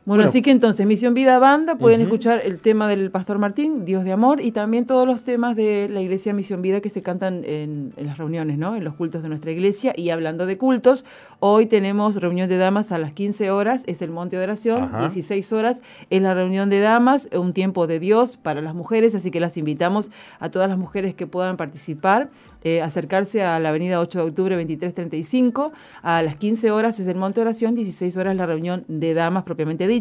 Bueno, 0.10 0.22
Bueno. 0.22 0.30
así 0.30 0.42
que 0.42 0.50
entonces, 0.50 0.88
Misión 0.88 1.14
Vida 1.14 1.38
Banda, 1.38 1.78
pueden 1.78 2.02
escuchar 2.02 2.42
el 2.44 2.58
tema 2.58 2.88
del 2.88 3.12
Pastor 3.12 3.38
Martín, 3.38 3.86
Dios 3.86 4.04
de 4.04 4.12
Amor, 4.12 4.42
y 4.42 4.52
también 4.52 4.86
todos 4.86 5.06
los 5.06 5.22
temas 5.22 5.56
de 5.56 5.88
la 5.88 6.02
Iglesia 6.02 6.34
Misión 6.34 6.64
Vida 6.64 6.82
que 6.82 6.90
se 6.90 7.04
cantan 7.04 7.44
en, 7.46 7.94
en 7.96 8.08
las 8.08 8.18
reuniones, 8.18 8.58
¿no? 8.58 8.76
En 8.76 8.84
los 8.84 8.96
cultos 8.96 9.22
de 9.22 9.30
nuestra 9.30 9.52
iglesia. 9.52 9.94
Y 9.96 10.10
hablando 10.10 10.48
de 10.48 10.58
cultos, 10.58 11.06
hoy 11.40 11.68
tenemos 11.68 12.16
reunión 12.16 12.50
de 12.50 12.58
damas 12.58 12.92
a 12.92 12.98
las 12.98 13.12
15 13.12 13.52
horas, 13.52 13.84
es 13.86 14.02
el 14.02 14.10
Monte 14.10 14.36
de 14.36 14.46
Oración, 14.46 14.86
Ajá. 14.86 15.02
16 15.02 15.54
horas 15.54 15.84
es 16.10 16.22
la 16.24 16.34
reunión 16.34 16.72
de 16.72 16.80
damas, 16.80 17.30
un 17.32 17.54
tiempo 17.54 17.86
de 17.86 18.00
Dios 18.00 18.36
para 18.36 18.64
las 18.64 18.74
mujeres, 18.74 19.14
así 19.14 19.30
que 19.30 19.40
las 19.40 19.58
invitamos 19.58 20.10
a 20.40 20.50
todas 20.50 20.68
las 20.68 20.80
mujeres 20.80 21.14
que 21.14 21.28
puedan 21.28 21.56
participar, 21.56 22.32
eh, 22.64 22.82
acercarse 22.82 23.44
a 23.44 23.60
la 23.60 23.70
avenida 23.70 24.00
8 24.00 24.22
de 24.22 24.26
octubre 24.26 24.56
2335, 24.56 25.72
a 26.02 26.24
las 26.24 26.36
15 26.36 26.72
horas 26.72 27.00
es 27.00 27.08
el 27.08 27.16
Monte 27.16 27.42
de 27.42 27.46
Oración, 27.46 27.76
16 27.76 28.18
horas 28.18 28.36
la 28.36 28.48
reunión 28.48 28.86
de 28.88 29.14
damas 29.14 29.44
propiamente 29.44 29.88
dicha, 29.88 29.99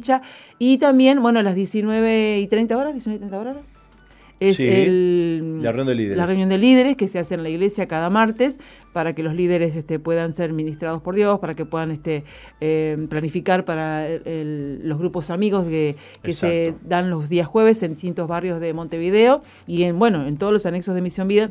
y 0.58 0.78
también, 0.78 1.22
bueno, 1.22 1.40
a 1.40 1.42
las 1.42 1.54
19 1.54 2.38
y 2.40 2.46
30 2.46 2.76
horas, 2.76 2.92
19 2.94 3.16
y 3.16 3.18
30 3.20 3.38
horas, 3.38 3.56
es 4.40 4.56
Sí, 4.56 4.68
el, 4.68 5.58
la 5.62 5.68
reunión 5.72 5.88
de 5.88 5.94
líderes. 5.96 6.16
la 6.16 6.26
reunión 6.26 6.48
de 6.48 6.58
líderes 6.58 6.96
que 6.96 7.08
se 7.08 7.18
hace 7.18 7.34
en 7.34 7.42
la 7.42 7.48
iglesia 7.48 7.88
cada 7.88 8.08
martes 8.08 8.58
para 8.92 9.12
que 9.12 9.24
los 9.24 9.34
líderes 9.34 9.74
este, 9.74 9.98
puedan 9.98 10.32
ser 10.32 10.52
ministrados 10.52 11.02
por 11.02 11.16
Dios, 11.16 11.40
para 11.40 11.54
que 11.54 11.64
puedan 11.64 11.90
este, 11.90 12.22
eh, 12.60 12.96
planificar 13.10 13.64
para 13.64 14.06
el- 14.06 14.80
los 14.84 14.96
grupos 14.98 15.30
amigos 15.30 15.66
que, 15.66 15.96
que 16.22 16.32
se 16.34 16.74
dan 16.84 17.10
los 17.10 17.28
días 17.28 17.48
jueves 17.48 17.82
en 17.82 17.94
distintos 17.94 18.28
barrios 18.28 18.60
de 18.60 18.72
Montevideo 18.74 19.42
y 19.66 19.82
en, 19.82 19.98
bueno, 19.98 20.24
en 20.28 20.36
todos 20.36 20.52
los 20.52 20.64
anexos 20.66 20.94
de 20.94 21.02
Misión 21.02 21.26
Vida. 21.26 21.50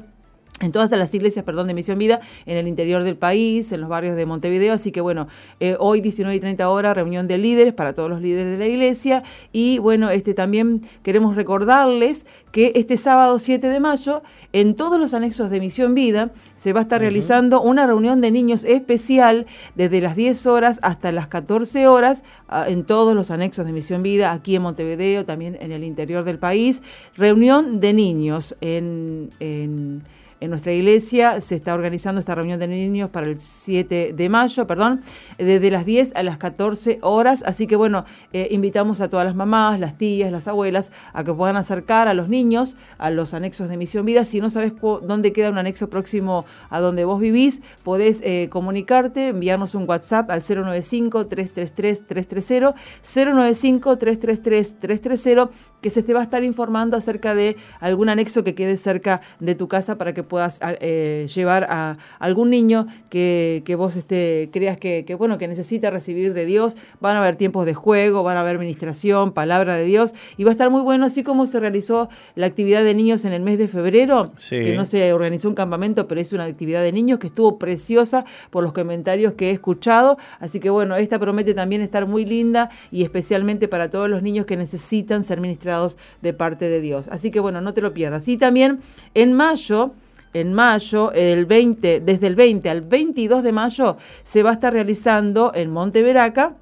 En 0.59 0.71
todas 0.71 0.89
las 0.89 1.13
iglesias, 1.13 1.45
perdón, 1.45 1.67
de 1.67 1.75
Misión 1.75 1.99
Vida, 1.99 2.19
en 2.47 2.57
el 2.57 2.67
interior 2.67 3.03
del 3.03 3.15
país, 3.15 3.71
en 3.71 3.79
los 3.79 3.89
barrios 3.89 4.15
de 4.15 4.25
Montevideo. 4.25 4.73
Así 4.73 4.91
que 4.91 5.01
bueno, 5.01 5.27
eh, 5.59 5.75
hoy 5.79 6.01
19 6.01 6.35
y 6.35 6.39
30 6.39 6.67
horas, 6.67 6.95
reunión 6.95 7.27
de 7.27 7.37
líderes 7.37 7.73
para 7.75 7.93
todos 7.93 8.09
los 8.09 8.21
líderes 8.23 8.53
de 8.53 8.57
la 8.57 8.65
iglesia. 8.65 9.21
Y 9.53 9.77
bueno, 9.77 10.09
este 10.09 10.33
también 10.33 10.81
queremos 11.03 11.35
recordarles 11.35 12.25
que 12.51 12.71
este 12.73 12.97
sábado 12.97 13.37
7 13.37 13.67
de 13.67 13.79
mayo, 13.79 14.23
en 14.51 14.73
todos 14.73 14.99
los 14.99 15.13
anexos 15.13 15.51
de 15.51 15.59
Misión 15.59 15.93
Vida, 15.93 16.31
se 16.55 16.73
va 16.73 16.79
a 16.79 16.83
estar 16.83 17.01
realizando 17.01 17.61
una 17.61 17.85
reunión 17.85 18.19
de 18.19 18.31
niños 18.31 18.63
especial 18.65 19.45
desde 19.75 20.01
las 20.01 20.15
10 20.15 20.47
horas 20.47 20.79
hasta 20.81 21.11
las 21.11 21.27
14 21.27 21.87
horas 21.87 22.23
ah, 22.47 22.65
en 22.67 22.83
todos 22.83 23.13
los 23.15 23.29
anexos 23.29 23.67
de 23.67 23.73
Misión 23.73 24.01
Vida, 24.01 24.31
aquí 24.31 24.55
en 24.55 24.63
Montevideo, 24.63 25.23
también 25.23 25.55
en 25.61 25.71
el 25.71 25.83
interior 25.83 26.23
del 26.23 26.39
país. 26.39 26.81
Reunión 27.15 27.79
de 27.79 27.93
niños 27.93 28.55
en- 28.59 29.29
en 29.39 30.01
en 30.39 30.51
nuestra 30.51 30.71
iglesia 30.71 31.41
se 31.41 31.55
está 31.55 31.73
organizando 31.73 32.19
esta 32.19 32.35
reunión 32.35 32.59
de 32.59 32.67
niños 32.67 33.09
para 33.09 33.25
el 33.25 33.39
7 33.39 34.13
de 34.15 34.29
mayo, 34.29 34.67
perdón, 34.67 35.01
desde 35.37 35.71
las 35.71 35.83
10 35.85 36.15
a 36.15 36.21
las 36.23 36.37
14 36.37 36.99
horas. 37.01 37.43
Así 37.45 37.65
que 37.65 37.75
bueno, 37.75 38.05
eh, 38.33 38.47
invitamos 38.51 39.01
a 39.01 39.09
todas 39.09 39.25
las 39.25 39.33
mamás, 39.35 39.79
las 39.79 39.97
tías, 39.97 40.31
las 40.31 40.47
abuelas 40.47 40.91
a 41.13 41.23
que 41.23 41.33
puedan 41.33 41.57
acercar 41.57 42.07
a 42.07 42.13
los 42.13 42.29
niños 42.29 42.75
a 42.99 43.09
los 43.09 43.33
anexos 43.33 43.67
de 43.69 43.77
Misión 43.77 44.05
Vida. 44.05 44.25
Si 44.25 44.39
no 44.39 44.51
sabes 44.51 44.73
dónde 44.79 45.33
queda 45.33 45.49
un 45.49 45.57
anexo 45.57 45.89
próximo 45.89 46.45
a 46.69 46.79
donde 46.79 47.03
vos 47.03 47.19
vivís, 47.19 47.63
podés 47.83 48.21
eh, 48.23 48.49
comunicarte, 48.51 49.29
enviarnos 49.29 49.73
un 49.73 49.89
WhatsApp 49.89 50.29
al 50.29 50.41
095-333-330, 50.41 52.75
095-333-330, 53.03 55.49
que 55.81 55.89
se 55.89 56.03
te 56.03 56.13
va 56.13 56.19
a 56.19 56.23
estar 56.23 56.43
informando 56.43 56.97
acerca 56.97 57.33
de 57.33 57.57
algún 57.79 58.09
anexo 58.09 58.43
que 58.43 58.53
quede 58.53 58.77
cerca 58.77 59.21
de 59.39 59.55
tu 59.55 59.67
casa 59.67 59.97
para 59.97 60.13
que 60.13 60.26
puedas 60.27 60.61
a- 60.61 60.75
eh, 60.79 61.27
llevar 61.33 61.65
a 61.69 61.97
algún 62.19 62.49
niño 62.49 62.87
que, 63.09 63.63
que 63.65 63.75
vos 63.75 63.95
este, 63.95 64.49
creas 64.51 64.77
que, 64.77 65.03
que, 65.05 65.15
bueno, 65.15 65.37
que 65.37 65.47
necesita 65.47 65.89
recibir 65.89 66.33
de 66.33 66.45
Dios. 66.45 66.77
Van 66.99 67.15
a 67.15 67.19
haber 67.19 67.35
tiempos 67.35 67.65
de 67.65 67.73
juego, 67.73 68.23
van 68.23 68.37
a 68.37 68.41
haber 68.41 68.59
ministración, 68.59 69.31
palabra 69.31 69.75
de 69.75 69.85
Dios, 69.85 70.13
y 70.37 70.43
va 70.43 70.51
a 70.51 70.53
estar 70.53 70.69
muy 70.69 70.81
bueno, 70.81 71.05
así 71.05 71.23
como 71.23 71.45
se 71.45 71.59
realizó 71.59 72.09
la 72.35 72.45
actividad 72.47 72.83
de 72.83 72.93
niños 72.93 73.25
en 73.25 73.33
el 73.33 73.41
mes 73.41 73.57
de 73.57 73.67
febrero, 73.67 74.31
Sí. 74.37 74.55
que 74.63 74.75
no 74.75 74.85
se 74.85 75.11
organizó 75.13 75.47
un 75.49 75.55
campamento, 75.55 76.07
pero 76.07 76.21
es 76.21 76.33
una 76.33 76.45
actividad 76.45 76.81
de 76.83 76.91
niños 76.91 77.19
que 77.19 77.27
estuvo 77.27 77.57
preciosa 77.57 78.25
por 78.49 78.63
los 78.63 78.73
comentarios 78.73 79.33
que 79.33 79.49
he 79.49 79.51
escuchado. 79.51 80.17
Así 80.39 80.59
que 80.59 80.69
bueno, 80.69 80.95
esta 80.95 81.19
promete 81.19 81.53
también 81.53 81.81
estar 81.81 82.07
muy 82.07 82.25
linda 82.25 82.69
y 82.91 83.03
especialmente 83.03 83.67
para 83.67 83.89
todos 83.89 84.09
los 84.09 84.21
niños 84.23 84.45
que 84.45 84.57
necesitan 84.57 85.23
ser 85.23 85.39
ministrados 85.41 85.97
de 86.21 86.33
parte 86.33 86.69
de 86.69 86.81
Dios. 86.81 87.07
Así 87.09 87.31
que 87.31 87.39
bueno, 87.39 87.61
no 87.61 87.73
te 87.73 87.81
lo 87.81 87.93
pierdas. 87.93 88.27
Y 88.27 88.37
también 88.37 88.79
en 89.13 89.33
mayo 89.33 89.91
en 90.33 90.53
mayo, 90.53 91.11
el 91.13 91.45
20, 91.45 92.01
desde 92.01 92.27
el 92.27 92.35
20 92.35 92.69
al 92.69 92.81
22 92.81 93.43
de 93.43 93.51
mayo, 93.51 93.97
se 94.23 94.43
va 94.43 94.51
a 94.51 94.53
estar 94.53 94.73
realizando 94.73 95.51
en 95.53 95.71
Monte 95.71 96.01
Veraca 96.01 96.55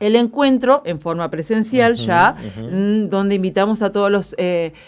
el 0.00 0.16
encuentro 0.16 0.82
en 0.84 0.98
forma 0.98 1.30
presencial 1.30 1.94
ya, 1.94 2.34
mm, 2.58 3.08
donde 3.10 3.34
invitamos 3.36 3.82
a 3.82 3.92
todas 3.92 4.34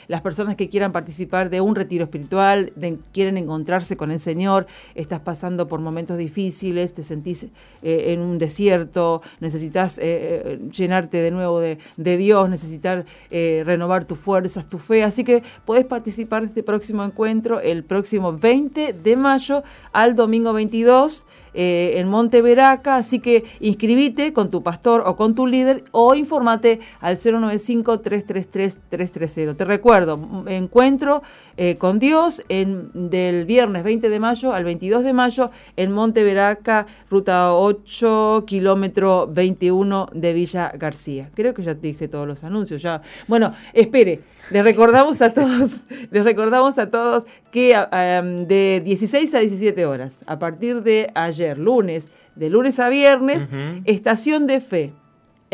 las 0.09 0.21
personas 0.23 0.57
que 0.57 0.69
quieran 0.69 0.91
participar 0.91 1.51
de 1.51 1.61
un 1.61 1.75
retiro 1.77 2.05
espiritual, 2.05 2.73
de- 2.77 2.99
quieren 3.13 3.37
encontrarse 3.37 3.97
con 3.97 4.11
el 4.11 4.19
Señor, 4.21 4.67
estás 4.95 5.21
pasando 5.21 5.69
por 5.69 5.81
momentos 5.81 6.17
difíciles, 6.19 6.95
te 6.95 7.05
sentís 7.05 7.45
eh, 7.83 8.13
en 8.13 8.21
un 8.21 8.39
desierto, 8.39 9.23
necesitas 9.41 9.99
eh, 9.99 10.03
eh, 10.03 10.59
llenarte 10.73 11.19
de 11.19 11.31
nuevo 11.31 11.61
de, 11.61 11.79
de 11.97 12.17
Dios, 12.17 12.49
necesitar 12.49 13.05
eh, 13.31 13.63
renovar 13.67 14.05
tus 14.05 14.19
fuerzas, 14.19 14.67
tu 14.67 14.79
fe. 14.79 15.03
Así 15.05 15.25
que 15.25 15.43
podés 15.65 15.85
participar 15.85 16.43
de 16.43 16.49
este 16.49 16.63
próximo 16.63 17.05
encuentro 17.05 17.61
el 17.61 17.85
próximo 17.85 18.33
20 18.33 18.93
de 18.95 19.17
mayo 19.17 19.63
al 19.93 20.17
domingo 20.17 20.53
22 20.53 21.27
eh, 21.55 21.95
en 21.97 22.09
Monte 22.09 22.41
Veraca, 22.43 22.97
así 22.97 23.21
que 23.21 23.45
inscribite 23.61 24.33
con 24.33 24.51
tu 24.51 24.63
pastor 24.63 25.03
o 25.07 25.17
con 25.17 25.35
tu 25.35 25.47
líder 25.47 25.85
o 25.91 26.15
informate 26.15 26.81
al 27.01 27.19
095-333-330. 27.19 29.57
Te 29.57 29.65
recuerdo, 29.65 30.45
encuentro 30.47 31.23
eh, 31.57 31.77
con 31.77 31.99
Dios 31.99 32.43
en, 32.49 32.91
del 32.93 33.45
viernes 33.45 33.83
20 33.85 34.09
de 34.09 34.21
mayo 34.21 34.53
al 34.53 34.65
22 34.65 35.05
de 35.05 35.13
mayo 35.13 35.51
en 35.77 35.93
Monte 35.93 36.23
Veraca, 36.23 36.87
ruta 37.11 37.55
8, 37.55 38.45
kilómetro 38.47 39.27
21 39.29 40.09
de 40.13 40.33
Villa 40.33 40.73
García. 40.77 41.31
Creo 41.35 41.55
que 41.55 41.63
ya 41.63 41.75
te 41.75 41.89
dije 41.89 42.09
todos 42.09 42.27
los 42.27 42.45
anuncios. 42.45 42.83
ya 42.83 43.03
Bueno, 43.29 43.55
espere, 43.73 44.21
Les 44.51 44.65
recordamos 44.65 45.23
a 45.23 45.33
todos, 45.33 45.87
les 46.11 46.25
recordamos 46.25 46.77
a 46.79 46.91
todos 46.91 47.25
que 47.53 47.77
um, 47.77 48.47
de 48.47 48.81
16 48.83 49.35
a 49.35 49.41
17 49.41 49.85
horas, 49.85 50.25
a 50.27 50.39
partir 50.39 50.83
de 50.83 51.11
ayer, 51.15 51.59
lunes, 51.59 52.11
de 52.35 52.49
lunes 52.49 52.81
a 52.81 52.89
viernes, 52.89 53.51
Estación 53.85 54.47
de 54.47 54.61
Fe, 54.63 54.95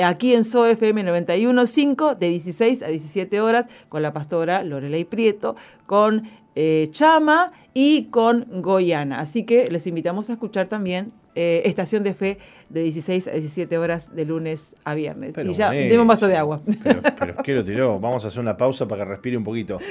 aquí 0.02 0.32
en 0.32 0.44
SOFM 0.44 1.02
91.5 1.02 2.16
de 2.16 2.28
16 2.28 2.84
a 2.84 2.86
17 2.86 3.40
horas 3.40 3.66
con 3.88 4.02
la 4.02 4.12
pastora 4.12 4.62
Lorelei 4.62 5.04
Prieto, 5.04 5.56
con 5.86 6.22
eh, 6.54 6.86
Chama 6.92 7.50
y 7.74 8.04
con 8.04 8.46
Goyana. 8.62 9.18
Así 9.18 9.42
que 9.42 9.68
les 9.68 9.88
invitamos 9.88 10.30
a 10.30 10.34
escuchar 10.34 10.68
también 10.68 11.12
eh, 11.40 11.62
Estación 11.66 12.02
de 12.02 12.14
Fe 12.14 12.38
de 12.68 12.82
16 12.82 13.28
a 13.28 13.30
17 13.30 13.78
horas 13.78 14.12
de 14.12 14.24
lunes 14.24 14.74
a 14.82 14.94
viernes. 14.94 15.34
y 15.38 15.52
ya, 15.52 15.70
demos 15.70 16.02
un 16.02 16.08
vaso 16.08 16.26
de 16.26 16.36
agua. 16.36 16.62
Pero, 16.82 17.00
pero 17.16 17.34
¿qué 17.44 17.54
lo 17.54 17.62
tiró? 17.62 18.00
Vamos 18.00 18.24
a 18.24 18.28
hacer 18.28 18.40
una 18.40 18.56
pausa 18.56 18.88
para 18.88 19.04
que 19.04 19.10
respire 19.10 19.36
un 19.36 19.44
poquito. 19.44 19.78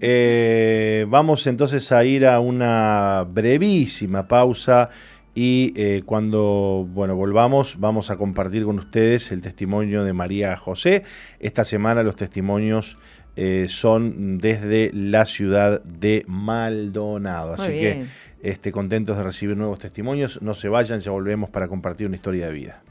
Eh, 0.00 1.04
vamos 1.08 1.46
entonces 1.46 1.90
a 1.92 2.04
ir 2.04 2.24
a 2.24 2.40
una 2.40 3.26
brevísima 3.28 4.26
pausa. 4.26 4.88
Y 5.34 6.02
cuando 6.02 6.88
bueno, 6.88 7.14
volvamos, 7.14 7.78
vamos 7.78 8.10
a 8.10 8.16
compartir 8.16 8.64
con 8.64 8.78
ustedes 8.78 9.30
el 9.30 9.42
testimonio 9.42 10.02
de 10.04 10.12
María 10.12 10.56
José. 10.56 11.04
Esta 11.38 11.64
semana 11.64 12.02
los 12.02 12.16
testimonios 12.16 12.98
eh, 13.40 13.66
son 13.68 14.38
desde 14.38 14.90
la 14.92 15.24
ciudad 15.24 15.80
de 15.84 16.24
Maldonado. 16.26 17.54
Así 17.54 17.70
que 17.70 18.04
este, 18.42 18.72
contentos 18.72 19.16
de 19.16 19.22
recibir 19.22 19.56
nuevos 19.56 19.78
testimonios. 19.78 20.42
No 20.42 20.54
se 20.54 20.68
vayan, 20.68 20.98
ya 20.98 21.12
volvemos 21.12 21.48
para 21.48 21.68
compartir 21.68 22.08
una 22.08 22.16
historia 22.16 22.48
de 22.48 22.52
vida. 22.52 22.82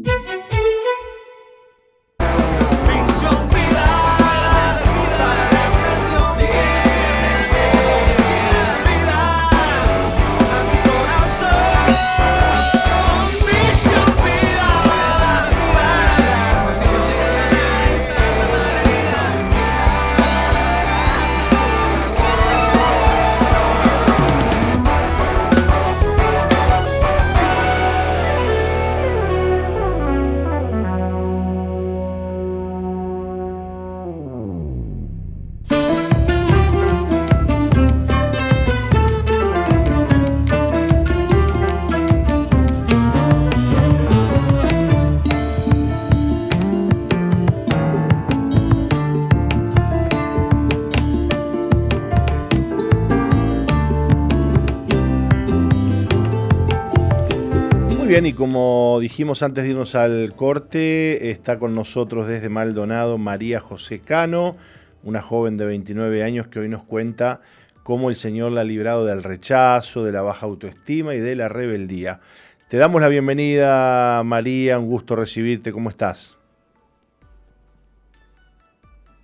Y 58.27 58.33
como 58.33 58.99
dijimos 59.01 59.43
antes 59.43 59.65
de 59.65 59.71
irnos 59.71 59.95
al 59.95 60.35
corte, 60.35 61.31
está 61.31 61.59
con 61.59 61.75
nosotros 61.75 62.27
desde 62.27 62.49
Maldonado 62.49 63.19
María 63.19 63.61
José 63.61 64.01
Cano, 64.01 64.57
una 65.03 65.21
joven 65.21 65.57
de 65.57 65.67
29 65.67 66.23
años 66.23 66.47
que 66.47 66.61
hoy 66.61 66.69
nos 66.69 66.85
cuenta 66.85 67.41
cómo 67.83 68.09
el 68.11 68.17
Señor 68.17 68.53
la 68.53 68.63
ha 68.63 68.65
librado 68.65 69.05
del 69.05 69.23
rechazo, 69.23 70.05
de 70.05 70.13
la 70.13 70.23
baja 70.23 70.47
autoestima 70.47 71.15
y 71.15 71.19
de 71.19 71.37
la 71.37 71.49
rebeldía. 71.49 72.21
Te 72.69 72.79
damos 72.79 73.03
la 73.03 73.09
bienvenida, 73.09 74.23
María, 74.25 74.79
un 74.79 74.87
gusto 74.87 75.17
recibirte, 75.17 75.73
¿cómo 75.73 75.91
estás? 75.91 76.39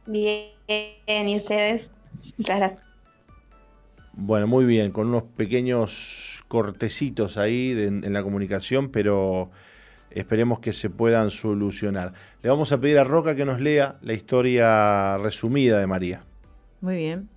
Bien, 0.07 0.49
¿y 0.67 1.37
ustedes? 1.37 1.89
Muchas 2.37 2.59
gracias. 2.59 2.90
Bueno, 4.23 4.47
muy 4.47 4.67
bien, 4.67 4.93
con 4.93 5.09
unos 5.09 5.23
pequeños 5.23 6.45
cortecitos 6.47 7.39
ahí 7.39 7.73
en 7.73 8.13
la 8.13 8.23
comunicación, 8.23 8.91
pero 8.91 9.51
esperemos 10.11 10.61
que 10.61 10.75
se 10.75 10.91
puedan 10.91 11.31
solucionar. 11.31 12.13
Le 12.43 12.51
vamos 12.51 12.71
a 12.73 12.79
pedir 12.79 12.99
a 12.99 13.05
Roca 13.05 13.35
que 13.35 13.47
nos 13.47 13.63
lea 13.63 13.97
la 14.03 14.13
historia 14.13 15.17
resumida 15.17 15.81
de 15.81 15.87
María. 15.87 16.25
Muy 16.83 16.97
bien. 16.97 17.31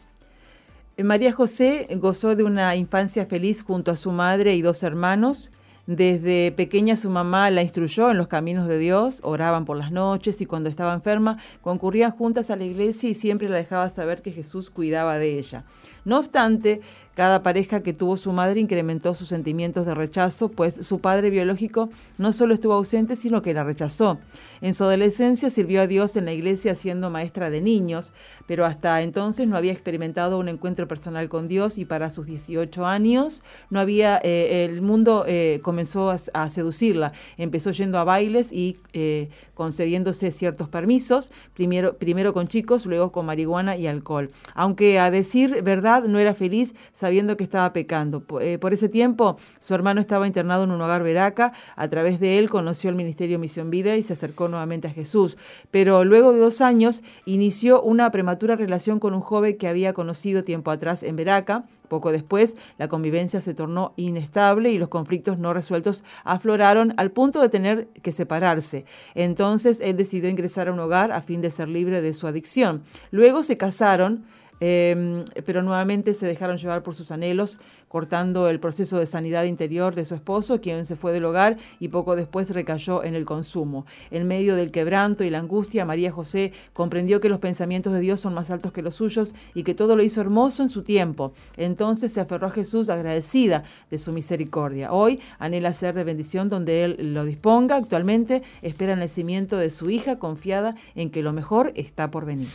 Eh, 0.97 1.03
María 1.05 1.31
José 1.31 1.87
gozó 2.01 2.35
de 2.35 2.43
una 2.43 2.75
infancia 2.75 3.25
feliz 3.27 3.61
junto 3.63 3.89
a 3.89 3.95
su 3.95 4.11
madre 4.11 4.53
y 4.55 4.61
dos 4.61 4.83
hermanos. 4.83 5.51
Desde 5.85 6.51
pequeña 6.51 6.97
su 6.97 7.09
mamá 7.09 7.49
la 7.49 7.61
instruyó 7.61 8.11
en 8.11 8.17
los 8.17 8.27
caminos 8.27 8.67
de 8.67 8.77
Dios, 8.77 9.21
oraban 9.23 9.65
por 9.65 9.77
las 9.77 9.91
noches 9.91 10.41
y 10.41 10.45
cuando 10.45 10.69
estaba 10.69 10.93
enferma 10.93 11.37
concurrían 11.61 12.11
juntas 12.11 12.49
a 12.49 12.55
la 12.55 12.63
iglesia 12.63 13.09
y 13.09 13.13
siempre 13.13 13.47
la 13.47 13.57
dejaba 13.57 13.89
saber 13.89 14.21
que 14.21 14.31
Jesús 14.31 14.69
cuidaba 14.69 15.17
de 15.17 15.37
ella. 15.37 15.63
No 16.05 16.19
obstante, 16.19 16.81
cada 17.15 17.43
pareja 17.43 17.81
que 17.81 17.93
tuvo 17.93 18.17
su 18.17 18.31
madre 18.33 18.59
incrementó 18.59 19.13
sus 19.13 19.27
sentimientos 19.27 19.85
de 19.85 19.93
rechazo, 19.93 20.49
pues 20.49 20.75
su 20.85 20.99
padre 20.99 21.29
biológico 21.29 21.89
no 22.17 22.31
solo 22.31 22.53
estuvo 22.53 22.73
ausente, 22.73 23.15
sino 23.15 23.41
que 23.41 23.53
la 23.53 23.63
rechazó. 23.63 24.17
En 24.61 24.73
su 24.73 24.83
adolescencia 24.85 25.49
sirvió 25.49 25.81
a 25.81 25.87
Dios 25.87 26.15
en 26.15 26.25
la 26.25 26.33
iglesia 26.33 26.73
siendo 26.73 27.09
maestra 27.09 27.49
de 27.49 27.61
niños, 27.61 28.13
pero 28.47 28.65
hasta 28.65 29.01
entonces 29.01 29.47
no 29.47 29.57
había 29.57 29.73
experimentado 29.73 30.39
un 30.39 30.47
encuentro 30.47 30.87
personal 30.87 31.29
con 31.29 31.47
Dios 31.47 31.77
y 31.77 31.85
para 31.85 32.09
sus 32.09 32.25
18 32.25 32.85
años 32.85 33.43
no 33.69 33.79
había, 33.79 34.19
eh, 34.23 34.65
el 34.65 34.81
mundo 34.81 35.25
eh, 35.27 35.59
comenzó 35.63 36.09
a, 36.09 36.49
seducirla. 36.49 37.13
Empezó 37.37 37.71
yendo 37.71 37.99
a 37.99 38.03
bailes 38.03 38.51
y 38.51 38.77
eh, 38.93 39.29
concediéndose 39.53 40.31
ciertos 40.31 40.69
permisos, 40.69 41.31
primero, 41.53 41.97
primero 41.97 42.33
con 42.33 42.47
chicos, 42.47 42.85
luego 42.85 43.11
con 43.11 43.25
marihuana 43.25 43.77
y 43.77 43.87
alcohol. 43.87 44.31
Aunque 44.55 44.97
a 44.97 45.11
decir 45.11 45.61
verdad 45.61 46.05
no 46.05 46.19
era 46.19 46.33
feliz 46.33 46.73
sabiendo 47.03 47.35
que 47.35 47.43
estaba 47.43 47.73
pecando. 47.73 48.23
Eh, 48.39 48.57
por 48.57 48.71
ese 48.71 48.87
tiempo 48.87 49.35
su 49.59 49.75
hermano 49.75 49.99
estaba 49.99 50.25
internado 50.25 50.63
en 50.63 50.71
un 50.71 50.81
hogar 50.81 51.03
veraca, 51.03 51.51
a 51.75 51.89
través 51.89 52.21
de 52.21 52.39
él 52.39 52.49
conoció 52.49 52.89
el 52.89 52.95
Ministerio 52.95 53.39
Misión 53.39 53.69
Vida 53.69 53.97
y 53.97 54.03
se 54.03 54.13
acercó 54.13 54.47
nuevamente 54.47 54.87
a 54.87 54.91
Jesús. 54.91 55.37
Pero 55.69 56.05
luego 56.05 56.31
de 56.31 56.39
dos 56.39 56.61
años 56.61 57.03
inició 57.25 57.81
una 57.81 58.09
prematura 58.09 58.55
relación 58.55 59.01
con 59.01 59.13
un 59.13 59.19
joven 59.19 59.57
que 59.57 59.67
había 59.67 59.91
conocido 59.91 60.43
tiempo 60.43 60.71
atrás 60.71 61.03
en 61.03 61.17
Veraca, 61.17 61.65
poco 61.89 62.13
después, 62.13 62.55
la 62.77 62.87
convivencia 62.87 63.41
se 63.41 63.53
tornó 63.53 63.93
inestable 63.97 64.71
y 64.71 64.77
los 64.77 64.87
conflictos 64.87 65.37
no 65.39 65.53
resueltos 65.53 66.05
afloraron 66.23 66.93
al 66.95 67.11
punto 67.11 67.41
de 67.41 67.49
tener 67.49 67.87
que 68.01 68.13
separarse. 68.13 68.85
Entonces, 69.13 69.81
él 69.81 69.97
decidió 69.97 70.29
ingresar 70.29 70.69
a 70.69 70.71
un 70.71 70.79
hogar 70.79 71.11
a 71.11 71.21
fin 71.21 71.41
de 71.41 71.51
ser 71.51 71.67
libre 71.67 72.01
de 72.01 72.13
su 72.13 72.27
adicción. 72.27 72.83
Luego 73.11 73.43
se 73.43 73.57
casaron 73.57 74.23
Em, 74.59 75.25
pero 75.45 75.61
nuevamente 75.61 76.13
se 76.13 76.25
dejaron 76.25 76.57
llevar 76.57 76.83
por 76.83 76.95
sus 76.95 77.11
anhelos, 77.11 77.59
cortando 77.87 78.49
el 78.49 78.59
proceso 78.59 78.97
de 78.97 79.05
sanidad 79.05 79.43
interior 79.43 79.93
de 79.93 80.03
su 80.03 80.15
esposo, 80.15 80.61
quien 80.61 80.85
se 80.87 80.95
fue 80.95 81.11
del 81.11 81.25
hogar 81.25 81.57
y 81.79 81.89
poco 81.89 82.15
después 82.15 82.49
recayó 82.49 83.03
en 83.03 83.13
el 83.13 83.23
consumo. 83.23 83.85
En 84.09 84.27
medio 84.27 84.55
del 84.55 84.71
quebranto 84.71 85.23
y 85.23 85.29
la 85.29 85.37
angustia, 85.37 85.85
María 85.85 86.11
José 86.11 86.53
comprendió 86.73 87.21
que 87.21 87.29
los 87.29 87.37
pensamientos 87.37 87.93
de 87.93 87.99
Dios 87.99 88.19
son 88.19 88.33
más 88.33 88.49
altos 88.49 88.71
que 88.71 88.81
los 88.81 88.95
suyos 88.95 89.35
y 89.53 89.61
que 89.61 89.75
todo 89.75 89.95
lo 89.95 90.01
hizo 90.01 90.21
hermoso 90.21 90.63
en 90.63 90.69
su 90.69 90.81
tiempo. 90.81 91.33
Entonces 91.55 92.11
se 92.11 92.21
aferró 92.21 92.47
a 92.47 92.51
Jesús 92.51 92.89
agradecida 92.89 93.63
de 93.91 93.99
su 93.99 94.11
misericordia. 94.11 94.91
Hoy 94.91 95.19
anhela 95.37 95.71
ser 95.73 95.93
de 95.93 96.03
bendición 96.03 96.49
donde 96.49 96.83
Él 96.83 97.13
lo 97.13 97.25
disponga. 97.25 97.75
Actualmente 97.75 98.41
espera 98.63 98.93
el 98.93 98.99
nacimiento 98.99 99.57
de 99.57 99.69
su 99.69 99.91
hija 99.91 100.17
confiada 100.17 100.75
en 100.95 101.11
que 101.11 101.21
lo 101.21 101.31
mejor 101.31 101.71
está 101.75 102.09
por 102.09 102.25
venir. 102.25 102.47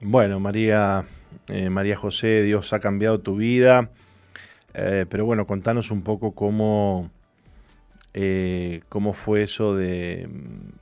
Bueno, 0.00 0.38
María, 0.38 1.06
eh, 1.48 1.70
María 1.70 1.96
José, 1.96 2.42
Dios 2.42 2.72
ha 2.72 2.80
cambiado 2.80 3.20
tu 3.20 3.36
vida. 3.36 3.90
Eh, 4.74 5.06
pero 5.08 5.24
bueno, 5.24 5.46
contanos 5.46 5.90
un 5.90 6.02
poco 6.02 6.32
cómo, 6.32 7.10
eh, 8.12 8.82
cómo 8.88 9.12
fue 9.14 9.42
eso 9.42 9.74
de 9.74 10.28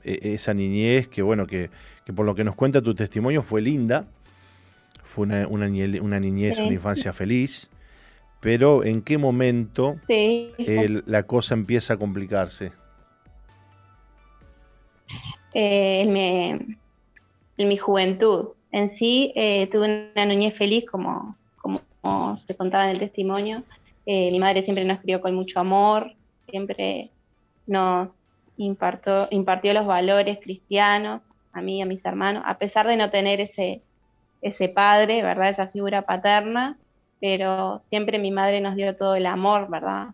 e, 0.03 0.33
esa 0.33 0.53
niñez, 0.53 1.07
que 1.07 1.21
bueno, 1.21 1.47
que, 1.47 1.69
por 2.13 2.25
lo 2.25 2.35
que 2.35 2.43
nos 2.43 2.55
cuenta 2.55 2.81
tu 2.81 2.93
testimonio 2.93 3.41
fue 3.41 3.61
linda, 3.61 4.05
fue 5.03 5.27
una, 5.27 5.47
una, 5.47 5.69
niñez, 6.19 6.59
una 6.59 6.73
infancia 6.73 7.13
feliz, 7.13 7.69
pero 8.41 8.83
¿en 8.83 9.01
qué 9.01 9.17
momento 9.17 9.95
la 10.07 11.23
cosa 11.23 11.53
empieza 11.53 11.93
a 11.93 11.97
complicarse? 11.97 12.73
En, 15.57 16.77
mi, 17.57 17.77
juventud. 17.77 18.49
En 18.75 18.89
sí, 18.89 19.31
tuve 19.71 20.11
una 20.13 20.25
niñez 20.25 20.53
feliz, 20.57 20.85
como, 20.85 21.37
se 22.45 22.55
contaba 22.55 22.83
en 22.83 22.89
el 22.89 22.99
testimonio. 22.99 23.63
Eh, 24.05 24.29
mi 24.31 24.37
madre 24.37 24.63
siempre 24.63 24.83
nos 24.83 24.99
crió 24.99 25.21
con 25.21 25.33
mucho 25.33 25.61
amor, 25.61 26.11
siempre 26.49 27.09
nos 27.67 28.13
impartió, 28.57 29.73
los 29.73 29.85
valores 29.85 30.39
cristianos, 30.41 31.21
a 31.53 31.61
mí 31.61 31.77
y 31.77 31.83
a 31.83 31.85
mis 31.85 32.03
hermanos, 32.03 32.43
a 32.45 32.57
pesar 32.57 32.85
de 32.85 32.97
no 32.97 33.09
tener 33.11 33.39
ese, 33.39 33.81
ese 34.41 34.67
padre, 34.67 35.23
¿verdad? 35.23 35.51
Esa 35.51 35.67
figura 35.67 36.01
paterna, 36.01 36.77
pero 37.21 37.79
siempre 37.89 38.19
mi 38.19 38.31
madre 38.31 38.59
nos 38.59 38.75
dio 38.75 38.93
todo 38.97 39.15
el 39.15 39.25
amor, 39.25 39.69
¿verdad? 39.69 40.09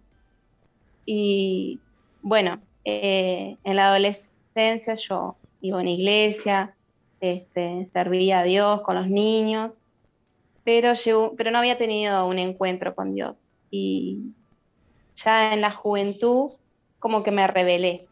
Y 1.04 1.80
bueno, 2.22 2.62
eh, 2.86 3.58
en 3.64 3.76
la 3.76 3.88
adolescencia 3.88 4.94
yo 4.94 5.36
iba 5.62 5.80
a 5.80 5.82
una 5.82 5.90
iglesia, 5.90 6.76
este, 7.22 7.86
servía 7.86 8.40
a 8.40 8.44
Dios 8.44 8.82
con 8.82 8.96
los 8.96 9.08
niños, 9.08 9.78
pero, 10.64 10.94
pero 11.38 11.52
no 11.52 11.60
había 11.60 11.78
tenido 11.78 12.28
un 12.28 12.40
encuentro 12.40 12.94
con 12.96 13.14
Dios 13.14 13.38
y 13.70 14.34
ya 15.16 15.54
en 15.54 15.62
la 15.62 15.72
juventud 15.72 16.52
como 17.00 17.24
que 17.24 17.32
me 17.32 17.48
rebelé. 17.48 18.08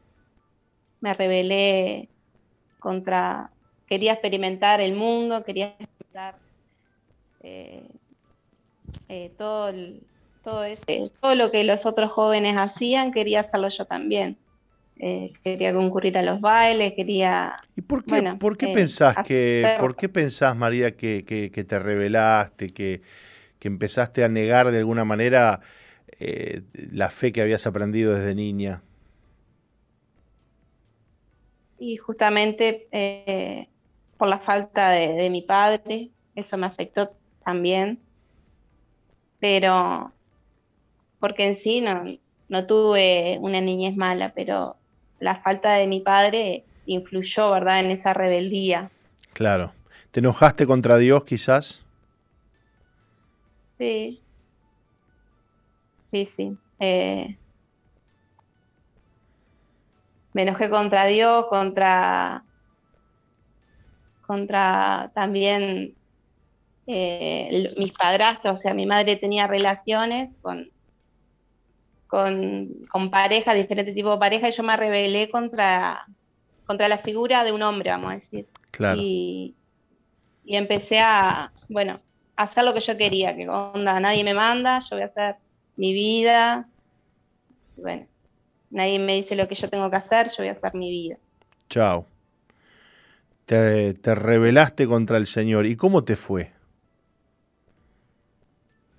Me 1.02 1.14
rebelé 1.14 2.10
contra, 2.80 3.52
quería 3.88 4.14
experimentar 4.14 4.82
el 4.82 4.96
mundo, 4.96 5.44
quería 5.44 5.76
experimentar 5.80 6.36
eh, 7.42 7.88
eh, 9.08 9.32
todo, 9.38 9.72
todo, 10.44 10.64
ese, 10.64 11.12
todo 11.22 11.36
lo 11.36 11.52
que 11.52 11.64
los 11.64 11.86
otros 11.86 12.12
jóvenes 12.12 12.58
hacían, 12.58 13.12
quería 13.12 13.42
hacerlo 13.42 13.70
yo 13.70 13.86
también. 13.86 14.38
Eh, 15.02 15.32
quería 15.44 15.74
concurrir 15.74 16.18
a 16.18 16.22
los 16.22 16.42
bailes, 16.42 16.94
quería... 16.94 17.56
¿Y 17.76 17.82
por 17.82 18.04
qué, 18.04 18.22
¿por 18.38 18.58
qué 18.58 18.68
pensás 18.68 19.18
que, 19.26 19.78
por 19.80 19.96
qué 19.96 20.10
pensás, 20.10 20.56
María, 20.58 20.98
que, 20.98 21.24
que 21.26 21.64
te 21.64 21.80
rebelaste, 21.80 22.70
que, 22.74 23.02
que 23.60 23.68
empezaste 23.68 24.24
a 24.24 24.30
negar 24.30 24.72
de 24.72 24.80
alguna 24.80 25.06
manera 25.06 25.60
eh, 26.20 26.64
la 26.92 27.10
fe 27.10 27.32
que 27.32 27.42
habías 27.42 27.68
aprendido 27.68 28.16
desde 28.16 28.34
niña? 28.34 28.82
Y 31.78 31.98
justamente 31.98 32.88
eh, 32.92 33.68
por 34.18 34.28
la 34.28 34.40
falta 34.40 34.92
de, 34.92 35.30
mi 35.30 35.42
padre, 35.42 36.10
eso 36.36 36.58
me 36.58 36.66
afectó 36.66 37.12
también, 37.44 38.00
pero 39.40 40.12
porque 41.20 41.46
en 41.48 41.56
sí 41.56 41.80
no, 41.82 42.04
no 42.50 42.66
tuve 42.66 43.38
una 43.40 43.62
niñez 43.62 43.96
mala, 43.96 44.34
pero 44.34 44.76
la 45.20 45.36
falta 45.42 45.74
de 45.74 45.88
mi 45.88 46.00
padre 46.00 46.64
influyó, 46.86 47.52
¿verdad?, 47.52 47.80
en 47.82 47.92
esa 47.92 48.14
rebeldía. 48.14 48.90
Claro. 49.34 49.74
¿Te 50.12 50.20
enojaste 50.20 50.66
contra 50.66 50.98
Dios 50.98 51.24
quizás? 51.24 51.84
Sí. 53.78 54.22
Sí, 56.12 56.26
sí. 56.36 56.58
Eh, 56.80 57.38
me 60.34 60.44
enojé 60.44 60.70
contra 60.70 61.06
Dios, 61.06 61.46
contra, 61.48 62.44
contra 64.26 65.12
también 65.14 65.96
eh, 66.88 67.72
mis 67.78 67.94
padrastros, 67.94 68.60
o 68.60 68.62
sea, 68.62 68.74
mi 68.74 68.86
madre 68.86 69.16
tenía 69.16 69.48
relaciones 69.48 70.32
con, 70.42 70.70
con, 72.10 72.70
con 72.90 73.12
parejas, 73.12 73.56
diferentes 73.56 73.94
tipos 73.94 74.12
de 74.14 74.20
parejas, 74.20 74.54
y 74.54 74.58
yo 74.58 74.64
me 74.64 74.76
rebelé 74.76 75.30
contra, 75.30 76.06
contra 76.66 76.90
la 76.90 76.98
figura 76.98 77.44
de 77.44 77.52
un 77.52 77.62
hombre, 77.62 77.92
vamos 77.92 78.12
a 78.12 78.16
decir. 78.16 78.48
Claro. 78.72 79.00
Y, 79.00 79.54
y 80.44 80.56
empecé 80.58 81.00
a, 81.00 81.52
bueno, 81.70 82.02
hacer 82.36 82.64
lo 82.64 82.74
que 82.74 82.80
yo 82.80 82.98
quería, 82.98 83.36
que 83.36 83.48
onda, 83.48 84.00
nadie 84.00 84.24
me 84.24 84.34
manda, 84.34 84.80
yo 84.80 84.96
voy 84.96 85.04
a 85.04 85.06
hacer 85.06 85.36
mi 85.76 85.94
vida. 85.94 86.68
Bueno, 87.78 88.08
nadie 88.72 88.98
me 88.98 89.16
dice 89.16 89.36
lo 89.36 89.48
que 89.48 89.56
yo 89.56 89.70
tengo 89.70 89.90
que 89.90 89.98
hacer, 89.98 90.30
yo 90.30 90.38
voy 90.40 90.48
a 90.48 90.54
hacer 90.54 90.74
mi 90.74 90.90
vida. 90.90 91.18
Chao. 91.70 92.06
Te, 93.46 93.94
te 93.94 94.16
rebelaste 94.16 94.88
contra 94.88 95.18
el 95.18 95.28
Señor. 95.28 95.68
¿Y 95.68 95.76
cómo 95.76 96.04
te 96.04 96.16
fue? 96.16 96.52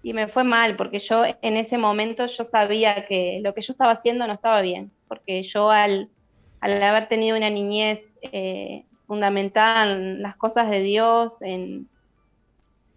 Y 0.03 0.14
me 0.14 0.28
fue 0.28 0.44
mal, 0.44 0.76
porque 0.76 0.98
yo 0.98 1.24
en 1.24 1.57
ese 1.57 1.76
momento 1.76 2.26
yo 2.26 2.44
sabía 2.44 3.07
que 3.07 3.40
lo 3.42 3.55
que 3.55 3.61
yo 3.61 3.72
estaba 3.72 3.92
haciendo 3.92 4.26
no 4.26 4.32
estaba 4.32 4.62
bien, 4.62 4.90
porque 5.09 5.42
yo 5.42 5.70
al, 5.70 6.09
al 6.61 6.82
haber 6.82 7.09
tenido 7.09 7.36
una 7.36 7.51
niñez 7.51 8.03
eh, 8.22 8.84
fundamental 9.07 9.90
en 9.90 10.22
las 10.22 10.36
cosas 10.36 10.70
de 10.70 10.80
Dios, 10.80 11.34
en, 11.42 11.88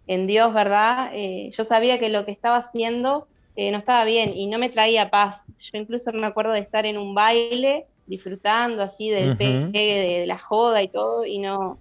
en 0.06 0.26
Dios, 0.26 0.54
¿verdad? 0.54 1.10
Eh, 1.12 1.50
yo 1.56 1.64
sabía 1.64 1.98
que 1.98 2.08
lo 2.08 2.24
que 2.24 2.32
estaba 2.32 2.56
haciendo 2.58 3.26
eh, 3.56 3.70
no 3.70 3.78
estaba 3.78 4.04
bien 4.04 4.32
y 4.34 4.46
no 4.46 4.58
me 4.58 4.68
traía 4.68 5.10
paz. 5.10 5.42
Yo 5.58 5.78
incluso 5.78 6.12
me 6.12 6.26
acuerdo 6.26 6.52
de 6.52 6.60
estar 6.60 6.86
en 6.86 6.98
un 6.98 7.14
baile 7.14 7.86
disfrutando 8.06 8.82
así 8.82 9.08
del 9.08 9.36
pegue, 9.36 9.70
de, 9.72 10.26
la 10.26 10.38
joda 10.38 10.82
y 10.82 10.88
todo, 10.88 11.24
y 11.24 11.38
no, 11.38 11.78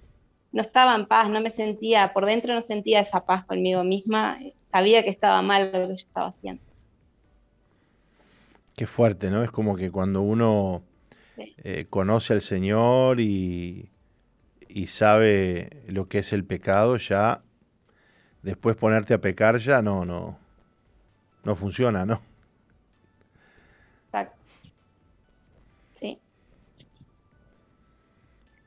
no 0.54 0.62
estaba 0.62 0.96
en 0.96 1.08
paz, 1.08 1.30
no 1.30 1.42
me 1.42 1.50
sentía, 1.50 2.14
por 2.14 2.26
dentro 2.26 2.54
no 2.54 2.62
sentía 2.62 3.02
esa 3.02 3.26
paz 3.26 3.44
conmigo 3.44 3.84
misma, 3.84 4.38
sabía 4.72 5.04
que 5.04 5.10
estaba 5.10 5.42
mal 5.42 5.72
lo 5.74 5.88
que 5.88 5.88
yo 5.88 5.94
estaba 5.96 6.28
haciendo. 6.28 6.62
Qué 8.76 8.88
fuerte, 8.88 9.30
¿no? 9.30 9.44
Es 9.44 9.52
como 9.52 9.76
que 9.76 9.92
cuando 9.92 10.22
uno 10.22 10.84
eh, 11.38 11.86
conoce 11.90 12.34
al 12.34 12.42
Señor 12.42 13.20
y, 13.20 13.90
y 14.68 14.88
sabe 14.88 15.84
lo 15.88 16.08
que 16.08 16.20
es 16.20 16.34
el 16.34 16.46
pecado, 16.46 16.98
ya 16.98 17.42
después 18.44 18.76
ponerte 18.76 19.16
a 19.16 19.22
pecar 19.22 19.58
ya 19.58 19.82
no, 19.82 20.06
no, 20.06 20.38
no 21.44 21.56
funciona, 21.56 22.06
¿no? 22.06 22.22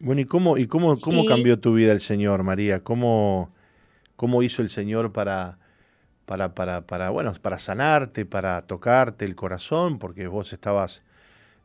Bueno, 0.07 0.21
¿y 0.21 0.25
cómo, 0.25 0.57
y 0.57 0.69
cómo, 0.69 1.01
cómo 1.01 1.25
cambió 1.25 1.59
tu 1.59 1.75
vida 1.75 1.91
el 1.91 1.99
Señor, 1.99 2.45
María? 2.45 2.85
¿Cómo, 2.85 3.51
cómo 4.15 4.45
hizo 4.45 4.63
el 4.63 4.69
Señor 4.69 5.13
para, 5.13 5.59
para, 6.27 6.55
para, 6.55 6.87
para, 6.87 7.11
bueno, 7.11 7.33
para 7.43 7.59
sanarte, 7.59 8.25
para 8.25 8.63
tocarte 8.69 9.25
el 9.25 9.35
corazón? 9.35 9.99
Porque 9.99 10.29
vos 10.29 10.53
estabas 10.53 11.03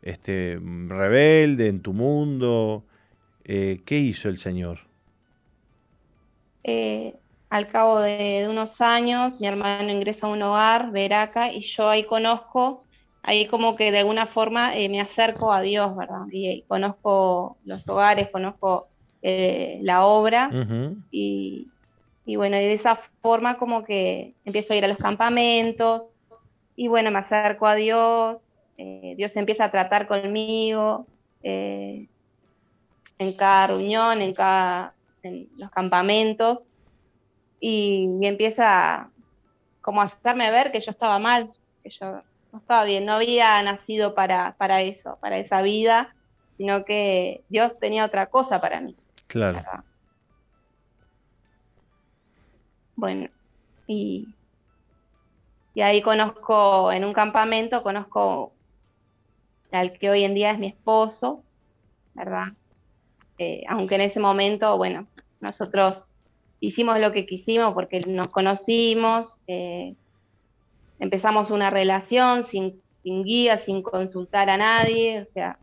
este, 0.02 0.60
rebelde 0.88 1.68
en 1.68 1.82
tu 1.82 1.94
mundo. 1.94 2.84
Eh, 3.44 3.82
¿Qué 3.86 4.00
hizo 4.00 4.28
el 4.28 4.40
Señor? 4.40 4.80
Eh, 6.64 7.14
al 7.52 7.68
cabo 7.68 8.00
de, 8.00 8.48
unos 8.50 8.82
años, 8.82 9.40
mi 9.40 9.46
hermano 9.46 9.92
ingresa 9.92 10.26
a 10.26 10.32
un 10.32 10.42
hogar, 10.42 10.92
Veraca, 10.92 11.54
y 11.54 11.62
yo 11.62 11.88
ahí 11.88 12.06
conozco, 12.06 12.86
ahí 13.24 13.48
como 13.48 13.76
que 13.76 13.92
de 13.92 14.00
alguna 14.00 14.28
forma 14.28 14.76
eh, 14.78 14.90
me 14.90 15.02
acerco 15.02 15.52
a 15.52 15.62
Dios, 15.62 15.96
¿verdad? 15.96 16.26
Y, 16.32 16.64
conozco 16.68 17.58
los 17.66 17.88
hogares, 17.88 18.30
conozco 18.30 18.88
eh, 19.22 19.80
la 19.84 20.06
obra, 20.06 20.50
y, 21.12 21.68
bueno, 22.26 22.58
y 22.58 22.62
de 22.62 22.74
esa 22.74 22.96
forma 23.22 23.58
como 23.58 23.84
que 23.84 24.34
empiezo 24.46 24.74
a 24.74 24.78
ir 24.78 24.86
a 24.86 24.88
los 24.88 24.98
campamentos, 24.98 26.04
y 26.76 26.88
bueno, 26.88 27.12
me 27.12 27.20
acerco 27.20 27.68
a 27.68 27.76
Dios, 27.76 28.42
eh, 28.78 29.14
Dios 29.18 29.36
empieza 29.36 29.66
a 29.66 29.72
tratar 29.72 30.08
conmigo, 30.08 31.06
en 31.44 32.08
cada 33.38 33.68
reunión, 33.68 34.22
en 34.22 34.34
cada 34.34 34.94
en 35.24 35.50
los 35.58 35.70
campamentos, 35.72 36.60
y, 37.60 38.08
empieza 38.22 39.10
como 39.82 40.02
a 40.02 40.06
hacerme 40.06 40.50
ver 40.52 40.72
que 40.72 40.80
yo 40.80 40.92
estaba 40.92 41.20
mal, 41.20 41.50
que 41.84 41.90
yo 41.90 42.22
no 42.52 42.60
estaba 42.60 42.84
bien, 42.84 43.06
no 43.06 43.14
había 43.14 43.62
nacido 43.64 44.14
para, 44.14 44.56
para 44.58 44.82
eso, 44.82 45.18
para 45.22 45.38
esa 45.38 45.62
vida, 45.62 46.14
sino 46.58 46.86
que 46.86 47.44
Dios 47.50 47.72
tenía 47.80 48.06
otra 48.06 48.28
cosa 48.28 48.60
para 48.60 48.82
mí. 48.82 48.96
Claro. 49.28 49.62
Bueno, 52.96 53.30
y, 53.88 54.28
y 55.74 55.82
ahí 55.82 56.02
conozco, 56.02 56.92
en 56.92 57.06
un 57.06 57.14
campamento, 57.14 57.82
conozco 57.84 58.54
al 59.72 59.98
que 59.98 60.10
hoy 60.10 60.24
en 60.24 60.36
día 60.36 60.52
es 60.52 60.60
mi 60.60 60.68
esposo, 60.68 61.44
¿verdad? 62.14 62.48
Eh, 63.38 63.64
aunque 63.68 63.96
en 63.96 64.02
ese 64.02 64.20
momento, 64.20 64.78
bueno, 64.78 65.08
nosotros 65.40 66.04
hicimos 66.60 67.00
lo 67.00 67.12
que 67.12 67.26
quisimos 67.26 67.74
porque 67.74 68.02
nos 68.02 68.28
conocimos, 68.28 69.40
eh, 69.48 69.96
empezamos 71.02 71.50
una 71.50 71.72
relación 71.72 72.44
sin, 72.44 72.80
guía, 73.04 73.58
sin 73.58 73.82
consultar 73.82 74.52
a 74.52 74.58
nadie, 74.58 75.20
o 75.20 75.26
sea, 75.26 75.58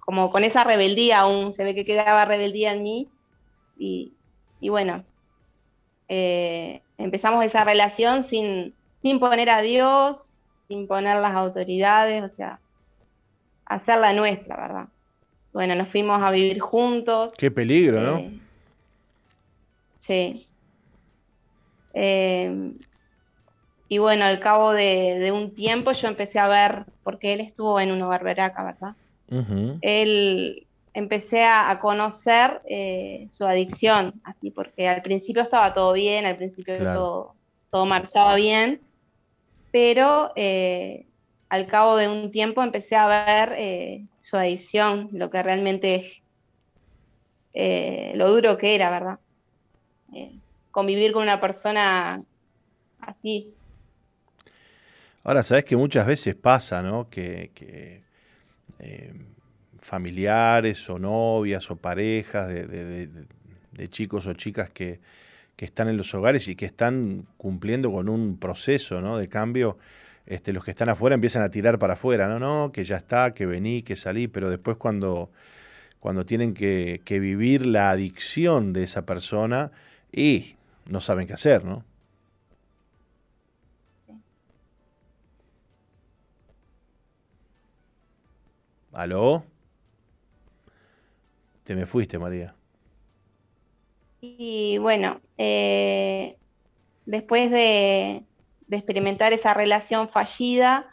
como 0.00 0.30
con 0.30 0.42
esa 0.42 0.64
rebeldía 0.64 1.20
aún, 1.20 1.52
se 1.52 1.62
ve 1.62 1.72
que 1.74 1.84
quedaba 1.84 2.24
rebeldía 2.24 2.74
en 2.74 2.82
mí, 2.82 3.08
y, 3.78 4.12
bueno, 4.60 5.04
eh, 6.08 6.82
empezamos 6.98 7.44
esa 7.44 7.64
relación 7.64 8.24
sin, 8.24 8.74
sin 9.00 9.20
poner 9.20 9.48
a 9.48 9.62
Dios, 9.62 10.18
sin 10.68 10.86
poner 10.88 11.18
las 11.18 11.34
autoridades, 11.34 12.24
o 12.24 12.28
sea, 12.28 12.58
hacerla 13.64 14.12
nuestra, 14.12 14.56
¿verdad? 14.56 14.88
Bueno, 15.52 15.76
nos 15.76 15.88
fuimos 15.88 16.20
a 16.20 16.30
vivir 16.32 16.58
juntos. 16.58 17.32
Qué 17.38 17.50
peligro, 17.50 18.00
¿no? 18.00 18.18
Eh, 18.18 18.40
sí. 20.00 20.46
Eh, 21.94 22.72
y 23.90 23.98
bueno, 23.98 24.24
al 24.24 24.40
cabo 24.40 24.72
de, 24.72 25.30
un 25.34 25.54
tiempo 25.54 25.92
yo 25.92 26.08
empecé 26.08 26.38
a 26.38 26.48
ver, 26.48 26.86
porque 27.02 27.34
él 27.34 27.40
estuvo 27.40 27.78
en 27.78 27.90
un 27.90 28.00
hogar 28.00 28.24
veraca, 28.24 28.64
¿verdad? 28.64 28.94
Él 29.82 30.66
empecé 30.94 31.44
a, 31.44 31.78
conocer 31.78 32.62
eh, 32.64 33.28
su 33.30 33.44
adicción, 33.44 34.14
así, 34.24 34.50
porque 34.50 34.88
al 34.88 35.02
principio 35.02 35.42
estaba 35.42 35.74
todo 35.74 35.92
bien, 35.92 36.24
al 36.24 36.36
principio 36.36 36.78
todo, 36.78 37.34
todo 37.70 37.84
marchaba 37.84 38.34
bien, 38.36 38.80
pero 39.70 40.32
al 41.50 41.66
cabo 41.66 41.96
de 41.96 42.08
un 42.08 42.30
tiempo 42.30 42.62
empecé 42.62 42.96
a 42.96 43.08
ver 43.08 43.54
eh, 43.58 44.06
su 44.22 44.36
adicción, 44.36 45.10
lo 45.12 45.30
que 45.30 45.42
realmente 45.42 45.96
es, 45.96 46.22
eh, 47.52 48.12
lo 48.14 48.30
duro 48.30 48.56
que 48.56 48.76
era, 48.76 48.88
¿verdad? 48.88 49.18
Eh, 50.14 50.32
convivir 50.70 51.12
con 51.12 51.24
una 51.24 51.40
persona 51.40 52.22
así. 53.00 53.52
Ahora, 55.24 55.42
sabes 55.42 55.64
que 55.64 55.76
muchas 55.76 56.06
veces 56.06 56.34
pasa, 56.34 56.82
¿no? 56.82 57.08
Que, 57.10 58.02
familiares 59.80 60.88
o 60.88 60.98
novias 60.98 61.70
o 61.70 61.76
parejas 61.76 62.48
de, 62.48 63.08
chicos 63.88 64.26
o 64.26 64.34
chicas 64.34 64.70
que, 64.70 65.00
que, 65.56 65.64
están 65.64 65.88
en 65.88 65.96
los 65.96 66.14
hogares 66.14 66.48
y 66.48 66.54
que 66.54 66.66
están 66.66 67.26
cumpliendo 67.36 67.90
con 67.90 68.08
un 68.08 68.38
proceso 68.38 69.00
¿no? 69.00 69.16
de 69.16 69.28
cambio, 69.28 69.78
este, 70.26 70.52
los 70.52 70.64
que 70.64 70.70
están 70.70 70.88
afuera 70.88 71.14
empiezan 71.14 71.42
a 71.42 71.50
tirar 71.50 71.78
para 71.78 71.94
afuera, 71.94 72.28
no, 72.28 72.38
no, 72.38 72.70
que 72.72 72.84
ya 72.84 72.96
está, 72.96 73.34
que 73.34 73.46
vení, 73.46 73.82
que 73.82 73.96
salí, 73.96 74.28
pero 74.28 74.48
después 74.48 74.76
cuando, 74.76 75.30
cuando 75.98 76.24
tienen 76.24 76.54
que, 76.54 77.00
vivir 77.08 77.66
la 77.66 77.90
adicción 77.90 78.72
de 78.72 78.84
esa 78.84 79.04
persona 79.04 79.72
y 80.12 80.54
no 80.86 81.00
saben 81.00 81.26
qué 81.26 81.32
hacer, 81.32 81.64
¿no? 81.64 81.84
¿Aló? 88.92 89.44
Te 91.64 91.74
me 91.74 91.86
fuiste, 91.86 92.18
María. 92.18 92.54
Y 94.20 94.78
bueno, 94.78 95.20
eh, 95.38 96.36
después 97.06 97.50
de, 97.50 98.22
experimentar 98.70 99.32
esa 99.32 99.54
relación 99.54 100.08
fallida, 100.08 100.86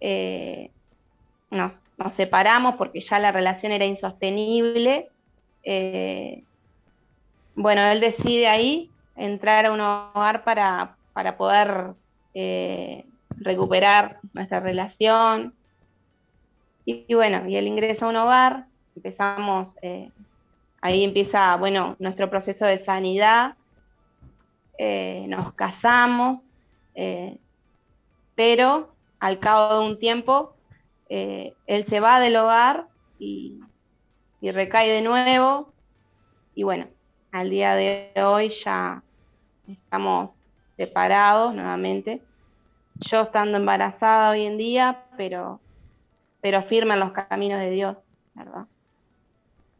eh, 0.00 0.70
nos, 1.50 1.82
separamos 2.12 2.76
porque 2.76 3.00
ya 3.00 3.18
la 3.18 3.32
relación 3.32 3.72
era 3.72 3.84
insostenible. 3.84 5.08
Eh, 5.64 6.44
bueno, 7.54 7.82
él 7.86 8.00
decide 8.00 8.48
ahí 8.48 8.90
entrar 9.16 9.66
a 9.66 9.72
un 9.72 9.80
hogar 9.80 10.44
para, 10.44 10.96
poder 11.36 11.94
eh, 12.34 13.04
recuperar 13.38 14.18
nuestra 14.34 14.60
relación. 14.60 15.54
Y, 16.86 17.12
bueno, 17.14 17.46
y 17.46 17.56
él 17.56 17.66
ingresa 17.66 18.06
a 18.06 18.08
un 18.08 18.16
hogar, 18.16 18.66
empezamos, 18.94 19.76
ahí 20.80 21.04
empieza, 21.04 21.56
bueno, 21.56 21.96
nuestro 21.98 22.30
proceso 22.30 22.64
de 22.64 22.82
sanidad, 22.82 23.56
nos 24.78 25.52
casamos, 25.52 26.46
eh, 26.96 27.38
pero 28.34 28.94
al 29.20 29.38
cabo 29.38 29.80
de 29.80 29.86
un 29.86 29.98
tiempo, 29.98 30.54
eh, 31.08 31.54
él 31.66 31.84
se 31.84 32.00
va 32.00 32.18
del 32.18 32.36
hogar 32.36 32.88
y, 33.18 33.60
recae 34.40 34.88
de 34.88 35.02
nuevo. 35.02 35.72
Y 36.54 36.62
bueno, 36.62 36.86
al 37.32 37.50
día 37.50 37.74
de 37.74 38.12
hoy 38.24 38.48
ya 38.48 39.02
estamos 39.66 40.32
separados 40.76 41.52
nuevamente. 41.52 42.22
Yo 42.94 43.22
estando 43.22 43.58
embarazada 43.58 44.30
hoy 44.30 44.46
en 44.46 44.56
día, 44.56 45.04
pero, 45.16 45.60
pero 46.46 46.62
firme 46.62 46.94
en 46.94 47.00
los 47.00 47.10
caminos 47.10 47.58
de 47.58 47.70
Dios, 47.70 47.96
¿verdad? 48.34 48.66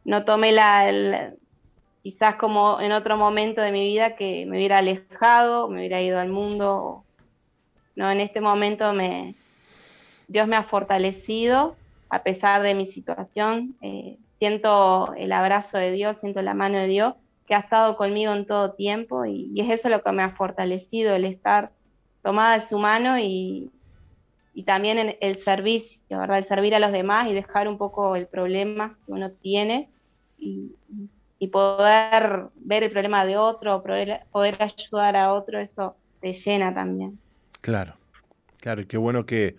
No 0.05 0.25
tomé 0.25 0.51
la, 0.51 1.33
quizás 2.03 2.35
como 2.35 2.81
en 2.81 2.91
otro 2.91 3.17
momento 3.17 3.61
de 3.61 3.71
mi 3.71 3.85
vida 3.85 4.17
que 4.17 4.47
me 4.47 4.57
hubiera 4.57 4.79
alejado, 4.79 5.69
me 5.69 5.79
hubiera 5.79 6.03
ido 6.03 6.19
al 6.19 6.29
mundo 6.29 7.05
¿no? 7.95 8.11
En 8.11 8.19
este 8.19 8.41
momento 8.41 8.93
me, 8.93 9.37
Dios 10.27 10.49
me 10.49 10.57
ha 10.57 10.65
fortalecido 10.65 11.77
a 12.11 12.25
pesar 12.25 12.63
de 12.63 12.75
mi 12.75 12.87
situación. 12.87 13.77
Eh, 13.81 14.19
siento 14.41 15.15
el 15.17 15.31
abrazo 15.31 15.79
de 15.79 15.93
Dios, 15.93 16.17
siento 16.19 16.43
la 16.43 16.55
mano 16.55 16.79
de 16.79 16.89
Dios 16.89 17.15
que 17.47 17.55
ha 17.55 17.61
estado 17.61 17.97
conmigo 17.97 18.33
en 18.33 18.45
todo 18.45 18.73
tiempo 18.73 19.25
y, 19.25 19.53
es 19.57 19.71
eso 19.71 19.89
lo 19.89 20.03
que 20.03 20.11
me 20.11 20.25
ha 20.25 20.31
fortalecido, 20.31 21.15
el 21.15 21.25
estar 21.25 21.71
tomada 22.25 22.59
de 22.59 22.69
su 22.69 22.77
mano 22.77 23.21
y, 23.21 23.71
también 24.65 24.99
en 24.99 25.17
el 25.21 25.37
servicio, 25.43 26.19
¿verdad? 26.19 26.39
El 26.39 26.49
servir 26.49 26.75
a 26.75 26.79
los 26.79 26.91
demás 26.91 27.29
y 27.29 27.35
dejar 27.35 27.69
un 27.69 27.77
poco 27.77 28.17
el 28.17 28.27
problema 28.27 28.97
que 29.05 29.13
uno 29.13 29.31
tiene 29.31 29.91
y, 30.39 30.73
poder 31.53 32.47
ver 32.57 32.83
el 32.83 32.91
problema 32.91 33.25
de 33.25 33.37
otro, 33.37 33.83
poder, 33.83 34.23
poder 34.33 34.57
ayudar 34.61 35.15
a 35.15 35.33
otro, 35.33 35.61
eso 35.61 35.95
te 36.21 36.33
llena 36.33 36.75
también. 36.75 37.19
Claro, 37.61 37.95
claro, 38.59 38.81
y 38.81 38.87
qué 38.87 38.97
bueno 38.97 39.27
que, 39.27 39.57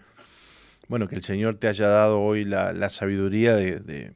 bueno, 0.88 1.08
que 1.08 1.16
el 1.16 1.24
Señor 1.24 1.58
te 1.58 1.68
haya 1.68 1.88
dado 1.88 2.20
hoy 2.20 2.43
la, 2.43 2.89
sabiduría 2.89 3.56
de, 3.56 4.12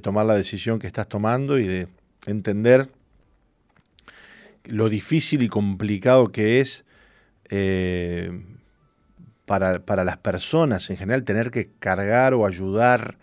tomar 0.00 0.26
la 0.26 0.34
decisión 0.34 0.78
que 0.78 0.86
estás 0.86 1.08
tomando 1.08 1.58
y 1.58 1.66
de 1.66 1.88
entender 2.26 2.88
lo 4.64 4.88
difícil 4.88 5.42
y 5.42 5.48
complicado 5.48 6.32
que 6.32 6.60
es 6.60 6.84
eh, 7.50 8.30
para, 9.46 10.04
las 10.04 10.16
personas 10.18 10.88
en 10.90 10.96
general 10.96 11.24
tener 11.24 11.50
que 11.50 11.70
cargar 11.78 12.34
o 12.34 12.46
ayudar 12.46 13.18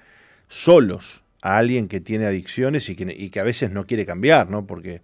solos 0.48 1.24
a 1.42 1.58
alguien 1.58 1.88
que 1.88 2.02
tiene 2.02 2.26
adicciones 2.26 2.90
y 2.90 2.96
que, 2.96 3.16
y 3.18 3.30
que 3.30 3.40
a 3.40 3.44
veces 3.44 3.72
no 3.72 3.86
quiere 3.86 4.06
cambiar, 4.06 4.50
¿no? 4.50 4.66
Porque 4.66 5.02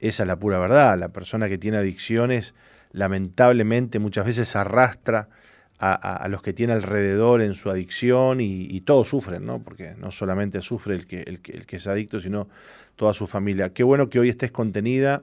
esa 0.00 0.22
es 0.24 0.26
la 0.26 0.38
pura 0.38 0.58
verdad. 0.58 0.98
La 0.98 1.08
persona 1.08 1.48
que 1.48 1.58
tiene 1.58 1.78
adicciones 1.78 2.54
lamentablemente 2.92 3.98
muchas 3.98 4.26
veces 4.26 4.54
arrastra 4.54 5.28
a, 5.78 6.28
los 6.30 6.40
que 6.40 6.52
tiene 6.54 6.72
alrededor 6.72 7.42
en 7.42 7.54
su 7.54 7.68
adicción 7.68 8.40
y, 8.40 8.80
todos 8.82 9.08
sufren, 9.08 9.44
¿no? 9.44 9.62
Porque 9.62 9.94
no 9.98 10.10
solamente 10.10 10.62
sufre 10.62 10.94
el 10.94 11.06
que, 11.06 11.22
el, 11.22 11.40
que, 11.40 11.76
es 11.76 11.86
adicto, 11.86 12.20
sino 12.20 12.48
toda 12.96 13.12
su 13.12 13.26
familia. 13.26 13.70
Qué 13.70 13.82
bueno 13.82 14.08
que 14.08 14.18
hoy 14.18 14.30
estés 14.30 14.50
contenida, 14.50 15.22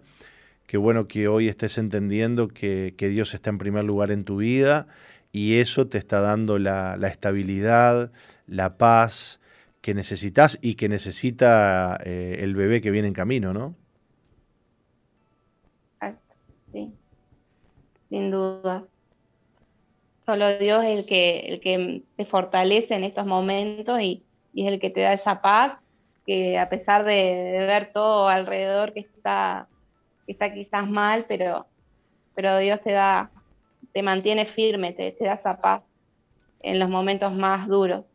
qué 0.71 0.77
bueno 0.77 1.05
que 1.05 1.27
hoy 1.27 1.49
estés 1.49 1.77
entendiendo 1.77 2.47
que, 2.47 2.95
Dios 2.97 3.33
está 3.33 3.49
en 3.49 3.57
primer 3.57 3.83
lugar 3.83 4.09
en 4.09 4.23
tu 4.23 4.37
vida 4.37 4.87
y 5.33 5.59
eso 5.59 5.89
te 5.89 5.97
está 5.97 6.21
dando 6.21 6.59
la, 6.59 6.97
estabilidad, 7.11 8.13
la 8.47 8.77
paz 8.77 9.41
que 9.81 9.93
necesitas 9.93 10.57
y 10.61 10.75
que 10.75 10.87
necesita 10.87 11.97
eh, 12.05 12.37
el 12.39 12.55
bebé 12.55 12.79
que 12.79 12.89
viene 12.89 13.09
en 13.09 13.13
camino, 13.13 13.51
¿no? 13.51 13.75
sin 18.07 18.31
duda. 18.31 18.85
Solo 20.25 20.57
Dios 20.57 20.85
es 20.85 20.99
el 20.99 21.05
que 21.05 22.03
te 22.15 22.25
fortalece 22.25 22.93
en 22.93 23.03
estos 23.03 23.25
momentos 23.25 23.99
y, 23.99 24.23
es 24.55 24.67
el 24.67 24.79
que 24.79 24.89
te 24.89 25.01
da 25.01 25.11
esa 25.11 25.41
paz, 25.41 25.79
que 26.25 26.57
a 26.57 26.69
pesar 26.69 27.03
de, 27.03 27.65
ver 27.67 27.91
todo 27.91 28.29
alrededor 28.29 28.93
que 28.93 29.01
está, 29.01 29.67
está 30.31 30.53
quizás 30.53 30.89
mal, 30.89 31.25
pero, 31.27 31.65
pero 32.35 32.57
Dios 32.57 32.79
te 32.83 32.91
da, 32.91 33.31
te 33.93 34.03
mantiene 34.03 34.45
firme, 34.45 34.93
te, 34.93 35.11
te 35.11 35.25
da 35.25 35.33
esa 35.33 35.61
paz 35.61 35.83
en 36.61 36.79
los 36.79 36.89
momentos 36.89 37.33
más 37.33 37.67
duros. 37.67 38.05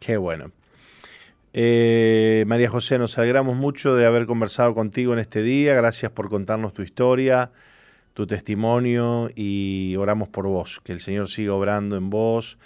Qué 0.00 0.16
bueno. 0.16 0.50
Eh, 1.56 2.44
María 2.48 2.68
José, 2.68 2.98
nos 2.98 3.16
alegramos 3.16 3.54
mucho 3.54 3.94
de 3.94 4.06
haber 4.06 4.26
conversado 4.26 4.74
contigo 4.74 5.12
en 5.12 5.20
este 5.20 5.40
día. 5.40 5.72
Gracias 5.74 6.10
por 6.10 6.28
contarnos 6.28 6.72
tu 6.72 6.82
historia, 6.82 7.52
tu 8.12 8.26
testimonio 8.26 9.30
y 9.36 9.94
oramos 9.96 10.28
por 10.28 10.48
vos. 10.48 10.80
Que 10.82 10.90
el 10.90 11.00
Señor 11.00 11.28
siga 11.28 11.54
obrando 11.54 11.96
en 11.96 12.10
vos, 12.10 12.58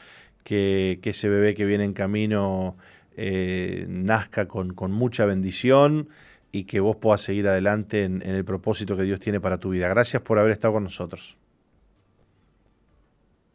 que, 0.42 0.98
ese 1.02 1.28
bebé 1.28 1.54
que 1.54 1.66
viene 1.66 1.84
en 1.84 1.92
camino 1.92 2.78
eh, 3.14 3.84
nazca 3.88 4.48
con, 4.48 4.74
mucha 4.90 5.26
bendición 5.26 6.08
y 6.52 6.64
que 6.64 6.80
vos 6.80 6.96
puedas 6.96 7.20
seguir 7.20 7.48
adelante 7.48 8.04
en, 8.04 8.22
en 8.22 8.34
el 8.34 8.44
propósito 8.44 8.96
que 8.96 9.02
Dios 9.02 9.20
tiene 9.20 9.40
para 9.40 9.58
tu 9.58 9.70
vida. 9.70 9.88
Gracias 9.88 10.22
por 10.22 10.38
haber 10.38 10.52
estado 10.52 10.74
con 10.74 10.84
nosotros. 10.84 11.36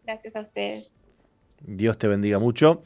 Gracias 0.05 0.35
a 0.35 0.41
ustedes. 0.41 0.91
Dios 1.61 1.97
te 1.97 2.07
bendiga 2.07 2.39
mucho. 2.39 2.83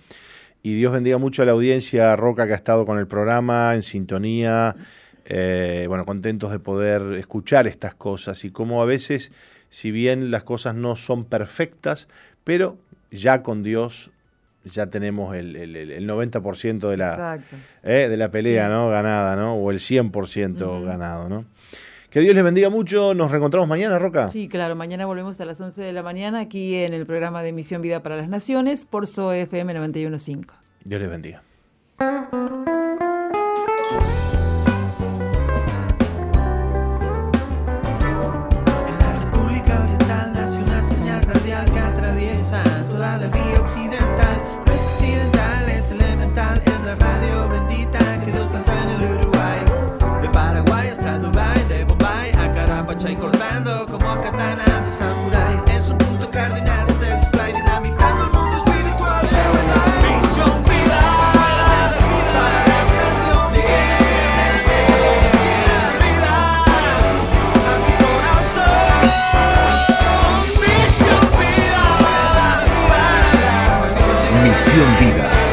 Y 0.64 0.76
Dios 0.76 0.92
bendiga 0.92 1.18
mucho 1.18 1.44
a 1.44 1.46
la 1.46 1.54
audiencia 1.54 2.16
Roca 2.16 2.46
que 2.46 2.54
ha 2.54 2.58
estado 2.58 2.86
con 2.86 2.98
el 2.98 3.08
programa, 3.08 3.74
en 3.76 3.84
sintonía, 3.84 4.76
eh, 5.26 5.86
bueno, 5.88 6.06
contentos 6.06 6.52
de 6.52 6.60
poder 6.60 7.02
escuchar 7.14 7.68
estas 7.68 7.96
cosas 7.96 8.44
y 8.44 8.52
cómo 8.52 8.82
a 8.82 8.86
veces, 8.86 9.32
si 9.70 9.92
bien 9.92 10.32
las 10.32 10.44
cosas 10.44 10.76
no 10.76 10.96
son 10.96 11.26
perfectas, 11.26 12.08
pero 12.44 12.78
ya 13.12 13.44
con 13.44 13.64
Dios 13.64 14.12
ya 14.68 14.88
tenemos 14.88 15.36
el, 15.36 16.08
90% 16.08 16.90
de 16.90 16.98
la, 16.98 17.40
eh, 17.84 18.08
de 18.10 18.18
la 18.18 18.32
pelea 18.32 18.70
¿no? 18.70 18.90
ganada, 18.90 19.36
¿no? 19.36 19.56
o 19.56 19.72
el 19.72 19.80
100% 19.80 20.84
ganado. 20.84 21.30
¿no? 21.30 21.46
Que 22.10 22.22
Dios 22.22 22.34
les 22.34 22.44
bendiga 22.44 22.70
mucho. 22.70 23.14
Nos 23.14 23.32
reencontramos 23.32 23.68
mañana, 23.68 24.00
Roca. 24.00 24.28
Sí, 24.28 24.48
claro. 24.48 24.76
Mañana 24.76 25.06
volvemos 25.06 25.40
a 25.42 25.46
las 25.46 25.60
11 25.60 25.82
de 25.84 25.94
la 25.94 26.04
mañana 26.04 26.40
aquí 26.40 26.76
en 26.76 26.94
el 26.94 27.06
programa 27.06 27.44
de 27.44 27.52
Misión 27.52 27.82
Vida 27.82 28.02
para 28.02 28.16
las 28.16 28.30
Naciones 28.30 28.86
por 28.86 29.08
SOFM 29.08 29.74
91.5. 29.74 30.46
Dios 30.84 31.02
les 31.02 31.10
bendiga. 31.10 31.44